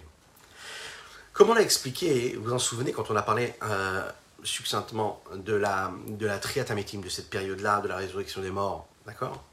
Comme 1.33 1.49
on 1.49 1.53
l'a 1.53 1.63
expliqué, 1.63 2.37
vous 2.37 2.45
vous 2.45 2.53
en 2.53 2.59
souvenez 2.59 2.93
quand 2.93 3.11
on 3.11 3.15
a 3.17 3.21
parlé 3.23 3.53
euh, 3.61 4.09
succinctement 4.41 5.21
de 5.35 5.53
la, 5.53 5.91
de 6.07 6.25
la 6.25 6.37
de 6.37 7.09
cette 7.09 7.29
période-là, 7.29 7.81
de 7.81 7.89
la 7.89 7.97
résurrection 7.97 8.41
des 8.41 8.51
morts, 8.51 8.87
d'accord? 9.05 9.43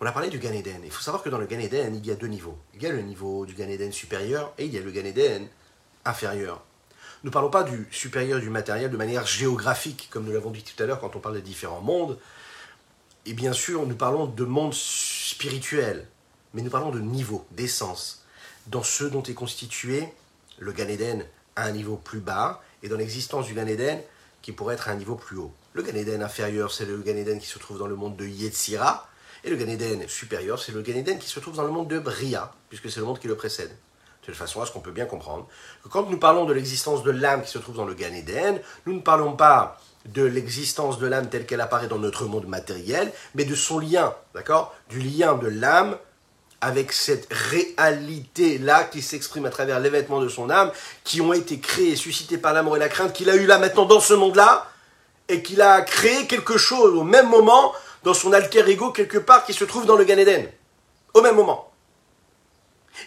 On 0.00 0.06
a 0.06 0.12
parlé 0.12 0.30
du 0.30 0.38
Gan 0.38 0.54
Il 0.54 0.90
faut 0.90 1.02
savoir 1.02 1.22
que 1.22 1.28
dans 1.28 1.36
le 1.36 1.44
Gan 1.44 1.58
il 1.60 2.06
y 2.06 2.10
a 2.10 2.14
deux 2.14 2.26
niveaux. 2.26 2.56
Il 2.72 2.82
y 2.82 2.86
a 2.86 2.90
le 2.90 3.02
niveau 3.02 3.44
du 3.44 3.52
Gan 3.52 3.92
supérieur 3.92 4.54
et 4.56 4.64
il 4.64 4.72
y 4.72 4.78
a 4.78 4.80
le 4.80 4.92
Gan 4.92 5.04
inférieur. 6.06 6.62
Nous 7.22 7.28
ne 7.28 7.32
parlons 7.34 7.50
pas 7.50 7.64
du 7.64 7.86
supérieur 7.90 8.40
du 8.40 8.48
matériel 8.48 8.90
de 8.90 8.96
manière 8.96 9.26
géographique, 9.26 10.08
comme 10.10 10.24
nous 10.24 10.32
l'avons 10.32 10.50
dit 10.50 10.62
tout 10.62 10.82
à 10.82 10.86
l'heure 10.86 11.00
quand 11.00 11.16
on 11.16 11.18
parle 11.20 11.34
des 11.34 11.42
différents 11.42 11.82
mondes. 11.82 12.18
Et 13.26 13.34
bien 13.34 13.52
sûr, 13.52 13.86
nous 13.86 13.94
parlons 13.94 14.24
de 14.24 14.44
monde 14.46 14.72
spirituel, 14.72 16.08
mais 16.54 16.62
nous 16.62 16.70
parlons 16.70 16.90
de 16.90 16.98
niveau, 16.98 17.46
d'essence, 17.50 18.24
dans 18.68 18.82
ce 18.82 19.04
dont 19.04 19.22
est 19.22 19.34
constitué 19.34 20.08
le 20.58 20.72
Gan 20.72 20.88
Eden 20.88 21.26
à 21.56 21.64
un 21.64 21.72
niveau 21.72 21.96
plus 21.96 22.20
bas, 22.20 22.62
et 22.82 22.88
dans 22.88 22.96
l'existence 22.96 23.44
du 23.44 23.52
Gan 23.52 23.66
Eden 23.66 24.00
qui 24.40 24.52
pourrait 24.52 24.76
être 24.76 24.88
à 24.88 24.92
un 24.92 24.96
niveau 24.96 25.16
plus 25.16 25.36
haut. 25.36 25.52
Le 25.74 25.82
Gan 25.82 25.96
Eden 25.96 26.22
inférieur, 26.22 26.72
c'est 26.72 26.86
le 26.86 26.96
Gan 27.02 27.16
Eden 27.16 27.38
qui 27.38 27.48
se 27.48 27.58
trouve 27.58 27.78
dans 27.78 27.86
le 27.86 27.96
monde 27.96 28.16
de 28.16 28.24
Yetzira, 28.24 29.06
et 29.44 29.50
le 29.50 29.56
Gan 29.56 29.68
Eden 29.68 30.08
supérieur, 30.08 30.58
c'est 30.58 30.72
le 30.72 30.80
Gan 30.80 30.96
Eden 30.96 31.18
qui 31.18 31.28
se 31.28 31.38
trouve 31.38 31.56
dans 31.56 31.64
le 31.64 31.70
monde 31.70 31.88
de 31.88 31.98
Bria, 31.98 32.54
puisque 32.70 32.90
c'est 32.90 33.00
le 33.00 33.06
monde 33.06 33.18
qui 33.18 33.28
le 33.28 33.36
précède 33.36 33.76
de 34.28 34.34
façon 34.34 34.62
à 34.62 34.66
ce 34.66 34.72
qu'on 34.72 34.80
peut 34.80 34.90
bien 34.92 35.06
comprendre 35.06 35.46
que 35.82 35.88
quand 35.88 36.08
nous 36.08 36.18
parlons 36.18 36.44
de 36.44 36.52
l'existence 36.52 37.02
de 37.02 37.10
l'âme 37.10 37.42
qui 37.42 37.50
se 37.50 37.58
trouve 37.58 37.76
dans 37.76 37.84
le 37.84 37.94
Gan 37.94 38.12
Eden, 38.14 38.60
nous 38.86 38.94
ne 38.94 39.00
parlons 39.00 39.32
pas 39.32 39.78
de 40.06 40.22
l'existence 40.22 40.98
de 40.98 41.06
l'âme 41.06 41.28
telle 41.28 41.46
qu'elle 41.46 41.60
apparaît 41.60 41.88
dans 41.88 41.98
notre 41.98 42.24
monde 42.24 42.46
matériel, 42.46 43.12
mais 43.34 43.44
de 43.44 43.54
son 43.54 43.78
lien, 43.78 44.14
d'accord? 44.34 44.74
Du 44.88 45.00
lien 45.00 45.34
de 45.34 45.48
l'âme 45.48 45.96
avec 46.60 46.92
cette 46.92 47.26
réalité-là 47.32 48.84
qui 48.84 49.02
s'exprime 49.02 49.46
à 49.46 49.50
travers 49.50 49.80
les 49.80 49.90
vêtements 49.90 50.20
de 50.20 50.28
son 50.28 50.50
âme, 50.50 50.70
qui 51.04 51.20
ont 51.20 51.32
été 51.32 51.58
créés, 51.58 51.96
suscités 51.96 52.38
par 52.38 52.52
l'amour 52.52 52.76
et 52.76 52.80
la 52.80 52.88
crainte 52.88 53.12
qu'il 53.12 53.30
a 53.30 53.36
eu 53.36 53.46
là 53.46 53.58
maintenant 53.58 53.86
dans 53.86 54.00
ce 54.00 54.14
monde-là, 54.14 54.66
et 55.28 55.42
qu'il 55.42 55.62
a 55.62 55.80
créé 55.82 56.26
quelque 56.26 56.58
chose 56.58 56.94
au 56.94 57.04
même 57.04 57.28
moment 57.28 57.72
dans 58.02 58.14
son 58.14 58.32
alter 58.32 58.68
ego 58.68 58.90
quelque 58.90 59.18
part 59.18 59.44
qui 59.44 59.54
se 59.54 59.64
trouve 59.64 59.86
dans 59.86 59.96
le 59.96 60.04
Gan 60.04 60.18
Eden. 60.18 60.48
Au 61.14 61.22
même 61.22 61.36
moment. 61.36 61.69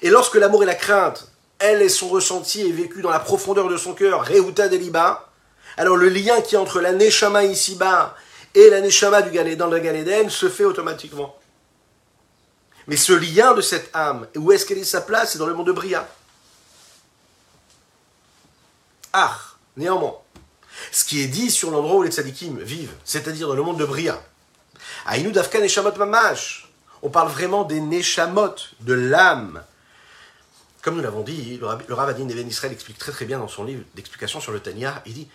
Et 0.02 0.10
lorsque 0.10 0.36
l'amour 0.36 0.64
et 0.64 0.66
la 0.66 0.76
crainte, 0.76 1.28
elles, 1.60 1.82
elles 1.82 1.90
sont 1.90 2.10
ressenties 2.10 2.62
et 2.62 2.72
vécues 2.72 3.02
dans 3.02 3.10
la 3.10 3.20
profondeur 3.20 3.70
de 3.70 3.78
son 3.78 3.94
cœur, 3.94 4.26
Reuta 4.26 4.68
Deliba, 4.68 5.30
alors 5.78 5.98
le 5.98 6.10
lien 6.10 6.42
qui 6.42 6.56
est 6.56 6.58
entre 6.58 6.82
la 6.82 6.92
Neshama 6.92 7.44
ici-bas 7.46 8.16
et 8.54 8.70
la 8.70 8.82
Neshama 8.82 9.22
du 9.22 9.32
Gan 9.32 9.46
Eden 9.46 10.30
se 10.30 10.50
fait 10.50 10.66
automatiquement. 10.66 11.36
Mais 12.88 12.98
ce 12.98 13.14
lien 13.14 13.54
de 13.54 13.62
cette 13.62 13.90
âme, 13.96 14.28
où 14.36 14.52
est-ce 14.52 14.66
qu'elle 14.66 14.78
est 14.78 14.84
sa 14.84 15.02
place? 15.02 15.32
C'est 15.32 15.38
dans 15.40 15.48
le 15.48 15.54
monde 15.54 15.68
de 15.68 15.72
Bria. 15.72 16.08
Ah, 19.14 19.38
néanmoins, 19.78 20.18
ce 20.92 21.06
qui 21.06 21.22
est 21.22 21.28
dit 21.28 21.50
sur 21.50 21.72
l'endroit 21.72 21.98
où 21.98 22.04
les 22.04 22.12
tzadikim 22.12 22.60
vivent, 22.60 22.94
c'est-à-dire 23.06 23.48
dans 23.48 23.56
le 23.56 23.62
monde 23.62 23.78
de 23.78 23.86
Bria, 23.86 24.22
Aïnou 25.06 25.32
Dafka 25.32 25.60
Neshamot 25.60 25.96
Mamash, 25.96 26.70
on 27.02 27.10
parle 27.10 27.30
vraiment 27.30 27.64
des 27.64 27.80
Neshamot, 27.80 28.56
de 28.82 28.94
l'âme. 28.94 29.64
Comme 30.84 30.98
nous 30.98 31.02
l'avons 31.02 31.22
dit, 31.22 31.58
le, 31.58 31.66
Rav 31.66 32.10
Adin 32.10 32.28
Even 32.28 32.46
Israël 32.46 32.74
explique 32.74 32.98
très 32.98 33.14
très 33.14 33.26
bien 33.26 33.40
dans 33.40 33.48
son 33.48 33.64
livre 33.64 33.84
d'explication 33.96 34.42
sur 34.42 34.52
le 34.52 34.60
Tanya, 34.60 35.02
il 35.06 35.14
dit 35.14 35.30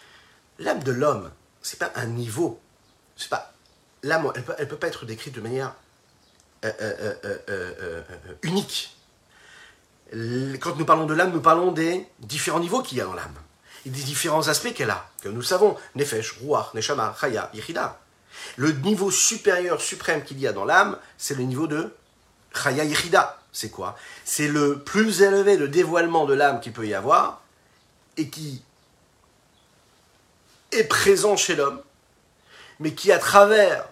l'âme 0.59 0.83
de 0.83 0.93
l'homme, 0.93 1.31
c'est 1.63 1.79
pas 1.79 1.91
un 1.97 2.05
niveau, 2.05 2.61
c'est 3.17 3.31
pas 3.31 3.55
l'âme, 4.03 4.31
elle 4.35 4.45
peut, 4.45 4.55
elle 4.59 4.69
peut 4.69 4.77
pas 4.77 4.89
être 4.89 5.07
décrite 5.07 5.35
de 5.35 5.41
manière 5.41 5.75
euh, 6.67 6.73
euh, 6.81 7.15
euh, 7.49 8.03
unique. 8.43 8.95
Quand 10.61 10.77
nous 10.77 10.85
parlons 10.85 11.07
de 11.07 11.15
l'âme, 11.15 11.33
nous 11.33 11.41
parlons 11.41 11.73
des 11.73 12.07
différents 12.19 12.61
niveaux 12.61 12.83
qu'il 12.83 12.99
y 12.99 13.01
a 13.01 13.05
dans 13.05 13.15
l'âme. 13.15 13.35
Et 13.87 13.91
des 13.91 14.03
différents 14.03 14.49
aspects 14.49 14.75
qu'elle 14.75 14.91
a, 14.91 15.09
que 15.23 15.31
nous 15.31 15.43
savons. 15.43 15.77
Nefesh, 15.95 16.41
Ruach, 16.43 16.75
Neshama, 16.75 17.17
Chaya, 17.19 17.51
Yichida. 17.55 17.99
Le 18.57 18.73
niveau 18.73 19.11
supérieur, 19.11 19.81
suprême 19.81 20.25
qu'il 20.25 20.39
y 20.41 20.47
a 20.47 20.53
dans 20.53 20.67
l'âme, 20.67 20.99
c'est 21.17 21.37
le 21.37 21.45
niveau 21.45 21.67
de 21.67 21.95
Chaya 22.55 22.85
Yichida. 22.85 23.38
C'est 23.53 23.71
quoi? 23.71 23.97
C'est 24.25 24.49
le 24.49 24.81
plus 24.81 25.23
élevé 25.23 25.57
de 25.57 25.67
dévoilement 25.67 26.27
de 26.27 26.35
l'âme 26.35 26.61
qu'il 26.61 26.73
peut 26.73 26.87
y 26.87 26.95
avoir 26.95 27.43
et 28.17 28.29
qui 28.29 28.63
est 30.73 30.85
présent 30.85 31.37
chez 31.37 31.57
l'homme, 31.57 31.81
mais 32.79 32.95
qui, 32.95 33.11
à 33.11 33.19
travers 33.19 33.89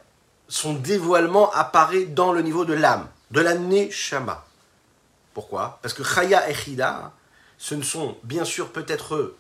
son 0.49 0.75
dévoilement 0.75 1.51
apparaît 1.53 2.05
dans 2.05 2.33
le 2.33 2.43
niveau 2.43 2.65
de 2.65 2.75
l'âme, 2.75 3.09
de 3.31 3.41
la 3.41 3.55
Neshama. 3.55 4.45
Pourquoi? 5.35 5.79
Parce 5.83 5.95
que 5.95 6.05
Chaya 6.05 6.49
et 6.49 6.55
Chida, 6.55 7.13
ce 7.59 7.75
ne 7.75 7.83
sont 7.83 8.17
bien 8.23 8.45
sûr 8.45 8.71
peut-être 8.71 9.35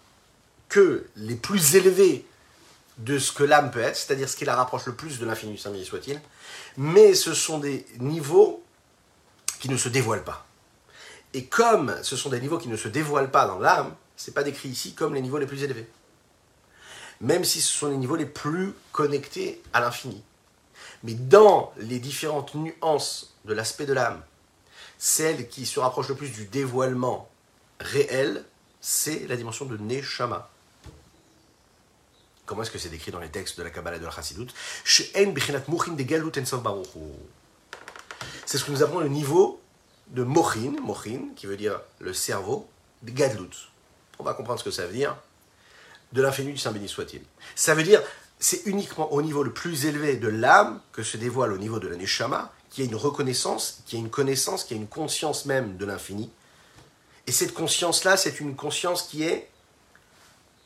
que 0.69 1.07
les 1.17 1.37
plus 1.37 1.77
élevés 1.77 2.27
de 2.99 3.19
ce 3.19 3.31
que 3.31 3.45
l'âme 3.45 3.71
peut 3.71 3.81
être, 3.81 3.97
c'est-à-dire 3.97 4.29
ce 4.29 4.37
qui 4.37 4.45
la 4.45 4.57
rapproche 4.57 4.87
le 4.87 4.95
plus 4.95 5.19
de 5.19 5.27
l'infini, 5.27 5.59
saint 5.59 5.73
soit-il, 5.85 6.21
mais 6.77 7.15
ce 7.15 7.35
sont 7.35 7.59
des 7.59 7.87
niveaux 7.99 8.63
qui 9.59 9.69
ne 9.69 9.77
se 9.77 9.89
dévoilent 9.89 10.25
pas. 10.25 10.47
Et 11.35 11.47
comme 11.47 11.95
ce 12.03 12.17
sont 12.17 12.31
des 12.31 12.41
niveaux 12.41 12.59
qui 12.59 12.69
ne 12.69 12.77
se 12.77 12.89
dévoilent 12.89 13.31
pas 13.31 13.47
dans 13.47 13.59
l'âme, 13.59 13.95
ce 14.17 14.31
n'est 14.31 14.35
pas 14.35 14.43
décrit 14.43 14.69
ici 14.69 14.95
comme 14.95 15.15
les 15.15 15.21
niveaux 15.21 15.39
les 15.39 15.47
plus 15.47 15.63
élevés. 15.63 15.89
Même 17.21 17.45
si 17.45 17.61
ce 17.61 17.73
sont 17.73 17.89
les 17.89 17.97
niveaux 17.97 18.17
les 18.17 18.27
plus 18.27 18.73
connectés 18.93 19.63
à 19.73 19.81
l'infini. 19.81 20.23
Mais 21.03 21.15
dans 21.15 21.73
les 21.77 21.99
différentes 21.99 22.55
nuances 22.55 23.35
de 23.45 23.55
l'aspect 23.55 23.87
de 23.87 23.93
l'âme, 23.93 24.23
celle 24.99 25.49
qui 25.49 25.67
se 25.67 25.79
rapproche 25.79 26.09
le 26.09 26.15
plus 26.15 26.31
du 26.31 26.47
dévoilement 26.47 27.29
réel, 27.81 28.45
c'est 28.81 29.27
la 29.29 29.37
dimension 29.37 29.67
de 29.67 29.77
Neshama. 29.77 30.49
Comment 32.47 32.63
est-ce 32.63 32.71
que 32.71 32.79
c'est 32.79 32.89
décrit 32.89 33.11
dans 33.11 33.21
les 33.21 33.29
textes 33.29 33.59
de 33.59 33.63
la 33.63 33.71
Kabbalah 33.71 33.97
et 33.97 34.01
de 34.01 34.05
la 34.05 34.11
Chassidut 34.11 34.47
C'est 38.45 38.59
ce 38.59 38.65
que 38.65 38.71
nous 38.71 38.83
appelons 38.83 39.01
le 39.01 39.09
niveau 39.09 39.61
de 40.09 40.23
Mochin, 40.23 40.75
Mochin, 40.83 41.29
qui 41.35 41.47
veut 41.47 41.57
dire 41.57 41.81
le 41.99 42.13
cerveau, 42.13 42.69
de 43.03 43.11
Gadlut. 43.11 43.71
On 44.19 44.25
va 44.25 44.35
comprendre 44.35 44.59
ce 44.59 44.65
que 44.65 44.71
ça 44.71 44.87
veut 44.87 44.93
dire, 44.93 45.17
de 46.13 46.23
l'infini 46.23 46.53
du 46.53 46.59
Saint 46.59 46.73
béni 46.73 46.89
soit-il. 46.89 47.23
Ça 47.55 47.75
veut 47.75 47.83
dire 47.83 48.03
c'est 48.39 48.67
uniquement 48.67 49.13
au 49.13 49.23
niveau 49.23 49.43
le 49.43 49.53
plus 49.53 49.87
élevé 49.87 50.17
de 50.17 50.29
l'âme 50.29 50.81
que 50.93 51.03
se 51.03 51.17
dévoile 51.17 51.53
au 51.53 51.59
niveau 51.59 51.79
de 51.79 51.89
la 51.89 51.97
Neshama, 51.97 52.53
qu'il 52.71 52.85
y 52.85 52.87
a 52.87 52.91
une 52.91 52.97
reconnaissance, 52.97 53.83
qu'il 53.87 53.99
y 53.99 54.03
a 54.03 54.05
une 54.05 54.11
connaissance, 54.11 54.65
qu'il 54.65 54.77
y 54.77 54.81
a 54.81 54.83
une 54.83 54.89
conscience 54.89 55.47
même 55.47 55.77
de 55.77 55.87
l'infini. 55.87 56.31
Et 57.27 57.33
cette 57.33 57.55
conscience-là, 57.55 58.17
c'est 58.17 58.41
une 58.41 58.55
conscience 58.55 59.03
qui 59.03 59.23
est 59.25 59.49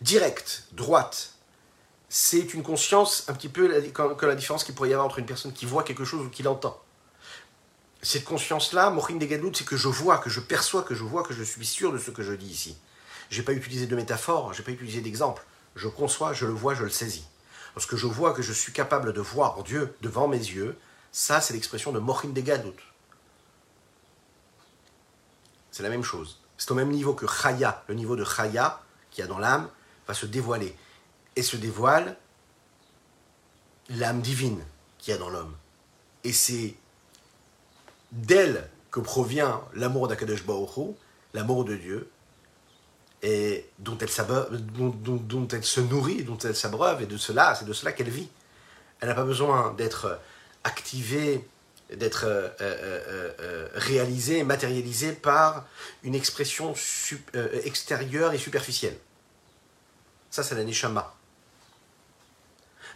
directe, 0.01 0.65
droite. 0.73 1.35
C'est 2.09 2.55
une 2.55 2.63
conscience 2.63 3.25
un 3.29 3.35
petit 3.35 3.49
peu 3.49 3.69
comme 3.93 4.17
la 4.23 4.35
différence 4.35 4.65
qu'il 4.65 4.75
pourrait 4.75 4.91
y 4.91 4.93
avoir 4.93 5.07
entre 5.07 5.21
une 5.21 5.27
personne 5.27 5.53
qui 5.53 5.65
voit 5.65 5.85
quelque 5.85 6.05
chose 6.05 6.27
ou 6.27 6.29
qui 6.29 6.43
l'entend. 6.43 6.77
Cette 8.03 8.25
conscience-là, 8.25 8.91
Morin 8.91 9.17
Degadout, 9.17 9.53
c'est 9.55 9.67
que 9.67 9.77
je 9.77 9.89
vois, 9.89 10.19
que 10.19 10.31
je 10.31 10.41
perçois, 10.41 10.83
que 10.83 10.95
je 10.95 11.05
vois, 11.05 11.23
que 11.23 11.35
je 11.35 11.43
suis 11.43 11.67
sûr 11.67 11.93
de 11.93 11.99
ce 11.99 12.11
que 12.11 12.23
je 12.23 12.33
dis 12.33 12.47
ici. 12.47 12.79
Je 13.29 13.39
n'ai 13.39 13.45
pas 13.45 13.53
utilisé 13.53 13.87
de 13.87 13.95
métaphore, 13.95 14.53
je 14.55 14.59
n'ai 14.59 14.65
pas 14.65 14.73
utilisé 14.73 15.01
d'exemple. 15.03 15.45
Je 15.77 15.87
conçois, 15.87 16.33
je 16.33 16.47
le 16.47 16.53
vois, 16.53 16.75
je 16.75 16.85
le 16.85 16.91
saisis. 16.91 17.27
Lorsque 17.77 17.97
je 17.97 18.07
vois 18.07 18.33
que 18.33 18.43
je 18.43 18.53
suis 18.53 18.73
capable 18.73 19.13
de 19.13 19.21
voir 19.21 19.63
Dieu 19.63 19.95
devant 20.01 20.29
mes 20.29 20.39
yeux, 20.39 20.77
ça 21.13 21.41
c'est 21.41 21.53
l'expression 21.53 21.93
de 21.93 21.99
Mochin 21.99 22.31
de. 22.31 22.73
C'est 25.71 25.83
la 25.83 25.89
même 25.89 26.03
chose. 26.03 26.41
C'est 26.59 26.71
au 26.73 26.75
même 26.75 26.91
niveau 26.91 27.15
que 27.15 27.27
Chaya, 27.27 27.85
le 27.87 27.95
niveau 27.95 28.17
de 28.17 28.25
Chaya 28.25 28.83
qui 29.11 29.23
a 29.23 29.27
dans 29.27 29.39
l'âme, 29.39 29.69
va 30.09 30.15
se 30.15 30.27
dévoiler. 30.27 30.77
Et 31.37 31.43
se 31.43 31.57
dévoile 31.57 32.17
l'âme 33.89 34.21
divine 34.21 34.63
qui 34.99 35.13
a 35.13 35.17
dans 35.17 35.31
l'homme. 35.31 35.57
Et 36.25 36.33
c'est 36.33 36.75
d'elle 38.13 38.69
que 38.91 39.01
provient 39.01 39.63
l'amour 39.75 40.09
d'Akadosh 40.09 40.45
Baruch 40.45 40.95
l'amour 41.33 41.65
de 41.65 41.77
Dieu, 41.77 42.11
et 43.23 43.67
dont 43.79 43.99
elle, 43.99 44.09
dont, 44.51 45.49
elle 45.49 45.65
se 45.65 45.81
nourrit, 45.81 46.25
dont 46.25 46.39
elle 46.39 46.57
s'abreuve, 46.57 47.03
et 47.03 47.07
de 47.07 47.17
cela, 47.17 47.55
c'est 47.55 47.67
de 47.67 47.73
cela 47.73 47.93
qu'elle 47.93 48.09
vit. 48.09 48.29
Elle 49.01 49.09
n'a 49.09 49.15
pas 49.15 49.25
besoin 49.25 49.75
d'être 49.75 50.19
activée, 50.65 51.47
d'être 51.95 52.25
euh, 52.25 52.49
euh, 52.61 53.33
euh, 53.41 53.69
réalisée, 53.75 54.43
matérialisée 54.45 55.13
par 55.13 55.67
une 56.03 56.15
expression 56.15 56.75
extérieure 57.65 58.33
et 58.33 58.39
superficielle. 58.39 58.97
Ça, 60.31 60.43
c'est 60.43 60.55
la 60.55 60.65
neshama. 60.65 61.15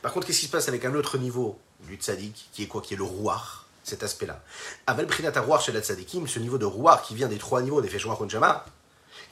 Par 0.02 0.12
contre, 0.12 0.26
qu'est-ce 0.26 0.40
qui 0.40 0.46
se 0.46 0.52
passe 0.52 0.68
avec 0.68 0.84
un 0.84 0.94
autre 0.94 1.18
niveau 1.18 1.58
du 1.80 1.96
tzaddik, 1.96 2.50
qui 2.52 2.62
est 2.62 2.66
quoi? 2.66 2.82
Qui 2.82 2.94
est 2.94 2.96
le 2.96 3.04
rouar, 3.04 3.63
cet 3.84 4.02
aspect-là. 4.02 4.42
Aval 4.86 5.06
prinat 5.06 5.40
rouar 5.40 5.60
chez 5.60 5.72
la 5.72 5.82
ce 5.82 6.38
niveau 6.38 6.58
de 6.58 6.64
rouar 6.64 7.02
qui 7.02 7.14
vient 7.14 7.28
des 7.28 7.38
trois 7.38 7.62
niveaux 7.62 7.80
des 7.80 7.88
feshouar 7.88 8.18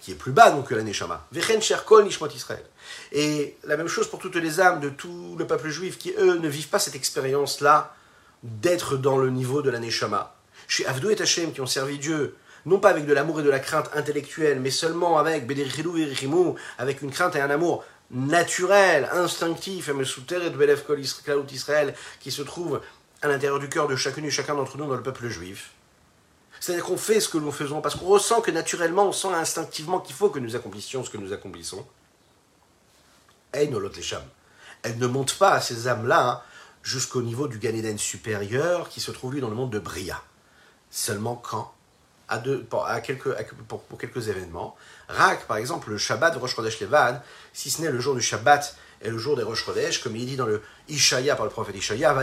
qui 0.00 0.10
est 0.10 0.16
plus 0.16 0.32
bas 0.32 0.50
donc 0.50 0.68
que 0.68 0.74
la 0.74 0.82
Neshama. 0.82 1.26
Israël. 1.32 2.64
Et 3.12 3.56
la 3.64 3.76
même 3.76 3.88
chose 3.88 4.08
pour 4.08 4.18
toutes 4.18 4.36
les 4.36 4.60
âmes 4.60 4.80
de 4.80 4.88
tout 4.88 5.36
le 5.38 5.46
peuple 5.46 5.68
juif 5.68 5.96
qui, 5.96 6.12
eux, 6.18 6.38
ne 6.38 6.48
vivent 6.48 6.68
pas 6.68 6.80
cette 6.80 6.96
expérience-là 6.96 7.94
d'être 8.42 8.96
dans 8.96 9.16
le 9.16 9.30
niveau 9.30 9.62
de 9.62 9.70
la 9.70 9.78
Neshama. 9.78 10.34
Chez 10.66 10.86
Avdou 10.86 11.10
et 11.10 11.20
Hachem 11.20 11.52
qui 11.52 11.60
ont 11.60 11.66
servi 11.66 11.98
Dieu, 11.98 12.36
non 12.66 12.78
pas 12.78 12.90
avec 12.90 13.06
de 13.06 13.12
l'amour 13.12 13.40
et 13.40 13.42
de 13.42 13.50
la 13.50 13.60
crainte 13.60 13.90
intellectuelle, 13.94 14.60
mais 14.60 14.70
seulement 14.70 15.18
avec 15.18 15.46
avec 16.78 17.02
une 17.02 17.10
crainte 17.10 17.36
et 17.36 17.40
un 17.40 17.50
amour 17.50 17.84
naturel, 18.10 19.08
instinctif, 19.12 19.88
et 19.88 19.92
Israël, 21.52 21.94
qui 22.20 22.30
se 22.30 22.42
trouve 22.42 22.80
à 23.22 23.28
l'intérieur 23.28 23.58
du 23.58 23.68
cœur 23.68 23.88
de 23.88 23.96
chacune 23.96 24.24
et 24.24 24.30
chacun 24.30 24.54
d'entre 24.54 24.76
nous 24.76 24.86
dans 24.86 24.96
le 24.96 25.02
peuple 25.02 25.28
juif. 25.28 25.70
C'est-à-dire 26.60 26.84
qu'on 26.84 26.96
fait 26.96 27.20
ce 27.20 27.28
que 27.28 27.38
nous 27.38 27.52
faisons 27.52 27.80
parce 27.80 27.94
qu'on 27.94 28.06
ressent 28.06 28.40
que 28.40 28.50
naturellement, 28.50 29.06
on 29.06 29.12
sent 29.12 29.32
instinctivement 29.32 30.00
qu'il 30.00 30.14
faut 30.14 30.30
que 30.30 30.38
nous 30.38 30.54
accomplissions 30.54 31.02
ce 31.04 31.10
que 31.10 31.16
nous 31.16 31.32
accomplissons. 31.32 31.86
Et 33.54 33.68
nos 33.68 33.80
les 33.80 33.90
Elle 34.82 34.98
ne 34.98 35.06
monte 35.06 35.38
pas 35.38 35.52
à 35.52 35.60
ces 35.60 35.88
âmes-là 35.88 36.28
hein, 36.28 36.42
jusqu'au 36.82 37.22
niveau 37.22 37.48
du 37.48 37.58
Gan 37.58 37.96
supérieur 37.96 38.88
qui 38.88 39.00
se 39.00 39.10
trouve 39.10 39.34
lui 39.34 39.40
dans 39.40 39.48
le 39.48 39.56
monde 39.56 39.70
de 39.70 39.78
Bria. 39.78 40.22
Seulement 40.90 41.36
quand 41.36 41.72
à 42.28 42.38
pour, 42.70 42.88
quelques, 43.02 43.34
pour, 43.68 43.98
quelques 43.98 44.28
événements. 44.28 44.74
Rak, 45.08 45.46
par 45.46 45.58
exemple, 45.58 45.90
le 45.90 45.98
Shabbat 45.98 46.34
de 46.34 46.38
Rosh 46.38 46.54
Chodesh 46.54 46.80
Levan, 46.80 47.20
si 47.52 47.70
ce 47.70 47.82
n'est 47.82 47.90
le 47.90 48.00
jour 48.00 48.14
du 48.14 48.22
Shabbat 48.22 48.74
et 49.02 49.10
le 49.10 49.18
jour 49.18 49.36
des 49.36 49.42
Rosh 49.42 49.64
Chodesh, 49.64 50.02
comme 50.02 50.16
il 50.16 50.26
dit 50.26 50.36
dans 50.36 50.46
le 50.46 50.62
Ishaya 50.88 51.36
par 51.36 51.44
le 51.44 51.50
prophète 51.50 51.76
Ishaya, 51.76 52.14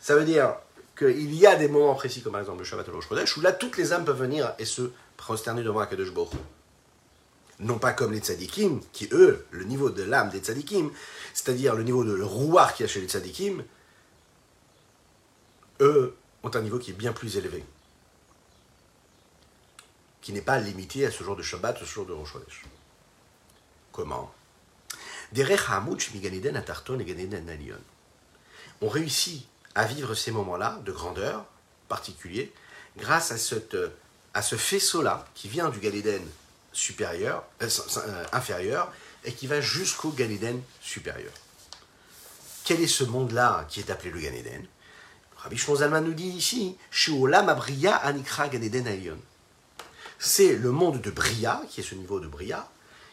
Ça 0.00 0.14
veut 0.14 0.24
dire 0.24 0.54
qu'il 0.96 1.34
y 1.34 1.46
a 1.46 1.56
des 1.56 1.68
moments 1.68 1.94
précis, 1.94 2.22
comme 2.22 2.32
par 2.32 2.40
exemple 2.40 2.58
le 2.60 2.64
Shabbat 2.64 2.86
et 2.86 2.90
le 2.90 2.96
Rosh 2.96 3.08
Chodesh, 3.08 3.36
où 3.36 3.40
là 3.40 3.52
toutes 3.52 3.76
les 3.76 3.92
âmes 3.92 4.04
peuvent 4.04 4.20
venir 4.20 4.54
et 4.58 4.64
se 4.64 4.90
prosterner 5.16 5.62
devant 5.62 5.80
Akadosh 5.80 6.12
Baruch 6.12 6.30
non 7.58 7.78
pas 7.78 7.92
comme 7.92 8.12
les 8.12 8.20
tzadikim, 8.20 8.80
qui 8.92 9.08
eux, 9.12 9.46
le 9.50 9.64
niveau 9.64 9.90
de 9.90 10.02
l'âme 10.02 10.30
des 10.30 10.40
tzadikim, 10.40 10.90
c'est-à-dire 11.32 11.74
le 11.74 11.82
niveau 11.82 12.04
de 12.04 12.12
le 12.12 12.24
rouar 12.24 12.74
qu'il 12.74 12.84
y 12.84 12.88
a 12.88 12.92
chez 12.92 13.00
les 13.00 13.08
tzadikim, 13.08 13.64
eux 15.80 16.14
ont 16.42 16.50
un 16.54 16.60
niveau 16.60 16.78
qui 16.78 16.90
est 16.90 16.94
bien 16.94 17.12
plus 17.12 17.36
élevé, 17.36 17.64
qui 20.26 20.32
n'est 20.32 20.40
pas 20.40 20.58
limité 20.58 21.06
à 21.06 21.12
ce 21.12 21.22
jour 21.22 21.36
de 21.36 21.42
Shabbat, 21.44 21.78
ce 21.78 21.84
jour 21.84 22.04
de 22.04 22.12
Rosh 22.12 22.32
Chodesh. 22.32 22.64
Comment? 23.92 24.34
On 28.82 28.88
réussit 28.88 29.46
à 29.76 29.84
vivre 29.84 30.16
ces 30.16 30.32
moments-là 30.32 30.80
de 30.84 30.90
grandeur 30.90 31.44
particulier 31.86 32.52
grâce 32.96 33.30
à, 33.30 33.38
ce 33.38 34.56
faisceau-là 34.56 35.24
qui 35.36 35.48
vient 35.48 35.68
du 35.68 35.78
Galéden 35.78 36.26
supérieur, 36.72 37.44
euh, 37.62 37.68
euh, 37.98 38.24
inférieur 38.32 38.92
et 39.22 39.32
qui 39.32 39.46
va 39.46 39.60
jusqu'au 39.60 40.10
Galéden 40.10 40.60
supérieur. 40.80 41.32
Quel 42.64 42.80
est 42.80 42.88
ce 42.88 43.04
monde-là 43.04 43.64
qui 43.68 43.78
est 43.78 43.90
appelé 43.90 44.10
le 44.10 44.18
Ganéden 44.18 44.66
Rabbi 45.36 45.56
Shlomo 45.56 46.00
nous 46.00 46.14
dit 46.14 46.30
ici 46.30 46.76
Anikra 48.02 48.48
C'est 50.18 50.56
le 50.56 50.70
monde 50.70 51.00
de 51.00 51.10
Bria, 51.10 51.62
qui 51.68 51.80
est 51.80 51.84
ce 51.84 51.94
niveau 51.94 52.20
de 52.20 52.26
Bria, 52.26 52.68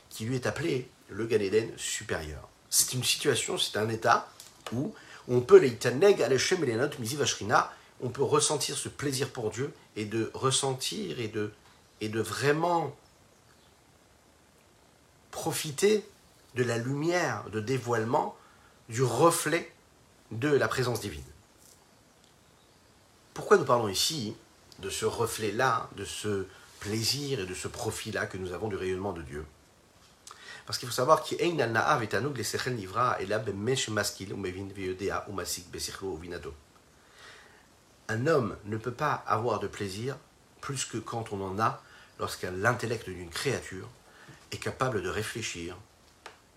qui 0.09 0.25
lui 0.25 0.35
est 0.35 0.47
appelé 0.47 0.89
le 1.09 1.25
Ganéden 1.25 1.71
supérieur. 1.77 2.49
C'est 2.69 2.93
une 2.93 3.03
situation, 3.03 3.57
c'est 3.57 3.77
un 3.77 3.89
état 3.89 4.29
où 4.71 4.93
on 5.27 5.41
peut 5.41 5.61
on 8.01 8.09
peut 8.09 8.23
ressentir 8.23 8.77
ce 8.77 8.89
plaisir 8.89 9.29
pour 9.29 9.51
Dieu 9.51 9.73
et 9.95 10.05
de 10.05 10.31
ressentir 10.33 11.19
et 11.19 11.27
de, 11.27 11.51
et 12.01 12.09
de 12.09 12.19
vraiment 12.19 12.95
profiter 15.31 16.05
de 16.55 16.63
la 16.63 16.77
lumière 16.77 17.45
de 17.51 17.59
dévoilement 17.59 18.35
du 18.89 19.03
reflet 19.03 19.71
de 20.31 20.49
la 20.49 20.67
présence 20.67 20.99
divine. 20.99 21.23
Pourquoi 23.33 23.57
nous 23.57 23.65
parlons 23.65 23.87
ici 23.87 24.35
de 24.79 24.89
ce 24.89 25.05
reflet-là, 25.05 25.89
de 25.95 26.05
ce 26.05 26.45
plaisir 26.83 27.39
et 27.39 27.45
de 27.45 27.53
ce 27.53 27.69
profit-là 27.69 28.25
que 28.25 28.37
nous 28.37 28.51
avons 28.51 28.67
du 28.67 28.75
rayonnement 28.75 29.13
de 29.13 29.21
Dieu 29.21 29.45
Parce 30.65 30.77
qu'il 30.77 30.89
faut 30.89 30.93
savoir 30.93 31.23
qu'un 31.23 31.47
homme 38.27 38.57
ne 38.65 38.77
peut 38.77 38.91
pas 38.91 39.23
avoir 39.25 39.61
de 39.61 39.67
plaisir 39.67 40.17
plus 40.59 40.83
que 40.83 40.97
quand 40.97 41.31
on 41.31 41.41
en 41.41 41.57
a 41.57 41.81
lorsque 42.19 42.43
l'intellect 42.43 43.09
d'une 43.09 43.29
créature 43.29 43.87
est 44.51 44.57
capable 44.57 45.01
de 45.01 45.09
réfléchir, 45.09 45.77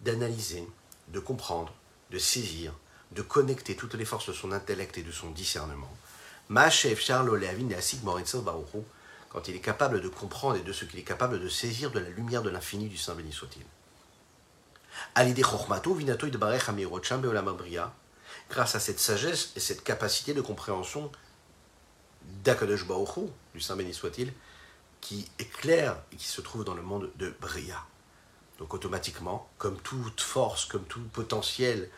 d'analyser, 0.01 0.67
de 1.09 1.21
comprendre, 1.21 1.73
de 2.11 2.19
saisir, 2.19 2.73
de 3.13 3.23
connecter 3.23 3.77
toutes 3.77 3.95
les 3.95 4.05
forces 4.05 4.29
de 4.29 4.33
son 4.33 4.51
intellect 4.51 4.99
et 4.99 5.05
de 5.05 5.13
son 5.13 5.31
discernement. 5.31 5.93
Quand 9.31 9.49
il 9.49 9.57
est 9.57 9.61
capable 9.61 10.01
de 10.01 10.09
comprendre 10.09 10.57
et 10.57 10.63
de 10.63 10.73
ce 10.73 10.85
qu'il 10.85 10.99
est 10.99 11.05
capable 11.05 11.41
de 11.41 11.49
saisir 11.49 11.91
de 11.91 11.99
la 11.99 12.09
lumière 12.09 12.43
de 12.43 12.51
l'infini 12.51 12.89
du 12.89 12.97
Saint 12.97 13.15
béni 13.15 13.33
soit-il. 13.33 13.65
Grâce 18.49 18.75
à 18.75 18.81
cette 18.81 19.01
sagesse 19.01 19.53
et 19.57 19.61
cette 19.61 19.85
capacité 19.85 20.35
de 20.35 20.41
compréhension 20.41 21.11
d'Akadosh 22.45 22.87
du 23.55 23.61
Saint 23.61 23.77
béni 23.77 23.93
soit-il, 23.93 24.33
qui 25.01 25.29
éclaire 25.39 25.97
et 26.13 26.17
qui 26.17 26.27
se 26.27 26.41
trouve 26.41 26.65
dans 26.65 26.75
le 26.75 26.83
monde 26.83 27.11
de 27.17 27.35
Bria. 27.41 27.85
Donc 28.59 28.73
automatiquement, 28.73 29.49
comme 29.59 29.79
toute 29.81 30.21
force, 30.21 30.65
comme 30.65 30.85
tout 30.85 31.01
potentiel, 31.13 31.91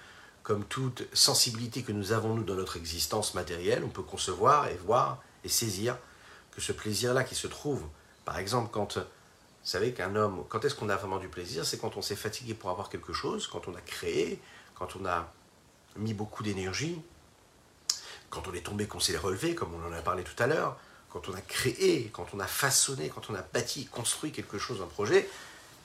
comme 0.42 0.64
toute 0.64 1.06
sensibilité 1.14 1.82
que 1.82 1.92
nous 1.92 2.12
avons 2.12 2.34
nous 2.34 2.42
dans 2.42 2.54
notre 2.54 2.76
existence 2.76 3.34
matérielle, 3.34 3.84
on 3.84 3.90
peut 3.90 4.02
concevoir 4.02 4.68
et 4.68 4.76
voir 4.76 5.22
et 5.44 5.48
saisir 5.48 5.96
ce 6.60 6.72
plaisir-là 6.72 7.24
qui 7.24 7.34
se 7.34 7.46
trouve, 7.46 7.82
par 8.24 8.38
exemple, 8.38 8.70
quand, 8.72 8.98
vous 8.98 9.04
savez 9.62 9.92
qu'un 9.92 10.16
homme, 10.16 10.44
quand 10.48 10.64
est-ce 10.64 10.74
qu'on 10.74 10.88
a 10.88 10.96
vraiment 10.96 11.18
du 11.18 11.28
plaisir? 11.28 11.64
C'est 11.64 11.78
quand 11.78 11.96
on 11.96 12.02
s'est 12.02 12.16
fatigué 12.16 12.54
pour 12.54 12.70
avoir 12.70 12.88
quelque 12.88 13.12
chose, 13.12 13.46
quand 13.46 13.68
on 13.68 13.74
a 13.74 13.80
créé, 13.80 14.40
quand 14.74 14.96
on 14.96 15.06
a 15.06 15.32
mis 15.96 16.14
beaucoup 16.14 16.42
d'énergie, 16.42 17.00
quand 18.30 18.46
on 18.48 18.54
est 18.54 18.60
tombé, 18.60 18.86
qu'on 18.86 19.00
s'est 19.00 19.16
relevé, 19.16 19.54
comme 19.54 19.74
on 19.74 19.88
en 19.88 19.92
a 19.92 20.02
parlé 20.02 20.22
tout 20.22 20.40
à 20.42 20.46
l'heure, 20.46 20.76
quand 21.10 21.28
on 21.28 21.34
a 21.34 21.40
créé, 21.40 22.10
quand 22.12 22.26
on 22.34 22.40
a 22.40 22.46
façonné, 22.46 23.08
quand 23.08 23.30
on 23.30 23.34
a 23.34 23.42
bâti, 23.42 23.86
construit 23.86 24.32
quelque 24.32 24.58
chose, 24.58 24.82
un 24.82 24.86
projet, 24.86 25.28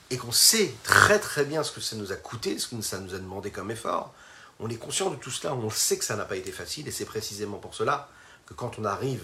et 0.09 0.17
qu'on 0.17 0.31
sait 0.31 0.73
très 0.83 1.19
très 1.19 1.45
bien 1.45 1.63
ce 1.63 1.71
que 1.71 1.81
ça 1.81 1.95
nous 1.95 2.11
a 2.11 2.15
coûté, 2.15 2.59
ce 2.59 2.67
que 2.67 2.81
ça 2.81 2.99
nous 2.99 3.15
a 3.15 3.19
demandé 3.19 3.49
comme 3.51 3.71
effort, 3.71 4.13
on 4.59 4.69
est 4.69 4.75
conscient 4.75 5.09
de 5.09 5.15
tout 5.15 5.31
cela, 5.31 5.55
on 5.55 5.69
sait 5.69 5.97
que 5.97 6.05
ça 6.05 6.15
n'a 6.15 6.25
pas 6.25 6.35
été 6.35 6.51
facile, 6.51 6.87
et 6.87 6.91
c'est 6.91 7.05
précisément 7.05 7.57
pour 7.57 7.73
cela 7.73 8.09
que 8.45 8.53
quand 8.53 8.77
on 8.77 8.85
arrive 8.85 9.23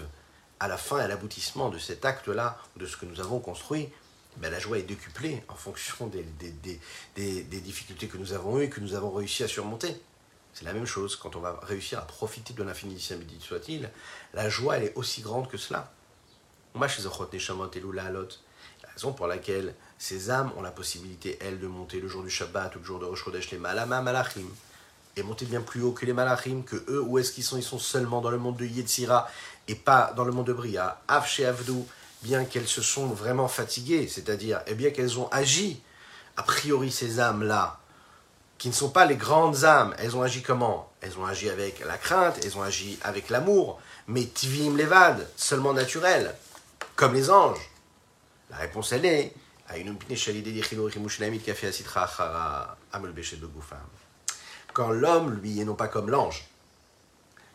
à 0.60 0.68
la 0.68 0.76
fin, 0.76 0.98
à 0.98 1.08
l'aboutissement 1.08 1.70
de 1.70 1.78
cet 1.78 2.04
acte-là, 2.04 2.58
de 2.76 2.86
ce 2.86 2.96
que 2.96 3.06
nous 3.06 3.20
avons 3.20 3.40
construit, 3.40 3.88
ben 4.36 4.50
la 4.50 4.58
joie 4.58 4.78
est 4.78 4.82
décuplée 4.82 5.42
en 5.48 5.54
fonction 5.54 6.06
des, 6.06 6.22
des, 7.16 7.60
difficultés 7.60 8.06
que 8.06 8.18
nous 8.18 8.32
avons 8.32 8.58
eues 8.58 8.64
et 8.64 8.70
que 8.70 8.80
nous 8.80 8.94
avons 8.94 9.10
réussi 9.10 9.42
à 9.42 9.48
surmonter. 9.48 9.96
C'est 10.52 10.64
la 10.64 10.72
même 10.72 10.86
chose, 10.86 11.16
quand 11.16 11.34
on 11.36 11.40
va 11.40 11.58
réussir 11.62 11.98
à 11.98 12.02
profiter 12.02 12.52
de 12.52 12.62
l'infini 12.62 13.00
soit-il, 13.40 13.90
la 14.34 14.48
joie 14.48 14.76
elle 14.76 14.84
est 14.84 14.94
aussi 14.96 15.22
grande 15.22 15.48
que 15.48 15.56
cela. 15.56 15.90
La 16.74 16.86
raison 18.94 19.12
pour 19.12 19.26
laquelle 19.26 19.74
ces 19.98 20.30
âmes 20.30 20.52
ont 20.56 20.62
la 20.62 20.70
possibilité, 20.70 21.38
elles, 21.40 21.58
de 21.58 21.66
monter 21.66 22.00
le 22.00 22.08
jour 22.08 22.22
du 22.22 22.30
Shabbat 22.30 22.76
ou 22.76 22.78
le 22.80 22.84
jour 22.84 23.00
de 23.00 23.06
Rosh 23.06 23.24
Chodesh, 23.24 23.50
les 23.50 23.58
Malama 23.58 24.02
Malachim, 24.02 24.46
et 25.20 25.22
monter 25.22 25.44
bien 25.44 25.60
plus 25.60 25.82
haut 25.82 25.92
que 25.92 26.04
les 26.04 26.12
Malachim, 26.12 26.62
que 26.62 26.76
eux, 26.88 27.00
où 27.00 27.18
est-ce 27.18 27.32
qu'ils 27.32 27.44
sont? 27.44 27.56
Ils 27.56 27.62
sont 27.62 27.78
seulement 27.78 28.20
dans 28.20 28.30
le 28.30 28.38
monde 28.38 28.56
de 28.56 28.64
Yetzira 28.64 29.28
et 29.68 29.74
pas 29.74 30.12
dans 30.16 30.24
le 30.24 30.32
monde 30.32 30.46
de 30.46 30.52
Bria. 30.52 31.00
Avche 31.06 31.40
Avdou, 31.40 31.86
bien 32.22 32.44
qu'elles 32.44 32.68
se 32.68 32.82
sont 32.82 33.06
vraiment 33.06 33.48
fatiguées, 33.48 34.08
c'est-à-dire, 34.08 34.58
et 34.66 34.72
eh 34.72 34.74
bien 34.74 34.90
qu'elles 34.90 35.18
ont 35.18 35.28
agi, 35.28 35.80
a 36.36 36.42
priori 36.42 36.90
ces 36.90 37.20
âmes-là, 37.20 37.78
qui 38.58 38.68
ne 38.68 38.74
sont 38.74 38.90
pas 38.90 39.06
les 39.06 39.16
grandes 39.16 39.64
âmes, 39.64 39.94
elles 39.98 40.16
ont 40.16 40.22
agi 40.22 40.42
comment? 40.42 40.90
Elles 41.00 41.18
ont 41.18 41.24
agi 41.24 41.48
avec 41.48 41.84
la 41.86 41.96
crainte, 41.96 42.44
elles 42.44 42.58
ont 42.58 42.62
agi 42.62 42.98
avec 43.02 43.30
l'amour, 43.30 43.80
mais 44.06 44.24
Tvim 44.26 44.76
Levad, 44.76 45.28
seulement 45.36 45.72
naturel, 45.72 46.34
comme 46.96 47.14
les 47.14 47.30
anges. 47.30 47.70
La 48.50 48.56
réponse, 48.56 48.92
elle 48.92 49.04
est 49.06 49.34
quand 54.80 54.92
l'homme, 54.92 55.34
lui, 55.42 55.60
est 55.60 55.66
non 55.66 55.74
pas 55.74 55.88
comme 55.88 56.08
l'ange, 56.08 56.46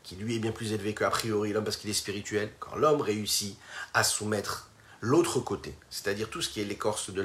qui 0.04 0.16
lui 0.16 0.36
est 0.36 0.40
bien 0.40 0.52
plus 0.52 0.74
élevé 0.74 0.94
qu'a 0.94 1.10
priori 1.10 1.54
l'homme 1.54 1.64
parce 1.64 1.76
qu'il 1.76 1.90
est 1.90 1.94
spirituel, 1.94 2.52
quand 2.60 2.76
l'homme 2.76 3.02
réussit 3.02 3.58
à 3.96 4.04
soumettre 4.04 4.70
l'autre 5.02 5.40
côté, 5.40 5.74
c'est-à-dire 5.90 6.30
tout 6.30 6.44
ce 6.44 6.50
qui 6.50 6.62
est 6.62 6.66
l'écorce 6.66 7.10
de 7.10 7.24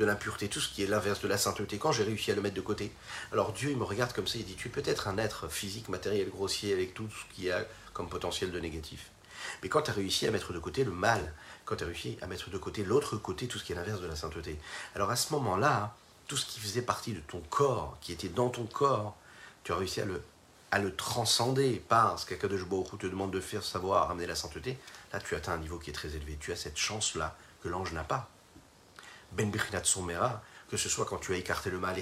l'impureté, 0.00 0.48
tout 0.48 0.58
ce 0.58 0.68
qui 0.68 0.82
est 0.82 0.88
l'inverse 0.88 1.20
de 1.20 1.28
la 1.28 1.38
sainteté, 1.38 1.78
quand 1.78 1.92
j'ai 1.92 2.02
réussi 2.02 2.32
à 2.32 2.34
le 2.34 2.42
mettre 2.42 2.56
de 2.56 2.60
côté, 2.60 2.90
alors 3.30 3.52
Dieu 3.52 3.70
il 3.70 3.76
me 3.76 3.84
regarde 3.84 4.12
comme 4.12 4.26
ça, 4.26 4.36
il 4.36 4.44
dit, 4.44 4.56
tu 4.56 4.66
es 4.66 4.70
peut-être 4.72 5.06
un 5.06 5.16
être 5.16 5.46
physique, 5.46 5.88
matériel, 5.88 6.28
grossier, 6.28 6.72
avec 6.72 6.92
tout 6.92 7.06
ce 7.08 7.32
qu'il 7.32 7.44
y 7.44 7.52
a 7.52 7.64
comme 7.92 8.08
potentiel 8.08 8.50
de 8.50 8.58
négatif. 8.58 9.10
Mais 9.62 9.68
quand 9.68 9.82
tu 9.82 9.92
as 9.92 9.94
réussi 9.94 10.26
à 10.26 10.32
mettre 10.32 10.52
de 10.52 10.58
côté 10.58 10.82
le 10.82 10.90
mal, 10.90 11.32
quand 11.66 11.76
tu 11.76 11.84
as 11.84 11.86
réussi 11.86 12.18
à 12.20 12.26
mettre 12.26 12.50
de 12.50 12.58
côté 12.58 12.82
l'autre 12.82 13.16
côté, 13.16 13.46
tout 13.46 13.60
ce 13.60 13.64
qui 13.64 13.70
est 13.70 13.76
l'inverse 13.76 14.00
de 14.00 14.08
la 14.08 14.16
sainteté. 14.16 14.58
Alors 14.96 15.08
à 15.08 15.14
ce 15.14 15.32
moment-là, 15.34 15.94
tout 16.28 16.36
ce 16.36 16.46
qui 16.46 16.60
faisait 16.60 16.82
partie 16.82 17.12
de 17.12 17.20
ton 17.20 17.40
corps, 17.50 17.96
qui 18.00 18.12
était 18.12 18.28
dans 18.28 18.50
ton 18.50 18.66
corps, 18.66 19.16
tu 19.64 19.72
as 19.72 19.76
réussi 19.76 20.00
à 20.00 20.04
le, 20.04 20.22
à 20.70 20.78
le 20.78 20.94
transcender 20.94 21.82
par 21.88 22.18
ce 22.18 22.26
qu'Akadosh 22.26 22.64
Baruch 22.66 22.98
te 22.98 23.06
demande 23.06 23.32
de 23.32 23.40
faire, 23.40 23.64
savoir 23.64 24.08
ramener 24.08 24.26
la 24.26 24.34
sainteté. 24.34 24.78
Là, 25.12 25.20
tu 25.20 25.34
atteins 25.34 25.54
un 25.54 25.58
niveau 25.58 25.78
qui 25.78 25.90
est 25.90 25.94
très 25.94 26.14
élevé. 26.14 26.36
Tu 26.38 26.52
as 26.52 26.56
cette 26.56 26.76
chance-là 26.76 27.34
que 27.62 27.68
l'ange 27.68 27.92
n'a 27.92 28.04
pas. 28.04 28.28
Ben 29.32 29.50
Bichinat 29.50 29.84
Somera, 29.84 30.42
que 30.70 30.76
ce 30.76 30.90
soit 30.90 31.06
quand 31.06 31.16
tu 31.16 31.32
as 31.32 31.36
écarté 31.36 31.70
le 31.70 31.78
mal, 31.78 31.98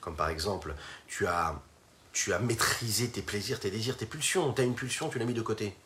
comme 0.00 0.16
par 0.16 0.28
exemple, 0.28 0.74
tu 1.08 1.26
as, 1.26 1.60
tu 2.12 2.32
as 2.32 2.38
maîtrisé 2.38 3.10
tes 3.10 3.22
plaisirs, 3.22 3.58
tes 3.58 3.70
désirs, 3.70 3.96
tes 3.96 4.06
pulsions. 4.06 4.52
Tu 4.52 4.62
as 4.62 4.64
une 4.64 4.76
pulsion, 4.76 5.08
tu 5.08 5.18
l'as 5.18 5.24
mis 5.24 5.34
de 5.34 5.42
côté. 5.42 5.76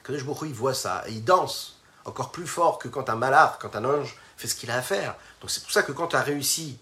Akadosh 0.00 0.24
Baruch 0.24 0.42
il 0.42 0.54
voit 0.54 0.74
ça 0.74 1.04
et 1.08 1.12
il 1.12 1.24
danse 1.24 1.80
encore 2.04 2.32
plus 2.32 2.46
fort 2.46 2.78
que 2.78 2.88
quand 2.88 3.08
un 3.08 3.16
malard, 3.16 3.58
quand 3.58 3.74
un 3.74 3.84
ange 3.84 4.16
fait 4.36 4.48
ce 4.48 4.54
qu'il 4.54 4.70
a 4.70 4.76
à 4.76 4.82
faire. 4.82 5.16
Donc 5.40 5.50
c'est 5.50 5.62
pour 5.62 5.72
ça 5.72 5.82
que 5.82 5.92
quand 5.92 6.08
tu 6.08 6.16
as 6.16 6.22
réussi 6.22 6.78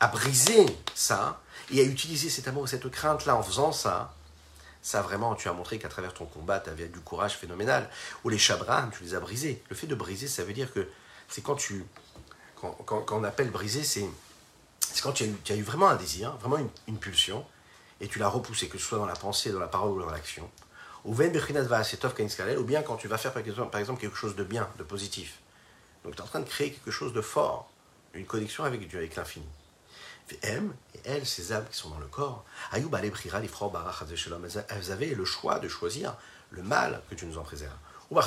à 0.00 0.08
briser 0.08 0.66
ça 0.94 1.40
et 1.70 1.80
à 1.80 1.84
utiliser 1.84 2.30
cet 2.30 2.48
amour 2.48 2.64
et 2.64 2.68
cette 2.68 2.88
crainte-là 2.88 3.36
en 3.36 3.42
faisant 3.42 3.72
ça, 3.72 4.14
ça 4.80 5.02
vraiment, 5.02 5.34
tu 5.34 5.48
as 5.48 5.52
montré 5.52 5.78
qu'à 5.78 5.88
travers 5.88 6.14
ton 6.14 6.24
combat, 6.24 6.60
tu 6.60 6.70
avais 6.70 6.86
du 6.86 7.00
courage 7.00 7.36
phénoménal. 7.36 7.90
Ou 8.24 8.28
les 8.28 8.38
chabrans, 8.38 8.88
tu 8.90 9.02
les 9.02 9.14
as 9.14 9.20
brisés. 9.20 9.62
Le 9.68 9.76
fait 9.76 9.86
de 9.86 9.94
briser, 9.94 10.28
ça 10.28 10.44
veut 10.44 10.52
dire 10.52 10.72
que 10.72 10.88
c'est 11.28 11.42
quand 11.42 11.56
tu. 11.56 11.84
Quand, 12.56 13.12
on 13.12 13.22
appelle 13.24 13.50
briser, 13.50 13.84
c'est 13.84 14.08
quand 15.02 15.12
tu 15.12 15.24
as, 15.24 15.54
eu, 15.54 15.62
vraiment 15.62 15.88
un 15.88 15.96
désir, 15.96 16.36
vraiment 16.38 16.56
une, 16.56 16.70
une 16.88 16.98
pulsion, 16.98 17.44
et 18.00 18.08
tu 18.08 18.18
l'as 18.18 18.28
repoussé, 18.28 18.68
que 18.68 18.78
ce 18.78 18.84
soit 18.84 18.98
dans 18.98 19.06
la 19.06 19.14
pensée, 19.14 19.52
dans 19.52 19.60
la 19.60 19.68
parole 19.68 19.92
ou 19.92 20.00
dans 20.00 20.10
l'action 20.10 20.50
ou 21.04 21.14
bien 21.14 22.82
quand 22.82 22.96
tu 22.96 23.08
vas 23.08 23.18
faire 23.18 23.32
par 23.32 23.80
exemple 23.80 24.00
quelque 24.00 24.16
chose 24.16 24.36
de 24.36 24.44
bien, 24.44 24.68
de 24.78 24.82
positif. 24.82 25.38
Donc 26.04 26.14
tu 26.14 26.20
es 26.20 26.22
en 26.22 26.26
train 26.26 26.40
de 26.40 26.48
créer 26.48 26.72
quelque 26.72 26.90
chose 26.90 27.12
de 27.12 27.20
fort, 27.20 27.70
une 28.14 28.26
connexion 28.26 28.64
avec 28.64 28.86
Dieu, 28.88 28.98
avec 28.98 29.16
l'infini. 29.16 29.46
M, 30.42 30.74
et 30.94 31.00
elles, 31.04 31.26
ces 31.26 31.52
âmes 31.52 31.66
qui 31.70 31.76
sont 31.76 31.90
dans 31.90 31.98
le 31.98 32.06
corps, 32.06 32.44
elles 32.72 32.84
avaient 34.92 35.14
le 35.14 35.24
choix 35.24 35.58
de 35.58 35.68
choisir 35.68 36.16
le 36.50 36.62
mal 36.62 37.02
que 37.08 37.14
tu 37.14 37.26
nous 37.26 37.38
en 37.38 37.42
préserves. 37.42 37.76
Elles 38.10 38.18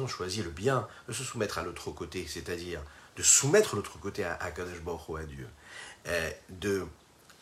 ont 0.00 0.06
choisi 0.06 0.42
le 0.42 0.50
bien 0.50 0.88
de 1.08 1.12
se 1.12 1.24
soumettre 1.24 1.58
à 1.58 1.62
l'autre 1.62 1.90
côté, 1.90 2.26
c'est-à-dire 2.28 2.80
de 3.16 3.22
soumettre 3.22 3.76
l'autre 3.76 3.98
côté 3.98 4.24
à, 4.24 4.34
à 4.34 4.50
Kadesh 4.50 4.78
à 4.78 5.24
Dieu, 5.24 5.48
de 6.50 6.86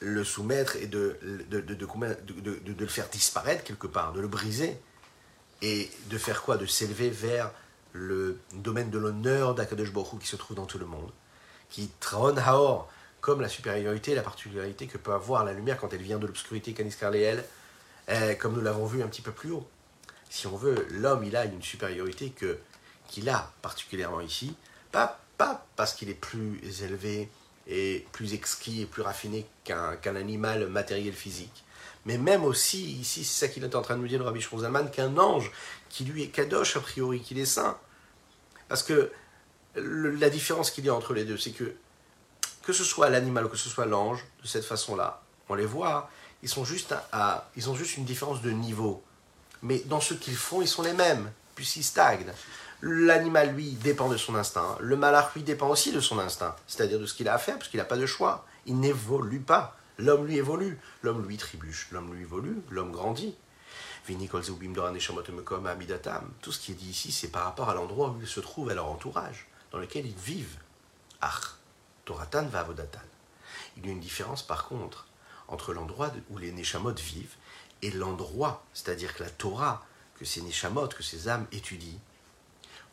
le 0.01 0.25
soumettre 0.25 0.77
et 0.77 0.87
de, 0.87 1.19
de, 1.23 1.61
de, 1.61 1.75
de, 1.75 2.75
le 2.79 2.87
faire 2.87 3.09
disparaître 3.09 3.65
quelque 3.65 3.87
part, 3.87 4.13
de 4.13 4.21
le 4.21 4.29
briser, 4.29 4.79
et 5.63 5.91
de 6.11 6.19
faire 6.19 6.43
quoi 6.43 6.57
De 6.57 6.67
s'élever 6.67 7.09
vers 7.09 7.51
le 7.93 8.39
domaine 8.55 8.91
de 8.91 8.99
l'honneur 8.99 9.55
d'Akadosh 9.55 9.93
Baruch 9.93 10.21
qui 10.21 10.27
se 10.27 10.37
trouve 10.37 10.57
dans 10.57 10.67
tout 10.67 10.79
le 10.79 10.87
monde, 10.87 11.11
qui 11.71 11.91
trône 12.01 12.39
Haor, 12.39 12.91
comme 13.21 13.41
la 13.41 13.49
supériorité, 13.49 14.15
la 14.15 14.23
particularité 14.23 14.87
que 14.87 14.99
peut 14.99 15.13
avoir 15.13 15.45
la 15.45 15.53
lumière 15.53 15.79
quand 15.79 15.93
elle 15.93 16.03
vient 16.03 16.19
de 16.19 16.27
l'obscurité, 16.27 16.73
Canis 16.73 16.97
Carléel, 16.99 17.45
eh, 18.09 18.37
comme 18.37 18.55
nous 18.55 18.61
l'avons 18.61 18.85
vu 18.85 19.03
un 19.03 19.07
petit 19.07 19.23
peu 19.23 19.31
plus 19.31 19.53
haut. 19.53 19.67
Si 20.29 20.47
on 20.47 20.57
veut, 20.57 20.87
l'homme, 20.91 21.23
il 21.25 21.37
a 21.37 21.45
une 21.45 21.63
supériorité 21.63 22.31
que 22.31 22.59
qu'il 23.07 23.29
a 23.29 23.53
particulièrement 23.61 24.23
ici, 24.23 24.57
pas, 24.91 25.21
pas 25.37 25.67
parce 25.77 25.93
qu'il 25.93 26.09
est 26.09 26.15
plus 26.15 26.59
élevé 26.83 27.29
et 27.67 28.07
plus 28.13 28.33
exquis 28.33 28.83
et 28.83 28.87
plus 28.87 29.03
raffiné 29.03 29.47
qu'un 29.65 30.17
animal 30.17 30.67
matériel 30.69 31.13
physique, 31.13 31.63
mais 32.05 32.19
même 32.19 32.45
aussi, 32.45 32.93
ici, 32.93 33.25
c'est 33.25 33.47
ça 33.47 33.53
qu'il 33.53 33.63
est 33.65 33.75
en 33.75 33.83
train 33.83 33.97
de 33.97 34.01
nous 34.01 34.09
dire 34.09 34.19
le 34.19 34.25
Rabbi 34.25 34.41
Shrozaman, 34.41 34.91
qu'un 34.91 35.17
ange 35.19 35.53
qui 35.89 36.05
lui 36.05 36.25
est 36.25 36.29
kadosh 36.29 36.77
a 36.77 36.81
priori, 36.81 37.21
qu'il 37.21 37.39
est 37.39 37.47
saint. 37.47 37.79
Parce 38.69 38.83
que 38.83 39.13
la 39.77 40.31
différence 40.31 40.71
qu'il 40.71 40.85
y 40.85 40.89
a 40.89 40.95
entre 40.95 41.15
les 41.15 41.25
deux, 41.25 41.39
c'est 41.39 41.53
que 41.53 41.75
que 42.63 42.73
ce 42.73 42.85
soit 42.85 43.11
l'animal 43.11 43.47
ou 43.47 43.49
que 43.49 43.57
ce 43.57 43.69
soit 43.69 43.87
l'ange, 43.87 44.25
de 44.43 44.47
cette 44.47 44.65
façon-là, 44.65 45.21
on 45.49 45.55
les 45.55 45.67
voit, 45.67 46.09
ils, 46.43 46.49
sont 46.49 46.65
juste 46.65 46.95
à, 47.13 47.51
ils 47.57 47.69
ont 47.69 47.75
juste 47.75 47.97
une 47.97 48.05
différence 48.05 48.41
de 48.41 48.51
niveau. 48.51 49.03
Mais 49.63 49.81
dans 49.81 50.01
ce 50.01 50.15
qu'ils 50.15 50.37
font, 50.37 50.63
ils 50.63 50.69
sont 50.69 50.83
les 50.83 50.93
mêmes, 50.93 51.31
puisqu'ils 51.55 51.85
stagnent. 51.85 52.33
L'animal, 52.81 53.55
lui, 53.55 53.73
dépend 53.73 54.09
de 54.09 54.17
son 54.17 54.35
instinct. 54.35 54.77
Le 54.81 54.97
malach, 54.97 55.35
lui, 55.35 55.43
dépend 55.43 55.69
aussi 55.69 55.93
de 55.93 56.01
son 56.01 56.19
instinct, 56.19 56.55
c'est-à-dire 56.67 56.99
de 56.99 57.07
ce 57.07 57.15
qu'il 57.15 57.29
a 57.29 57.35
à 57.35 57.39
faire, 57.39 57.59
parce 57.59 57.69
qu'il 57.69 57.79
n'a 57.79 57.85
pas 57.85 57.97
de 57.97 58.07
choix. 58.07 58.45
Il 58.67 58.79
n'évolue 58.79 59.41
pas. 59.41 59.77
L'homme, 60.03 60.27
lui, 60.27 60.37
évolue. 60.37 60.81
L'homme, 61.03 61.25
lui, 61.25 61.37
trébuche. 61.37 61.87
L'homme, 61.93 62.13
lui, 62.13 62.23
évolue. 62.23 62.61
L'homme 62.71 62.91
grandit. 62.91 63.37
Tout 64.05 64.13
ce 66.53 66.59
qui 66.59 66.73
est 66.73 66.75
dit 66.75 66.91
ici, 66.91 67.13
c'est 67.13 67.29
par 67.29 67.45
rapport 67.45 67.71
à 67.71 67.75
l'endroit 67.75 68.09
où 68.11 68.21
ils 68.21 68.27
se 68.27 68.41
trouvent, 68.41 68.69
à 68.69 68.75
leur 68.75 68.89
entourage, 68.89 69.47
dans 69.71 69.79
lequel 69.79 70.05
ils 70.05 70.17
vivent. 70.17 70.59
Ach, 71.21 71.57
Toratan 72.05 72.47
va. 72.47 72.67
Il 73.77 73.87
y 73.87 73.91
a 73.91 73.93
une 73.93 74.01
différence, 74.01 74.43
par 74.43 74.67
contre, 74.67 75.07
entre 75.47 75.73
l'endroit 75.73 76.11
où 76.31 76.39
les 76.39 76.51
Neshamot 76.51 76.95
vivent 76.95 77.37
et 77.81 77.93
l'endroit, 77.93 78.65
c'est-à-dire 78.75 79.15
que 79.15 79.23
la 79.23 79.31
Torah, 79.31 79.87
que 80.17 80.25
ces 80.25 80.43
Neshamot, 80.43 80.89
que 80.89 81.05
ces 81.05 81.29
âmes 81.29 81.47
étudient, 81.53 82.01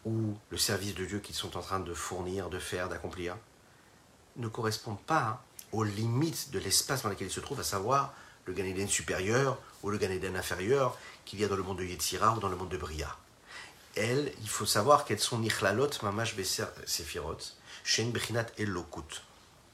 ou 0.06 0.38
le 0.52 0.58
service 0.58 0.94
de 0.94 1.06
Dieu 1.06 1.20
qu'ils 1.20 1.36
sont 1.36 1.58
en 1.58 1.62
train 1.62 1.80
de 1.80 1.94
fournir, 1.96 2.52
de 2.52 2.60
faire, 2.60 2.88
d'accomplir, 2.88 3.36
ne 4.36 4.48
correspondent 4.48 5.02
pas 5.02 5.44
aux 5.72 5.84
limites 5.84 6.52
de 6.52 6.60
l'espace 6.60 7.04
dans 7.04 7.10
lequel 7.10 7.28
ils 7.28 7.34
se 7.34 7.40
trouvent, 7.40 7.60
à 7.60 7.64
savoir 7.64 8.14
le 8.46 8.54
Gan 8.54 8.88
supérieur 8.88 9.58
ou 9.84 9.90
le 9.90 9.98
Gan 9.98 10.10
inférieur 10.36 10.98
qu'il 11.26 11.40
y 11.40 11.46
a 11.46 11.48
dans 11.48 11.56
le 11.56 11.64
monde 11.64 11.78
de 11.78 11.84
Yetzira 11.84 12.34
ou 12.36 12.40
dans 12.40 12.50
le 12.50 12.56
monde 12.56 12.70
de 12.70 12.78
Bria. 12.78 13.16
Elles, 13.96 14.34
il 14.42 14.50
faut 14.50 14.66
savoir 14.66 15.06
qu'elles 15.06 15.20
sont 15.20 15.40
Nichlalot 15.40 15.90
Mamash 16.04 16.36
Beser 16.36 16.66
Sefirot, 16.86 17.38
Shen 17.84 18.12
Bechinat 18.12 18.48
Elokut. 18.58 19.22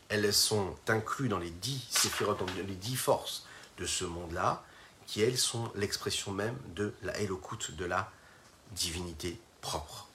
Elles 0.09 0.33
sont 0.33 0.75
incluses 0.87 1.29
dans 1.29 1.39
les 1.39 1.51
dix 1.51 1.85
Sefirot, 1.89 2.35
dans 2.35 2.45
les 2.67 2.75
dix 2.75 2.95
forces 2.95 3.45
de 3.77 3.85
ce 3.85 4.05
monde-là, 4.05 4.63
qui 5.07 5.21
elles 5.21 5.37
sont 5.37 5.71
l'expression 5.75 6.31
même 6.31 6.57
de 6.75 6.93
la 7.03 7.17
Elokut, 7.19 7.71
de 7.71 7.85
la 7.85 8.11
divinité 8.71 9.39
propre. 9.61 10.07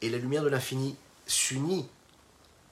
Et 0.00 0.10
la 0.10 0.18
lumière 0.18 0.42
de 0.42 0.48
l'infini 0.48 0.96
s'unit 1.26 1.88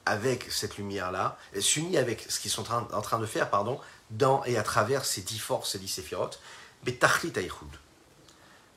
avec 0.07 0.51
cette 0.51 0.79
lumière-là, 0.79 1.37
s'unit 1.61 1.99
avec 1.99 2.25
ce 2.29 2.41
qu'ils 2.41 2.51
sont 2.51 2.71
en 2.73 3.03
train 3.03 3.19
de 3.19 3.27
faire, 3.27 3.51
pardon, 3.51 3.81
dans 4.11 4.45
et 4.45 4.57
à 4.57 4.63
travers 4.63 5.05
ces 5.05 5.23
dix 5.23 5.39
forces, 5.39 5.73
ces 5.73 5.79
dix 5.79 5.89
séphirotes, 5.89 6.41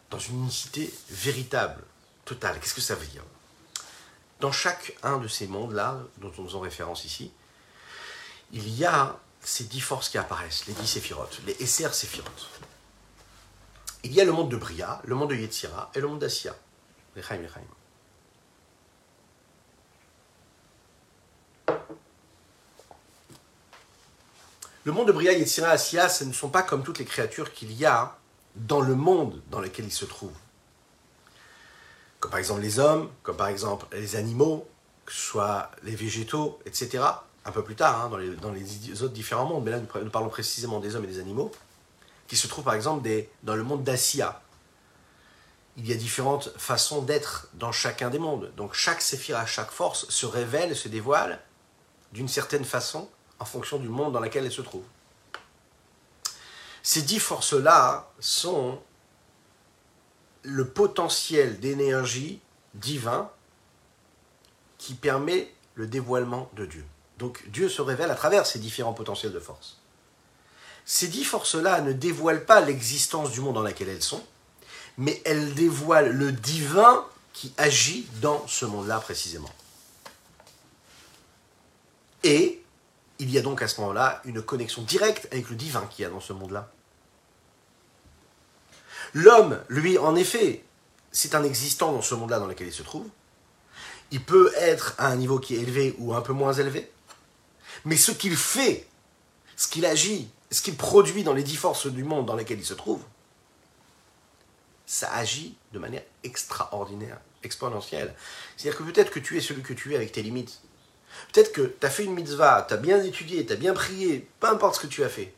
dans 0.10 0.20
une 0.20 0.40
unicité 0.40 0.92
véritable, 1.10 1.84
totale. 2.26 2.60
Qu'est-ce 2.60 2.74
que 2.74 2.82
ça 2.82 2.96
veut 2.96 3.06
dire? 3.06 3.24
Dans 4.40 4.52
chaque 4.52 4.96
un 5.04 5.20
de 5.20 5.28
ces 5.28 5.48
mondes-là, 5.48 6.00
dont 6.18 6.32
nous 6.38 6.46
faisons 6.48 6.62
référence 6.62 7.06
ici, 7.06 7.32
il 8.52 8.68
y 8.70 8.86
a 8.86 9.18
ces 9.42 9.66
dix 9.66 9.82
forces 9.82 10.10
qui 10.10 10.18
apparaissent, 10.18 10.66
les 10.66 10.74
dix 10.74 10.88
séphirotes, 10.88 11.40
les 11.46 11.56
Esser 11.62 11.94
séphirotes. 11.94 12.50
Il 14.04 14.14
y 14.14 14.22
a 14.22 14.26
le 14.26 14.32
monde 14.32 14.50
de 14.50 14.58
Bria, 14.58 15.02
le 15.04 15.14
monde 15.14 15.30
de 15.30 15.36
Yetzira 15.36 15.92
et 15.94 16.00
le 16.00 16.08
monde 16.08 16.20
d'Assia. 16.20 16.56
Le 24.86 24.92
monde 24.92 25.08
de 25.08 25.12
Bria, 25.12 25.34
Yetzira, 25.34 25.70
Assia, 25.70 26.10
ce 26.10 26.24
ne 26.24 26.34
sont 26.34 26.50
pas 26.50 26.64
comme 26.64 26.84
toutes 26.84 27.00
les 27.00 27.06
créatures 27.06 27.54
qu'il 27.54 27.72
y 27.74 27.86
a 27.86 28.18
dans 28.56 28.82
le 28.82 28.96
monde 28.96 29.42
dans 29.52 29.60
lequel 29.60 29.86
ils 29.86 29.92
se 29.92 30.06
trouvent. 30.06 30.38
Comme 32.20 32.32
par 32.32 32.40
exemple 32.40 32.62
les 32.62 32.80
hommes, 32.80 33.10
comme 33.22 33.38
par 33.38 33.48
exemple 33.48 33.86
les 33.92 34.16
animaux, 34.16 34.68
que 35.06 35.14
ce 35.14 35.20
soit 35.20 35.70
les 35.84 35.96
végétaux, 35.96 36.60
etc. 36.66 37.04
Un 37.46 37.52
peu 37.52 37.64
plus 37.64 37.76
tard, 37.76 38.06
hein, 38.06 38.10
dans, 38.10 38.52
les, 38.52 39.04
autres 39.04 39.14
différents 39.14 39.46
mondes, 39.46 39.64
mais 39.64 39.72
là 39.72 39.80
nous 39.80 40.10
parlons 40.10 40.30
précisément 40.30 40.80
des 40.80 40.96
hommes 40.96 41.04
et 41.04 41.08
des 41.08 41.20
animaux, 41.20 41.52
qui 42.28 42.36
se 42.36 42.48
trouvent 42.48 42.66
par 42.66 42.74
exemple 42.74 43.08
dans 43.44 43.56
le 43.56 43.64
monde 43.64 43.84
d'Assia. 43.84 44.42
Il 45.78 45.88
y 45.88 45.94
a 45.94 45.96
différentes 45.96 46.52
façons 46.58 47.02
d'être 47.02 47.48
dans 47.54 47.72
chacun 47.72 48.10
des 48.10 48.20
mondes. 48.20 48.52
Donc 48.58 48.74
chaque 48.74 49.02
séphira, 49.02 49.46
chaque 49.46 49.72
force 49.72 50.10
se 50.10 50.26
révèle, 50.26 50.76
se 50.76 50.88
dévoile 50.88 51.40
d'une 52.12 52.28
certaine 52.28 52.66
façon 52.66 53.10
en 53.40 53.46
fonction 53.46 53.78
du 53.78 53.90
monde 53.90 54.14
dans 54.14 54.20
lequel 54.20 54.46
elle 54.46 54.52
se 54.52 54.62
trouve. 54.62 54.84
Ces 56.84 57.02
dix 57.02 57.20
forces-là 57.20 58.10
sont 58.20 58.80
le 60.44 60.68
potentiel 60.68 61.60
d'énergie 61.60 62.40
divin 62.74 63.30
qui 64.78 64.94
permet 64.94 65.54
le 65.76 65.88
dévoilement 65.88 66.50
de 66.56 66.66
Dieu. 66.66 66.86
Donc 67.18 67.44
Dieu 67.50 67.70
se 67.70 67.82
révèle 67.82 68.10
à 68.12 68.16
travers 68.16 68.46
ces 68.46 68.60
différents 68.60 68.94
potentiels 68.94 69.34
de 69.34 69.40
force. 69.40 69.78
Ces 70.86 71.08
dix 71.08 71.26
forces-là 71.26 71.82
ne 71.82 71.94
dévoilent 71.94 72.46
pas 72.46 72.62
l'existence 72.62 73.32
du 73.32 73.42
monde 73.42 73.56
dans 73.56 73.62
lequel 73.62 73.90
elles 73.90 74.02
sont, 74.02 74.24
mais 74.98 75.22
elles 75.26 75.54
dévoilent 75.54 76.12
le 76.12 76.32
divin 76.32 77.06
qui 77.34 77.54
agit 77.58 78.08
dans 78.22 78.48
ce 78.48 78.66
monde-là 78.66 79.00
précisément. 79.00 79.52
Et 82.24 82.62
il 83.20 83.30
y 83.32 83.38
a 83.38 83.42
donc 83.42 83.62
à 83.62 83.68
ce 83.68 83.80
moment-là 83.82 84.22
une 84.26 84.42
connexion 84.42 84.82
directe 84.82 85.28
avec 85.32 85.50
le 85.50 85.56
divin 85.56 85.86
qui 85.90 86.02
y 86.02 86.06
a 86.06 86.10
dans 86.10 86.20
ce 86.20 86.34
monde-là. 86.34 86.72
L'homme, 89.14 89.60
lui, 89.70 89.98
en 89.98 90.16
effet, 90.16 90.64
c'est 91.12 91.36
un 91.36 91.44
existant 91.44 91.92
dans 91.92 92.02
ce 92.02 92.16
monde-là 92.16 92.40
dans 92.40 92.48
lequel 92.48 92.68
il 92.68 92.74
se 92.74 92.84
trouve. 92.84 93.08
Il 94.12 94.24
peut 94.24 94.52
être 94.56 94.96
à 94.98 95.08
un 95.08 95.16
niveau 95.16 95.40
qui 95.40 95.56
est 95.56 95.60
élevé 95.60 95.96
ou 95.98 96.14
un 96.14 96.22
peu 96.22 96.34
moins 96.34 96.54
élevé. 96.54 96.92
Mais 97.86 97.96
ce 97.98 98.12
qu'il 98.12 98.36
fait, 98.36 98.88
ce 99.56 99.68
qu'il 99.68 99.86
agit, 99.86 100.30
ce 100.52 100.62
qu'il 100.62 100.76
produit 100.76 101.24
dans 101.24 101.34
les 101.34 101.44
dix 101.44 101.56
forces 101.56 101.88
du 101.88 102.04
monde 102.04 102.26
dans 102.26 102.36
lesquelles 102.36 102.60
il 102.60 102.66
se 102.66 102.74
trouve, 102.74 103.02
ça 104.86 105.14
agit 105.14 105.56
de 105.72 105.80
manière 105.80 106.04
extraordinaire, 106.24 107.20
exponentielle. 107.44 108.16
C'est-à-dire 108.58 108.80
que 108.80 108.84
peut-être 108.84 109.12
que 109.12 109.20
tu 109.20 109.38
es 109.38 109.42
celui 109.42 109.62
que 109.62 109.74
tu 109.74 109.94
es 109.94 109.96
avec 109.96 110.12
tes 110.12 110.24
limites. 110.24 110.62
Peut-être 111.32 111.52
que 111.52 111.62
tu 111.62 111.86
as 111.86 111.90
fait 111.90 112.04
une 112.04 112.14
mitzvah, 112.14 112.66
tu 112.68 112.74
as 112.74 112.78
bien 112.78 113.04
étudié, 113.04 113.46
tu 113.46 113.54
as 113.54 113.56
bien 113.56 113.74
prié, 113.74 114.28
peu 114.40 114.48
importe 114.48 114.76
ce 114.76 114.82
que 114.82 114.88
tu 114.88 115.04
as 115.04 115.10
fait. 115.10 115.34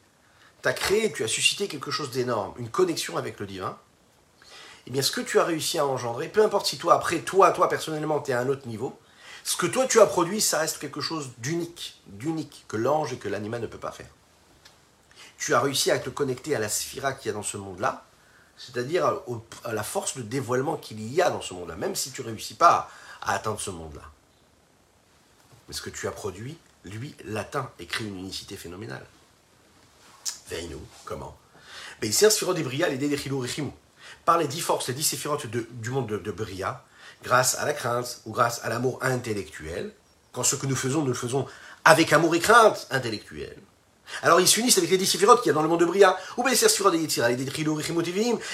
Tu 0.61 0.69
as 0.69 0.74
créé, 0.74 1.11
tu 1.11 1.24
as 1.24 1.28
suscité 1.28 1.67
quelque 1.67 1.91
chose 1.91 2.11
d'énorme, 2.11 2.53
une 2.57 2.69
connexion 2.69 3.17
avec 3.17 3.39
le 3.39 3.45
divin. 3.45 3.78
Eh 4.88 4.91
bien, 4.91 5.01
ce 5.01 5.11
que 5.11 5.22
tu 5.22 5.39
as 5.39 5.43
réussi 5.43 5.78
à 5.78 5.86
engendrer, 5.86 6.28
peu 6.28 6.43
importe 6.43 6.65
si 6.65 6.78
toi, 6.78 6.95
après, 6.95 7.19
toi, 7.19 7.51
toi, 7.51 7.69
personnellement, 7.69 8.19
tu 8.19 8.32
es 8.32 8.34
à 8.34 8.39
un 8.39 8.49
autre 8.49 8.67
niveau, 8.67 8.97
ce 9.43 9.57
que 9.57 9.65
toi, 9.65 9.88
tu 9.88 9.99
as 9.99 10.05
produit, 10.05 10.39
ça 10.39 10.59
reste 10.59 10.78
quelque 10.78 11.01
chose 11.01 11.32
d'unique, 11.39 11.99
d'unique, 12.07 12.65
que 12.67 12.78
l'ange 12.78 13.13
et 13.13 13.17
que 13.17 13.28
l'animal 13.28 13.61
ne 13.61 13.67
peut 13.67 13.80
pas 13.80 13.91
faire. 13.91 14.09
Tu 15.38 15.55
as 15.55 15.59
réussi 15.59 15.89
à 15.89 15.97
te 15.97 16.09
connecter 16.09 16.55
à 16.55 16.59
la 16.59 16.69
sphira 16.69 17.13
qu'il 17.13 17.30
y 17.30 17.32
a 17.32 17.34
dans 17.34 17.43
ce 17.43 17.57
monde-là, 17.57 18.05
c'est-à-dire 18.57 19.22
à 19.63 19.74
la 19.74 19.84
force 19.84 20.15
de 20.15 20.22
dévoilement 20.22 20.78
qu'il 20.78 21.01
y 21.11 21.22
a 21.22 21.32
dans 21.32 21.41
ce 21.41 21.55
monde-là, 21.55 21.76
même 21.76 21.95
si 21.95 22.11
tu 22.11 22.22
ne 22.22 22.28
réussis 22.28 22.53
pas 22.53 22.89
à 23.22 23.34
atteindre 23.34 23.59
ce 23.59 23.72
monde-là. 23.72 24.03
Mais 25.72 25.78
ce 25.78 25.82
que 25.82 25.89
tu 25.89 26.05
as 26.09 26.11
produit, 26.11 26.57
lui, 26.84 27.15
l'atteint 27.24 27.72
et 27.80 27.86
crée 27.86 28.03
une 28.03 28.17
unicité 28.17 28.57
phénoménale. 28.57 29.05
Veille-nous, 30.49 30.86
comment? 31.05 31.38
Par 34.26 34.38
les 34.38 34.47
dix 34.49 34.59
forces, 34.59 34.89
les 34.89 34.93
dix 34.93 35.03
séphirotes 35.03 35.47
du 35.47 35.89
monde 35.89 36.07
de, 36.07 36.17
de 36.17 36.32
Bria, 36.32 36.84
grâce 37.24 37.55
à 37.55 37.63
la 37.63 37.72
crainte 37.72 38.19
ou 38.26 38.34
grâce 38.34 38.61
à 38.65 38.67
l'amour 38.67 38.99
intellectuel, 39.01 39.93
quand 40.34 40.43
ce 40.43 40.57
que 40.57 40.65
nous 40.65 40.76
faisons, 40.76 41.03
nous 41.03 41.07
le 41.07 41.13
faisons 41.13 41.47
avec 41.86 42.11
amour 42.11 42.36
et 42.36 42.41
crainte 42.41 42.86
intellectuelle. 42.91 43.61
Alors 44.24 44.39
ils 44.39 44.47
s'unissent 44.47 44.78
avec 44.78 44.89
les 44.89 44.97
dix 44.97 45.09
qu'il 45.09 45.22
y 45.22 45.49
a 45.49 45.53
dans 45.53 45.62
le 45.62 45.68
monde 45.68 45.80
de 45.80 45.86
Bria, 45.86 46.18
ou 46.38 46.43
bien 46.43 46.51
les 46.51 46.62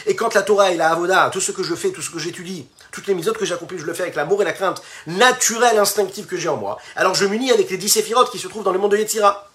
et 0.06 0.16
quand 0.16 0.34
la 0.34 0.42
Torah 0.42 0.72
et 0.72 0.78
la 0.78 0.92
Avoda, 0.92 1.30
tout 1.32 1.42
ce 1.42 1.52
que 1.52 1.64
je 1.64 1.76
fais, 1.76 1.92
tout 1.92 2.02
ce 2.02 2.10
que 2.10 2.20
j'étudie, 2.20 2.68
toutes 2.92 3.08
les 3.08 3.14
misotes 3.14 3.38
que 3.38 3.46
j'accomplis, 3.46 3.80
je 3.80 3.86
le 3.86 3.94
fais 3.94 4.04
avec 4.04 4.16
l'amour 4.16 4.42
et 4.42 4.46
la 4.46 4.54
crainte 4.54 4.82
naturelle, 5.06 5.78
instinctive 5.78 6.26
que 6.26 6.38
j'ai 6.38 6.50
en 6.50 6.58
moi, 6.58 6.78
alors 6.96 7.16
je 7.16 7.26
m'unis 7.26 7.52
avec 7.52 7.70
les 7.70 7.78
dix 7.78 7.90
séphirotes 7.90 8.32
qui 8.32 8.40
se 8.40 8.48
trouvent 8.48 8.64
dans 8.64 8.72
le 8.72 8.80
monde 8.80 8.92
de 8.92 8.98
Yetzira. 8.98 9.50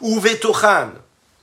Ou 0.00 0.18
Vetochan, 0.18 0.92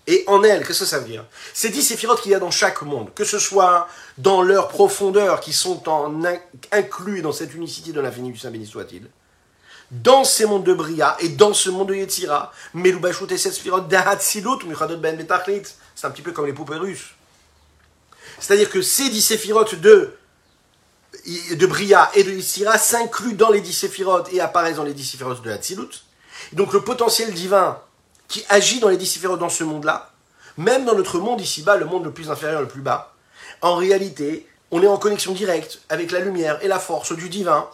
et 0.08 0.24
en 0.28 0.42
elle, 0.44 0.66
qu'est-ce 0.66 0.80
que 0.80 0.86
ça 0.86 1.00
veut 1.00 1.08
dire? 1.08 1.26
Ces 1.54 1.70
dix 1.70 1.84
séphirotes 1.84 2.22
qu'il 2.22 2.32
y 2.32 2.36
a 2.36 2.40
dans 2.40 2.50
chaque 2.50 2.82
monde, 2.82 3.14
que 3.14 3.26
ce 3.26 3.40
soit 3.40 3.88
dans 4.18 4.42
leur 4.42 4.70
profondeur, 4.70 5.42
qui 5.42 5.54
sont 5.54 5.88
en 5.90 6.24
inclus 6.72 7.22
dans 7.22 7.34
cette 7.34 7.54
unicité 7.54 7.92
de 7.92 8.00
l'infini 8.00 8.32
du 8.32 8.40
Saint 8.40 8.50
béni 8.50 8.66
soit-il, 8.66 9.08
dans 9.92 10.24
ces 10.24 10.46
mondes 10.46 10.66
de 10.66 10.74
Bria 10.74 11.16
et 11.20 11.30
dans 11.30 11.54
ce 11.54 11.70
monde 11.70 11.90
de 11.90 11.96
Yetzira, 11.96 12.52
Melubashut 12.74 13.26
et 13.32 13.38
Ben 14.98 15.26
c'est 15.96 16.08
un 16.08 16.12
petit 16.12 16.22
peu 16.22 16.32
comme 16.32 16.46
les 16.46 16.54
poupées 16.54 16.76
russes. 16.76 17.16
C'est-à-dire 18.40 18.70
que 18.70 18.82
ces 18.82 19.10
dix 19.10 19.22
séphirotes 19.22 19.76
de, 19.76 20.14
de 21.52 21.66
Bria 21.66 22.12
et 22.14 22.24
de 22.24 22.32
Yetzira 22.32 22.78
s'incluent 22.78 23.36
dans 23.36 23.50
les 23.50 23.62
dix 23.62 23.74
séphirotes 23.74 24.32
et 24.34 24.42
apparaissent 24.42 24.76
dans 24.76 24.84
les 24.84 24.94
dix 24.94 25.06
séphirotes 25.06 25.42
de 25.42 25.52
Hatzilut. 25.52 26.04
Donc 26.54 26.74
le 26.74 26.82
potentiel 26.82 27.34
divin 27.34 27.80
qui 28.28 28.44
agit 28.50 28.80
dans 28.80 28.90
les 28.90 28.98
dix 28.98 29.20
dans 29.22 29.50
ce 29.50 29.64
monde-là, 29.64 30.12
même 30.58 30.86
dans 30.86 30.96
notre 30.96 31.20
monde 31.20 31.40
ici-bas, 31.40 31.78
le 31.78 31.86
monde 31.86 32.04
le 32.04 32.12
plus 32.12 32.30
inférieur, 32.30 32.62
le 32.62 32.68
plus 32.68 32.82
bas, 32.82 33.14
en 33.62 33.76
réalité, 33.76 34.48
on 34.72 34.84
est 34.84 34.88
en 34.88 34.98
connexion 34.98 35.34
directe 35.34 35.80
avec 35.90 36.12
la 36.12 36.20
lumière 36.20 36.62
et 36.62 36.68
la 36.68 36.80
force 36.80 37.14
du 37.14 37.30
divin 37.30 37.70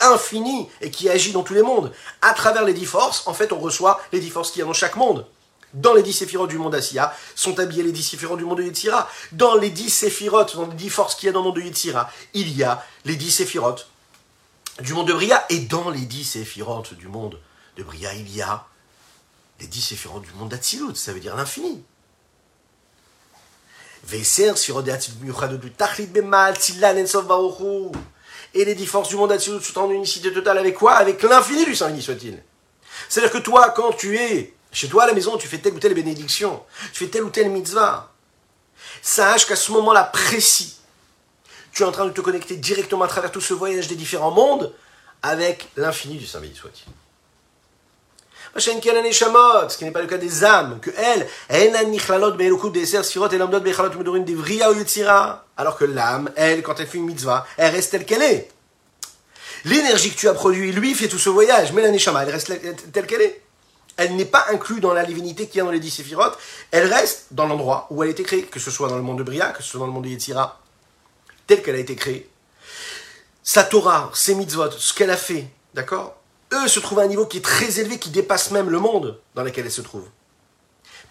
infini 0.00 0.68
et 0.80 0.90
qui 0.90 1.08
agit 1.08 1.32
dans 1.32 1.42
tous 1.42 1.54
les 1.54 1.62
mondes. 1.62 1.92
À 2.22 2.32
travers 2.32 2.64
les 2.64 2.74
dix 2.74 2.86
forces, 2.86 3.26
en 3.26 3.34
fait, 3.34 3.52
on 3.52 3.58
reçoit 3.58 4.00
les 4.12 4.20
dix 4.20 4.30
forces 4.30 4.50
qu'il 4.50 4.60
y 4.60 4.62
a 4.62 4.66
dans 4.66 4.72
chaque 4.72 4.96
monde. 4.96 5.26
Dans 5.74 5.92
les 5.92 6.02
dix 6.02 6.12
séphirotes 6.12 6.48
du 6.48 6.58
monde 6.58 6.74
Asiya, 6.74 7.14
sont 7.34 7.58
habillés 7.58 7.82
les 7.82 7.92
dix 7.92 8.02
séphirotes 8.02 8.38
du 8.38 8.44
monde 8.44 8.58
de 8.58 8.62
Yetzira. 8.62 9.08
Dans 9.32 9.56
les 9.56 9.70
dix 9.70 9.90
séphirotes, 9.90 10.56
dans 10.56 10.66
les 10.66 10.74
dix 10.74 10.90
forces 10.90 11.14
qu'il 11.14 11.26
y 11.26 11.30
a 11.30 11.32
dans 11.32 11.40
le 11.40 11.46
monde 11.46 11.56
de 11.56 11.62
Yetzira, 11.62 12.10
il 12.32 12.56
y 12.56 12.64
a 12.64 12.82
les 13.04 13.16
dix 13.16 13.30
séphirotes 13.30 13.88
du 14.80 14.94
monde 14.94 15.08
de 15.08 15.12
Bria. 15.12 15.44
Et 15.50 15.58
dans 15.60 15.90
les 15.90 16.00
dix 16.00 16.24
séphirotes 16.24 16.94
du 16.94 17.08
monde 17.08 17.38
de 17.76 17.82
Bria, 17.82 18.14
il 18.14 18.34
y 18.34 18.40
a 18.40 18.66
les 19.60 19.66
dix 19.66 19.82
séphirotes 19.82 20.22
du 20.22 20.32
monde 20.32 20.48
d'Atsilut, 20.48 20.94
ça 20.94 21.12
veut 21.12 21.20
dire 21.20 21.36
l'infini. 21.36 21.82
Et 28.56 28.64
les 28.64 28.74
dix 28.74 28.86
forces 28.86 29.10
du 29.10 29.16
monde 29.16 29.28
d'Atsilut 29.28 29.60
sont 29.60 29.78
en 29.80 29.90
unicité 29.90 30.32
totale. 30.32 30.56
Avec 30.56 30.74
quoi? 30.74 30.94
Avec 30.94 31.22
l'infini 31.22 31.66
du 31.66 31.74
Saint-Béni 31.74 32.00
soit-il. 32.00 32.42
C'est-à-dire 33.06 33.30
que 33.30 33.38
toi, 33.38 33.68
quand 33.76 33.92
tu 33.92 34.16
es 34.16 34.54
chez 34.72 34.88
toi 34.88 35.04
à 35.04 35.06
la 35.06 35.12
maison, 35.12 35.36
tu 35.36 35.46
fais 35.46 35.58
telle 35.58 35.74
ou 35.74 35.78
telle 35.78 35.92
bénédiction, 35.92 36.62
tu 36.92 37.04
fais 37.04 37.10
telle 37.10 37.24
ou 37.24 37.30
telle 37.30 37.50
mitzvah, 37.50 38.12
sache 39.02 39.46
qu'à 39.46 39.56
ce 39.56 39.72
moment-là 39.72 40.04
précis, 40.04 40.78
tu 41.72 41.82
es 41.82 41.86
en 41.86 41.92
train 41.92 42.06
de 42.06 42.10
te 42.10 42.22
connecter 42.22 42.56
directement 42.56 43.04
à 43.04 43.08
travers 43.08 43.30
tout 43.30 43.42
ce 43.42 43.52
voyage 43.52 43.88
des 43.88 43.94
différents 43.94 44.30
mondes 44.30 44.72
avec 45.22 45.68
l'infini 45.76 46.16
du 46.16 46.26
Saint-Béni 46.26 46.56
soit-il 46.56 46.90
ce 48.60 49.76
qui 49.78 49.84
n'est 49.84 49.90
pas 49.90 50.00
le 50.00 50.06
cas 50.06 50.18
des 50.18 50.44
âmes, 50.44 50.78
que 50.80 50.90
elles, 50.96 51.26
alors 55.56 55.76
que 55.76 55.84
l'âme, 55.84 56.30
elle, 56.36 56.62
quand 56.62 56.80
elle 56.80 56.86
fait 56.86 56.98
une 56.98 57.06
mitzvah, 57.06 57.46
elle 57.56 57.74
reste 57.74 57.90
telle 57.92 58.04
qu'elle 58.04 58.22
est. 58.22 58.48
L'énergie 59.64 60.10
que 60.10 60.16
tu 60.16 60.28
as 60.28 60.34
produit, 60.34 60.72
lui, 60.72 60.94
fait 60.94 61.08
tout 61.08 61.18
ce 61.18 61.28
voyage, 61.28 61.72
mais 61.72 61.82
la 61.82 61.90
neshama, 61.90 62.22
elle 62.22 62.30
reste 62.30 62.52
telle 62.92 63.06
qu'elle 63.06 63.22
est. 63.22 63.42
Elle 63.96 64.14
n'est 64.14 64.26
pas 64.26 64.46
inclue 64.50 64.80
dans 64.80 64.92
la 64.92 65.04
divinité 65.04 65.48
qui 65.48 65.58
est 65.58 65.62
dans 65.62 65.70
les 65.70 65.80
dix 65.80 65.90
séphirotes, 65.90 66.38
elle 66.70 66.92
reste 66.92 67.28
dans 67.30 67.46
l'endroit 67.46 67.86
où 67.90 68.02
elle 68.02 68.10
a 68.10 68.12
été 68.12 68.22
créée, 68.22 68.42
que 68.42 68.60
ce 68.60 68.70
soit 68.70 68.88
dans 68.88 68.96
le 68.96 69.02
monde 69.02 69.18
de 69.18 69.22
Bria, 69.22 69.48
que 69.50 69.62
ce 69.62 69.70
soit 69.70 69.80
dans 69.80 69.86
le 69.86 69.92
monde 69.92 70.04
de 70.04 70.10
Yetzira, 70.10 70.60
telle 71.46 71.62
qu'elle 71.62 71.76
a 71.76 71.78
été 71.78 71.96
créée. 71.96 72.28
Sa 73.42 73.64
Torah, 73.64 74.10
ses 74.12 74.34
mitzvot, 74.34 74.72
ce 74.72 74.92
qu'elle 74.92 75.10
a 75.10 75.16
fait, 75.16 75.46
d'accord? 75.72 76.16
Se 76.68 76.80
trouvent 76.80 77.00
à 77.00 77.02
un 77.02 77.08
niveau 77.08 77.26
qui 77.26 77.38
est 77.38 77.44
très 77.44 77.80
élevé, 77.80 77.98
qui 77.98 78.10
dépasse 78.10 78.50
même 78.50 78.70
le 78.70 78.78
monde 78.78 79.20
dans 79.34 79.42
lequel 79.42 79.66
elles 79.66 79.72
se 79.72 79.82
trouvent. 79.82 80.08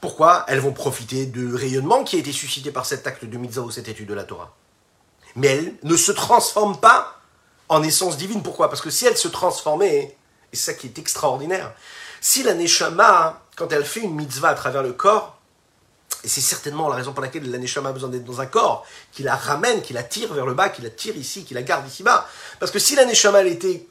Pourquoi 0.02 0.46
Elles 0.48 0.60
vont 0.60 0.74
profiter 0.74 1.26
du 1.26 1.56
rayonnement 1.56 2.04
qui 2.04 2.16
a 2.16 2.20
été 2.20 2.32
suscité 2.32 2.72
par 2.72 2.86
cet 2.86 3.08
acte 3.08 3.26
de 3.26 3.38
mitzvah 3.38 3.62
ou 3.62 3.72
cette 3.72 3.88
étude 3.88 4.08
de 4.08 4.14
la 4.14 4.24
Torah? 4.24 4.54
Mais 5.36 5.48
elles 5.48 5.76
ne 5.84 5.98
se 5.98 6.12
transforment 6.12 6.80
pas 6.80 7.20
en 7.70 7.84
essence 7.84 8.18
divine. 8.18 8.44
Pourquoi? 8.44 8.70
Parce 8.70 8.82
que 8.82 8.90
si 8.90 9.06
elles 9.06 9.18
se 9.18 9.28
transformaient, 9.28 10.16
et 10.54 10.56
ça 10.56 10.74
qui 10.74 10.88
est 10.88 11.00
extraordinaire, 11.00 11.74
si 12.22 12.44
la 12.44 12.54
Neshama, 12.54 13.42
quand 13.56 13.72
elle 13.72 13.86
fait 13.86 14.02
une 14.02 14.16
mitzvah 14.16 14.50
à 14.50 14.54
travers 14.54 14.84
le 14.84 14.94
corps, 14.94 15.40
et 16.24 16.28
c'est 16.28 16.42
certainement 16.42 16.90
la 16.90 16.96
raison 16.96 17.14
pour 17.14 17.22
laquelle 17.22 17.50
la 17.50 17.58
Neshama 17.58 17.90
a 17.90 17.94
besoin 17.94 18.10
d'être 18.10 18.24
dans 18.24 18.42
un 18.42 18.46
corps, 18.46 18.86
qui 19.12 19.24
la 19.24 19.36
ramène, 19.36 19.82
qui 19.82 19.94
la 19.94 20.04
tire 20.04 20.34
vers 20.34 20.46
le 20.46 20.54
bas, 20.54 20.70
qui 20.70 20.82
la 20.82 20.90
tire 20.90 21.16
ici, 21.16 21.46
qui 21.46 21.54
la 21.54 21.62
garde 21.62 21.88
ici-bas. 21.88 22.28
Parce 22.60 22.72
que 22.72 22.80
si 22.80 22.96
la 22.96 23.06
Neshama 23.06 23.42
elle 23.42 23.48
était 23.48 23.88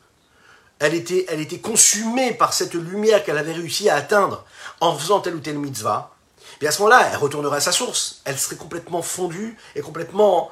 elle 0.79 0.95
était, 0.95 1.25
elle 1.29 1.41
était 1.41 1.59
consumée 1.59 2.35
par 2.35 2.53
cette 2.53 2.75
lumière 2.75 3.25
qu'elle 3.25 3.39
avait 3.39 3.53
réussi 3.53 3.89
à 3.89 3.97
atteindre 3.97 4.45
en 4.81 4.97
faisant 4.97 5.21
telle 5.21 5.37
ou 5.37 5.41
telle 5.41 5.59
mitzvah, 5.59 6.15
et 6.61 6.67
à 6.67 6.73
ce 6.73 6.83
moment-là, 6.83 7.11
elle 7.13 7.19
retournerait 7.19 7.59
à 7.59 7.61
sa 7.61 7.73
source. 7.73 8.23
Elle 8.25 8.39
serait 8.39 8.57
complètement 8.57 9.03
fondue 9.03 9.57
et 9.75 9.83
complètement 9.83 10.51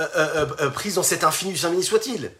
euh, 0.00 0.06
euh, 0.16 0.46
euh, 0.60 0.70
prise 0.70 0.96
dans 0.96 1.02
cet 1.02 1.24
infini 1.24 1.52
du 1.52 1.58
Saint-Béni 1.58 1.84
soit-il. 1.84 2.32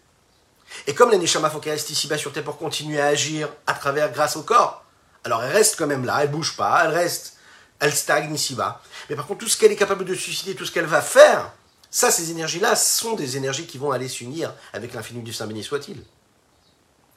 Et 0.85 0.93
comme 0.93 1.09
la 1.09 1.17
Neshama 1.17 1.49
faut 1.49 1.61
ici-bas 1.63 2.17
sur 2.17 2.31
Terre 2.31 2.43
pour 2.43 2.57
continuer 2.57 2.99
à 2.99 3.07
agir 3.07 3.49
à 3.67 3.73
travers, 3.73 4.11
grâce 4.11 4.35
au 4.35 4.43
corps, 4.43 4.83
alors 5.23 5.43
elle 5.43 5.51
reste 5.51 5.77
quand 5.77 5.87
même 5.87 6.05
là, 6.05 6.19
elle 6.21 6.29
bouge 6.29 6.55
pas, 6.55 6.81
elle 6.83 6.91
reste, 6.91 7.37
elle 7.79 7.93
stagne 7.93 8.33
ici-bas. 8.33 8.81
Mais 9.09 9.15
par 9.15 9.25
contre, 9.25 9.39
tout 9.39 9.49
ce 9.49 9.57
qu'elle 9.57 9.71
est 9.71 9.77
capable 9.77 10.05
de 10.05 10.13
susciter, 10.13 10.53
tout 10.53 10.65
ce 10.65 10.71
qu'elle 10.71 10.85
va 10.85 11.01
faire, 11.01 11.53
ça, 11.89 12.11
ces 12.11 12.31
énergies-là, 12.31 12.75
sont 12.75 13.15
des 13.15 13.37
énergies 13.37 13.65
qui 13.65 13.77
vont 13.77 13.91
aller 13.91 14.07
s'unir 14.07 14.53
avec 14.73 14.93
l'infini 14.93 15.23
du 15.23 15.33
Saint-Béni 15.33 15.63
soit-il. 15.63 16.03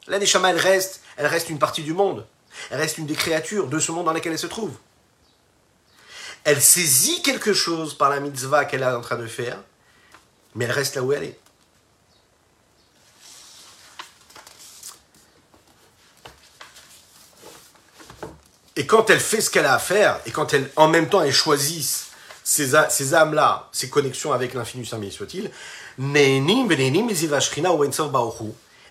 La 0.07 0.19
Neshama, 0.19 0.49
elle 0.49 0.57
reste, 0.57 1.01
elle 1.17 1.27
reste 1.27 1.49
une 1.49 1.59
partie 1.59 1.83
du 1.83 1.93
monde. 1.93 2.25
Elle 2.69 2.79
reste 2.79 2.97
une 2.97 3.05
des 3.05 3.15
créatures 3.15 3.67
de 3.67 3.79
ce 3.79 3.91
monde 3.91 4.05
dans 4.05 4.13
lequel 4.13 4.33
elle 4.33 4.39
se 4.39 4.47
trouve. 4.47 4.75
Elle 6.43 6.61
saisit 6.61 7.21
quelque 7.21 7.53
chose 7.53 7.97
par 7.97 8.09
la 8.09 8.19
mitzvah 8.19 8.65
qu'elle 8.65 8.81
est 8.81 8.85
en 8.85 9.01
train 9.01 9.15
de 9.15 9.27
faire, 9.27 9.57
mais 10.55 10.65
elle 10.65 10.71
reste 10.71 10.95
là 10.95 11.03
où 11.03 11.13
elle 11.13 11.23
est. 11.23 11.39
Et 18.75 18.87
quand 18.87 19.09
elle 19.09 19.19
fait 19.19 19.39
ce 19.39 19.49
qu'elle 19.49 19.65
a 19.67 19.75
à 19.75 19.79
faire, 19.79 20.19
et 20.25 20.31
quand 20.31 20.53
elle, 20.53 20.69
en 20.75 20.87
même 20.87 21.07
temps, 21.07 21.21
elle 21.21 21.31
choisit 21.31 22.07
ces, 22.43 22.75
âmes-là, 23.15 23.69
ces 23.71 23.89
connexions 23.89 24.33
avec 24.33 24.53
l'infini 24.53 24.85
saint 24.85 24.99
soit-il, 25.11 25.51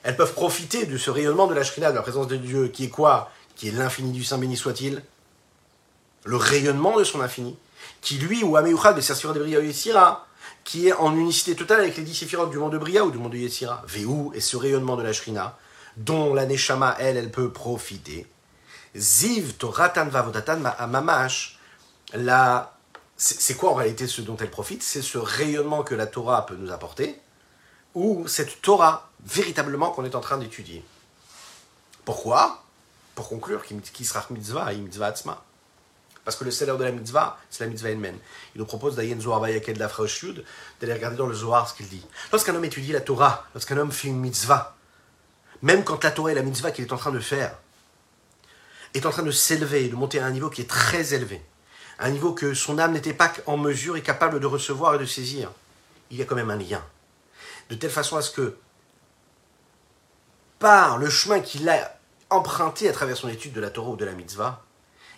elles 0.03 0.16
peuvent 0.16 0.34
profiter 0.34 0.86
de 0.86 0.96
ce 0.96 1.11
rayonnement 1.11 1.46
de 1.46 1.55
la 1.55 1.64
Shrina, 1.64 1.90
de 1.90 1.96
la 1.96 2.03
présence 2.03 2.26
de 2.26 2.36
Dieu, 2.36 2.68
qui 2.68 2.84
est 2.84 2.88
quoi? 2.88 3.30
Qui 3.57 3.68
est 3.68 3.72
l'infini 3.72 4.12
du 4.12 4.24
Saint 4.24 4.38
béni 4.38 4.57
soit-il. 4.57 5.03
Le 6.24 6.36
rayonnement 6.36 6.98
de 6.98 7.05
son 7.05 7.20
infini, 7.20 7.57
qui 8.00 8.18
lui, 8.18 8.42
ou 8.42 8.57
Ameuchad, 8.57 8.96
de 8.96 9.38
Bria 9.38 9.61
Yessira, 9.61 10.26
qui 10.64 10.88
est 10.88 10.92
en 10.92 11.14
unicité 11.16 11.55
totale 11.55 11.80
avec 11.80 11.96
les 11.96 12.03
dix 12.03 12.14
séphirotes 12.14 12.50
du 12.50 12.59
monde 12.59 12.72
de 12.72 12.78
Bria 12.78 13.05
ou 13.05 13.11
du 13.11 13.18
monde 13.18 13.32
de 13.32 13.38
Yessira. 13.38 13.82
Véhou 13.86 14.32
est 14.34 14.40
ce 14.40 14.57
rayonnement 14.57 14.96
de 14.96 15.03
la 15.03 15.12
Shrina, 15.12 15.57
dont 15.96 16.34
la 16.34 16.46
Neshama, 16.46 16.96
elle, 16.98 17.16
elle 17.16 17.30
peut 17.30 17.50
profiter. 17.50 18.26
Ziv 18.94 19.55
Toratan 19.55 20.07
Vavodatan 20.07 20.59
Mamash, 20.88 21.59
la... 22.12 22.76
c'est 23.16 23.55
quoi 23.55 23.70
en 23.70 23.74
réalité 23.74 24.07
ce 24.07 24.20
dont 24.20 24.36
elle 24.36 24.50
profite? 24.50 24.82
C'est 24.82 25.03
ce 25.03 25.18
rayonnement 25.18 25.82
que 25.82 25.94
la 25.94 26.07
Torah 26.07 26.46
peut 26.46 26.57
nous 26.57 26.72
apporter, 26.72 27.18
ou 27.95 28.26
cette 28.26 28.62
Torah 28.62 29.11
véritablement 29.24 29.90
qu'on 29.90 30.05
est 30.05 30.14
en 30.14 30.20
train 30.20 30.38
d'étudier. 30.38 30.84
Pourquoi? 32.05 32.62
Pour 33.14 33.28
conclure, 33.28 33.62
qui 33.64 34.05
sera 34.05 34.24
mitzvah 34.30 34.72
et 34.72 34.76
mitzvah 34.76 35.07
atzma. 35.07 35.43
Parce 36.24 36.36
que 36.36 36.45
le 36.45 36.51
salaire 36.51 36.78
de 36.78 36.84
la 36.84 36.93
mitzvah, 36.93 37.38
c'est 37.51 37.64
la 37.64 37.70
mitzvah 37.70 37.90
elle-même. 37.90 38.18
Il 38.55 38.61
nous 38.61 38.64
propose 38.64 38.95
d'aller 38.95 39.14
regarder 39.14 41.16
dans 41.16 41.26
le 41.26 41.34
Zohar 41.34 41.68
ce 41.68 41.74
qu'il 41.74 41.88
dit. 41.88 42.07
Lorsqu'un 42.30 42.55
homme 42.55 42.64
étudie 42.64 42.93
la 42.93 43.01
Torah, 43.01 43.45
lorsqu'un 43.55 43.76
homme 43.76 43.90
fait 43.90 44.09
une 44.09 44.20
mitzvah, 44.20 44.76
même 45.62 45.84
quand 45.84 46.03
la 46.05 46.12
Torah 46.12 46.32
et 46.32 46.34
la 46.34 46.43
mitzvah 46.43 46.70
qu'il 46.70 46.84
est 46.84 46.93
en 46.93 46.97
train 46.97 47.11
de 47.11 47.20
faire 47.20 47.57
est 48.95 49.07
en 49.07 49.11
train 49.11 49.22
de 49.22 49.30
s'élever, 49.30 49.88
de 49.88 49.97
monter 49.97 50.20
à 50.20 50.26
un 50.26 50.30
niveau 50.30 50.51
qui 50.51 50.61
est 50.61 50.70
très 50.70 51.14
élevé, 51.14 51.43
un 51.99 52.11
niveau 52.11 52.32
que 52.32 52.55
son 52.55 52.78
âme 52.78 52.93
n'était 52.93 53.14
pas 53.14 53.32
en 53.47 53.57
mesure 53.57 53.97
et 53.97 54.03
capable 54.03 54.38
de 54.38 54.47
recevoir 54.47 54.95
et 54.95 54.99
de 54.99 55.07
saisir, 55.07 55.51
il 56.11 56.18
y 56.18 56.22
a 56.22 56.24
quand 56.24 56.34
même 56.34 56.51
un 56.51 56.57
lien. 56.57 56.82
De 57.70 57.74
telle 57.74 57.90
façon 57.90 58.16
à 58.16 58.22
ce 58.22 58.30
que 58.30 58.56
par 60.58 60.98
le 60.98 61.10
chemin 61.10 61.40
qu'il 61.40 61.68
a 61.68 61.98
emprunté 62.30 62.88
à 62.88 62.92
travers 62.92 63.16
son 63.16 63.28
étude 63.28 63.52
de 63.52 63.60
la 63.60 63.70
Torah 63.70 63.90
ou 63.90 63.96
de 63.96 64.04
la 64.04 64.12
mitzvah, 64.12 64.64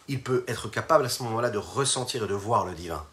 il 0.08 0.22
peut 0.22 0.44
être 0.48 0.68
capable 0.68 1.04
à 1.04 1.08
ce 1.08 1.22
moment-là 1.22 1.50
de 1.50 1.58
ressentir 1.58 2.24
et 2.24 2.26
de 2.26 2.34
voir 2.34 2.64
le 2.64 2.74
divin. 2.74 3.06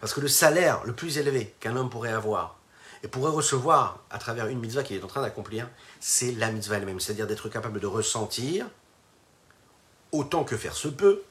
Parce 0.00 0.14
que 0.14 0.20
le 0.20 0.28
salaire 0.28 0.82
le 0.84 0.94
plus 0.94 1.18
élevé 1.18 1.54
qu'un 1.60 1.76
homme 1.76 1.90
pourrait 1.90 2.12
avoir 2.12 2.56
et 3.02 3.08
pourrait 3.08 3.30
recevoir 3.30 4.00
à 4.10 4.18
travers 4.18 4.46
une 4.46 4.60
mitzvah 4.60 4.82
qu'il 4.82 4.96
est 4.96 5.04
en 5.04 5.08
train 5.08 5.22
d'accomplir, 5.22 5.68
c'est 6.00 6.32
la 6.32 6.50
mitzvah 6.50 6.76
elle-même, 6.76 7.00
c'est-à-dire 7.00 7.26
d'être 7.26 7.48
capable 7.48 7.80
de 7.80 7.86
ressentir, 7.86 8.66
autant 10.12 10.44
que 10.44 10.56
faire 10.56 10.74
se 10.74 10.88
peut, 10.88 11.22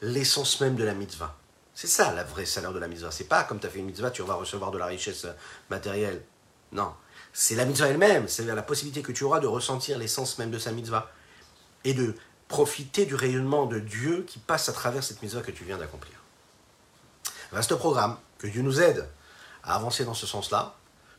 l'essence 0.00 0.60
même 0.60 0.76
de 0.76 0.84
la 0.84 0.94
mitzvah. 0.94 1.36
C'est 1.74 1.86
ça 1.86 2.12
la 2.12 2.24
vraie 2.24 2.46
salaire 2.46 2.72
de 2.72 2.78
la 2.78 2.88
mitzvah. 2.88 3.10
C'est 3.10 3.24
pas 3.24 3.44
comme 3.44 3.60
tu 3.60 3.66
as 3.66 3.70
fait 3.70 3.78
une 3.78 3.86
mitzvah, 3.86 4.10
tu 4.10 4.22
vas 4.22 4.34
recevoir 4.34 4.70
de 4.70 4.78
la 4.78 4.86
richesse 4.86 5.26
matérielle. 5.70 6.22
Non. 6.72 6.92
C'est 7.32 7.54
la 7.54 7.64
mitzvah 7.64 7.88
elle-même, 7.88 8.28
c'est-à-dire 8.28 8.54
la 8.54 8.62
possibilité 8.62 9.02
que 9.02 9.12
tu 9.12 9.24
auras 9.24 9.40
de 9.40 9.46
ressentir 9.46 9.98
l'essence 9.98 10.38
même 10.38 10.50
de 10.50 10.58
sa 10.58 10.72
mitzvah 10.72 11.10
et 11.84 11.94
de 11.94 12.14
profiter 12.48 13.06
du 13.06 13.14
rayonnement 13.14 13.66
de 13.66 13.78
Dieu 13.78 14.24
qui 14.26 14.38
passe 14.38 14.68
à 14.68 14.72
travers 14.72 15.02
cette 15.02 15.22
mitzvah 15.22 15.40
que 15.40 15.50
tu 15.50 15.64
viens 15.64 15.78
d'accomplir. 15.78 16.14
Vaste 17.50 17.74
programme, 17.76 18.16
que 18.38 18.46
Dieu 18.46 18.62
nous 18.62 18.80
aide 18.80 19.08
à 19.62 19.76
avancer 19.76 20.04
dans 20.04 20.14
ce 20.14 20.26
sens-là, 20.26 20.74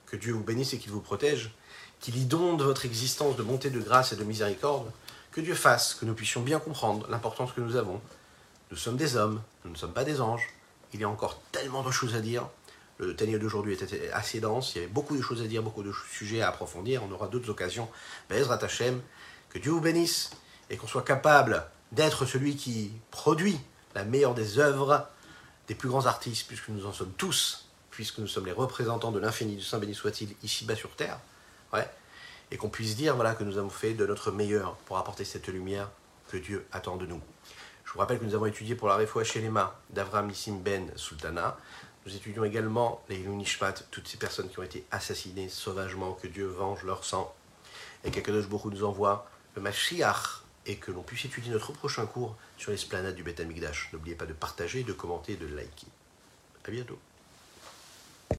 que 0.06 0.16
Dieu 0.16 0.34
vous 0.34 0.43
bénisse 0.43 0.74
et 0.74 0.78
qu'il 0.78 0.91
vous 0.91 1.01
protège, 1.01 1.51
qu'il 1.99 2.18
inonde 2.18 2.62
votre 2.62 2.86
existence 2.86 3.36
de 3.36 3.43
bonté, 3.43 3.70
de 3.70 3.80
grâce 3.80 4.12
et 4.14 4.16
de 4.16 4.24
miséricorde, 4.24 4.91
que 5.32 5.41
Dieu 5.41 5.56
fasse 5.56 5.95
que 5.95 6.06
nous 6.06 6.14
puissions 6.14 6.41
bien 6.41 6.60
comprendre 6.60 7.08
l'importance 7.10 7.51
que 7.54 7.62
nous 7.62 7.76
avons. 7.76 7.99
Nous 8.70 8.78
sommes 8.78 8.97
des 8.97 9.16
hommes, 9.16 9.41
nous 9.66 9.72
ne 9.72 9.76
sommes 9.76 9.93
pas 9.93 10.04
des 10.04 10.22
anges. 10.22 10.47
Il 10.93 11.01
y 11.01 11.04
a 11.04 11.10
encore 11.10 11.39
tellement 11.51 11.82
de 11.82 11.91
choses 11.91 12.14
à 12.14 12.20
dire. 12.20 12.47
Le 12.99 13.15
Tania 13.15 13.37
d'aujourd'hui 13.39 13.73
était 13.73 14.11
assez 14.11 14.39
dense, 14.39 14.75
il 14.75 14.77
y 14.79 14.83
avait 14.83 14.91
beaucoup 14.91 15.17
de 15.17 15.21
choses 15.21 15.41
à 15.41 15.47
dire, 15.47 15.63
beaucoup 15.63 15.83
de 15.83 15.91
sujets 16.11 16.41
à 16.41 16.49
approfondir. 16.49 17.03
On 17.03 17.11
aura 17.11 17.27
d'autres 17.27 17.49
occasions. 17.49 17.89
Bezrat 18.29 18.63
Hashem, 18.63 19.01
que 19.49 19.59
Dieu 19.59 19.71
vous 19.71 19.81
bénisse 19.81 20.31
et 20.69 20.77
qu'on 20.77 20.87
soit 20.87 21.03
capable 21.03 21.65
d'être 21.91 22.25
celui 22.25 22.55
qui 22.55 22.91
produit 23.11 23.59
la 23.95 24.03
meilleure 24.03 24.33
des 24.33 24.59
œuvres 24.59 25.07
des 25.67 25.75
plus 25.75 25.89
grands 25.89 26.05
artistes, 26.05 26.47
puisque 26.47 26.69
nous 26.69 26.85
en 26.85 26.93
sommes 26.93 27.13
tous, 27.17 27.69
puisque 27.89 28.17
nous 28.19 28.27
sommes 28.27 28.45
les 28.45 28.51
représentants 28.51 29.11
de 29.11 29.19
l'infini 29.19 29.55
du 29.55 29.63
Saint 29.63 29.79
béni 29.79 29.93
soit-il 29.93 30.35
ici-bas 30.43 30.75
sur 30.75 30.95
terre, 30.95 31.19
ouais, 31.73 31.87
et 32.51 32.57
qu'on 32.57 32.69
puisse 32.69 32.95
dire 32.95 33.15
voilà, 33.15 33.33
que 33.35 33.43
nous 33.43 33.57
avons 33.57 33.69
fait 33.69 33.93
de 33.93 34.05
notre 34.05 34.31
meilleur 34.31 34.75
pour 34.85 34.97
apporter 34.97 35.25
cette 35.25 35.47
lumière 35.47 35.89
que 36.29 36.37
Dieu 36.37 36.65
attend 36.71 36.97
de 36.97 37.05
nous. 37.05 37.21
Je 37.85 37.93
vous 37.93 37.99
rappelle 37.99 38.19
que 38.19 38.25
nous 38.25 38.33
avons 38.33 38.47
étudié 38.47 38.75
pour 38.75 38.87
la 38.87 38.95
Refoua 38.95 39.23
Shelema 39.23 39.79
d'Avram 39.91 40.27
Nissim 40.27 40.57
Ben 40.59 40.91
Sultana. 40.95 41.57
Nous 42.06 42.16
étudions 42.16 42.43
également 42.43 43.01
les 43.08 43.18
Ilunishmat, 43.18 43.74
toutes 43.91 44.08
ces 44.08 44.18
personnes 44.18 44.49
qui 44.49 44.60
ont 44.60 44.64
été 44.64 44.86
assassinées 44.91 45.47
sauvagement, 45.47 46.14
que 46.14 46.28
Dieu 46.28 46.47
venge 46.47 46.84
leur 46.84 47.06
sang, 47.06 47.34
et 48.04 48.12
qu'Akadosh 48.12 48.47
Baruch 48.49 48.74
nous 48.74 48.84
envoie 48.84 49.30
le 49.56 49.62
Mashiach, 49.62 50.43
et 50.66 50.78
que 50.78 50.91
l'on 50.91 51.01
puisse 51.01 51.26
étudier 51.26 51.51
notre 51.51 51.72
prochain 51.72 52.06
cours 52.06 52.36
sur 52.58 52.72
l'esplanade 52.72 53.16
du 53.16 53.24
Beth. 53.24 53.41
N'oubliez 53.91 54.16
pas 54.16 54.26
de 54.26 54.34
partager, 54.34 54.84
de 54.84 54.93
commenter 54.93 55.34
et 55.34 55.38
de 55.38 55.47
liker. 55.47 55.88
A 56.66 56.72
bientôt. 56.72 56.99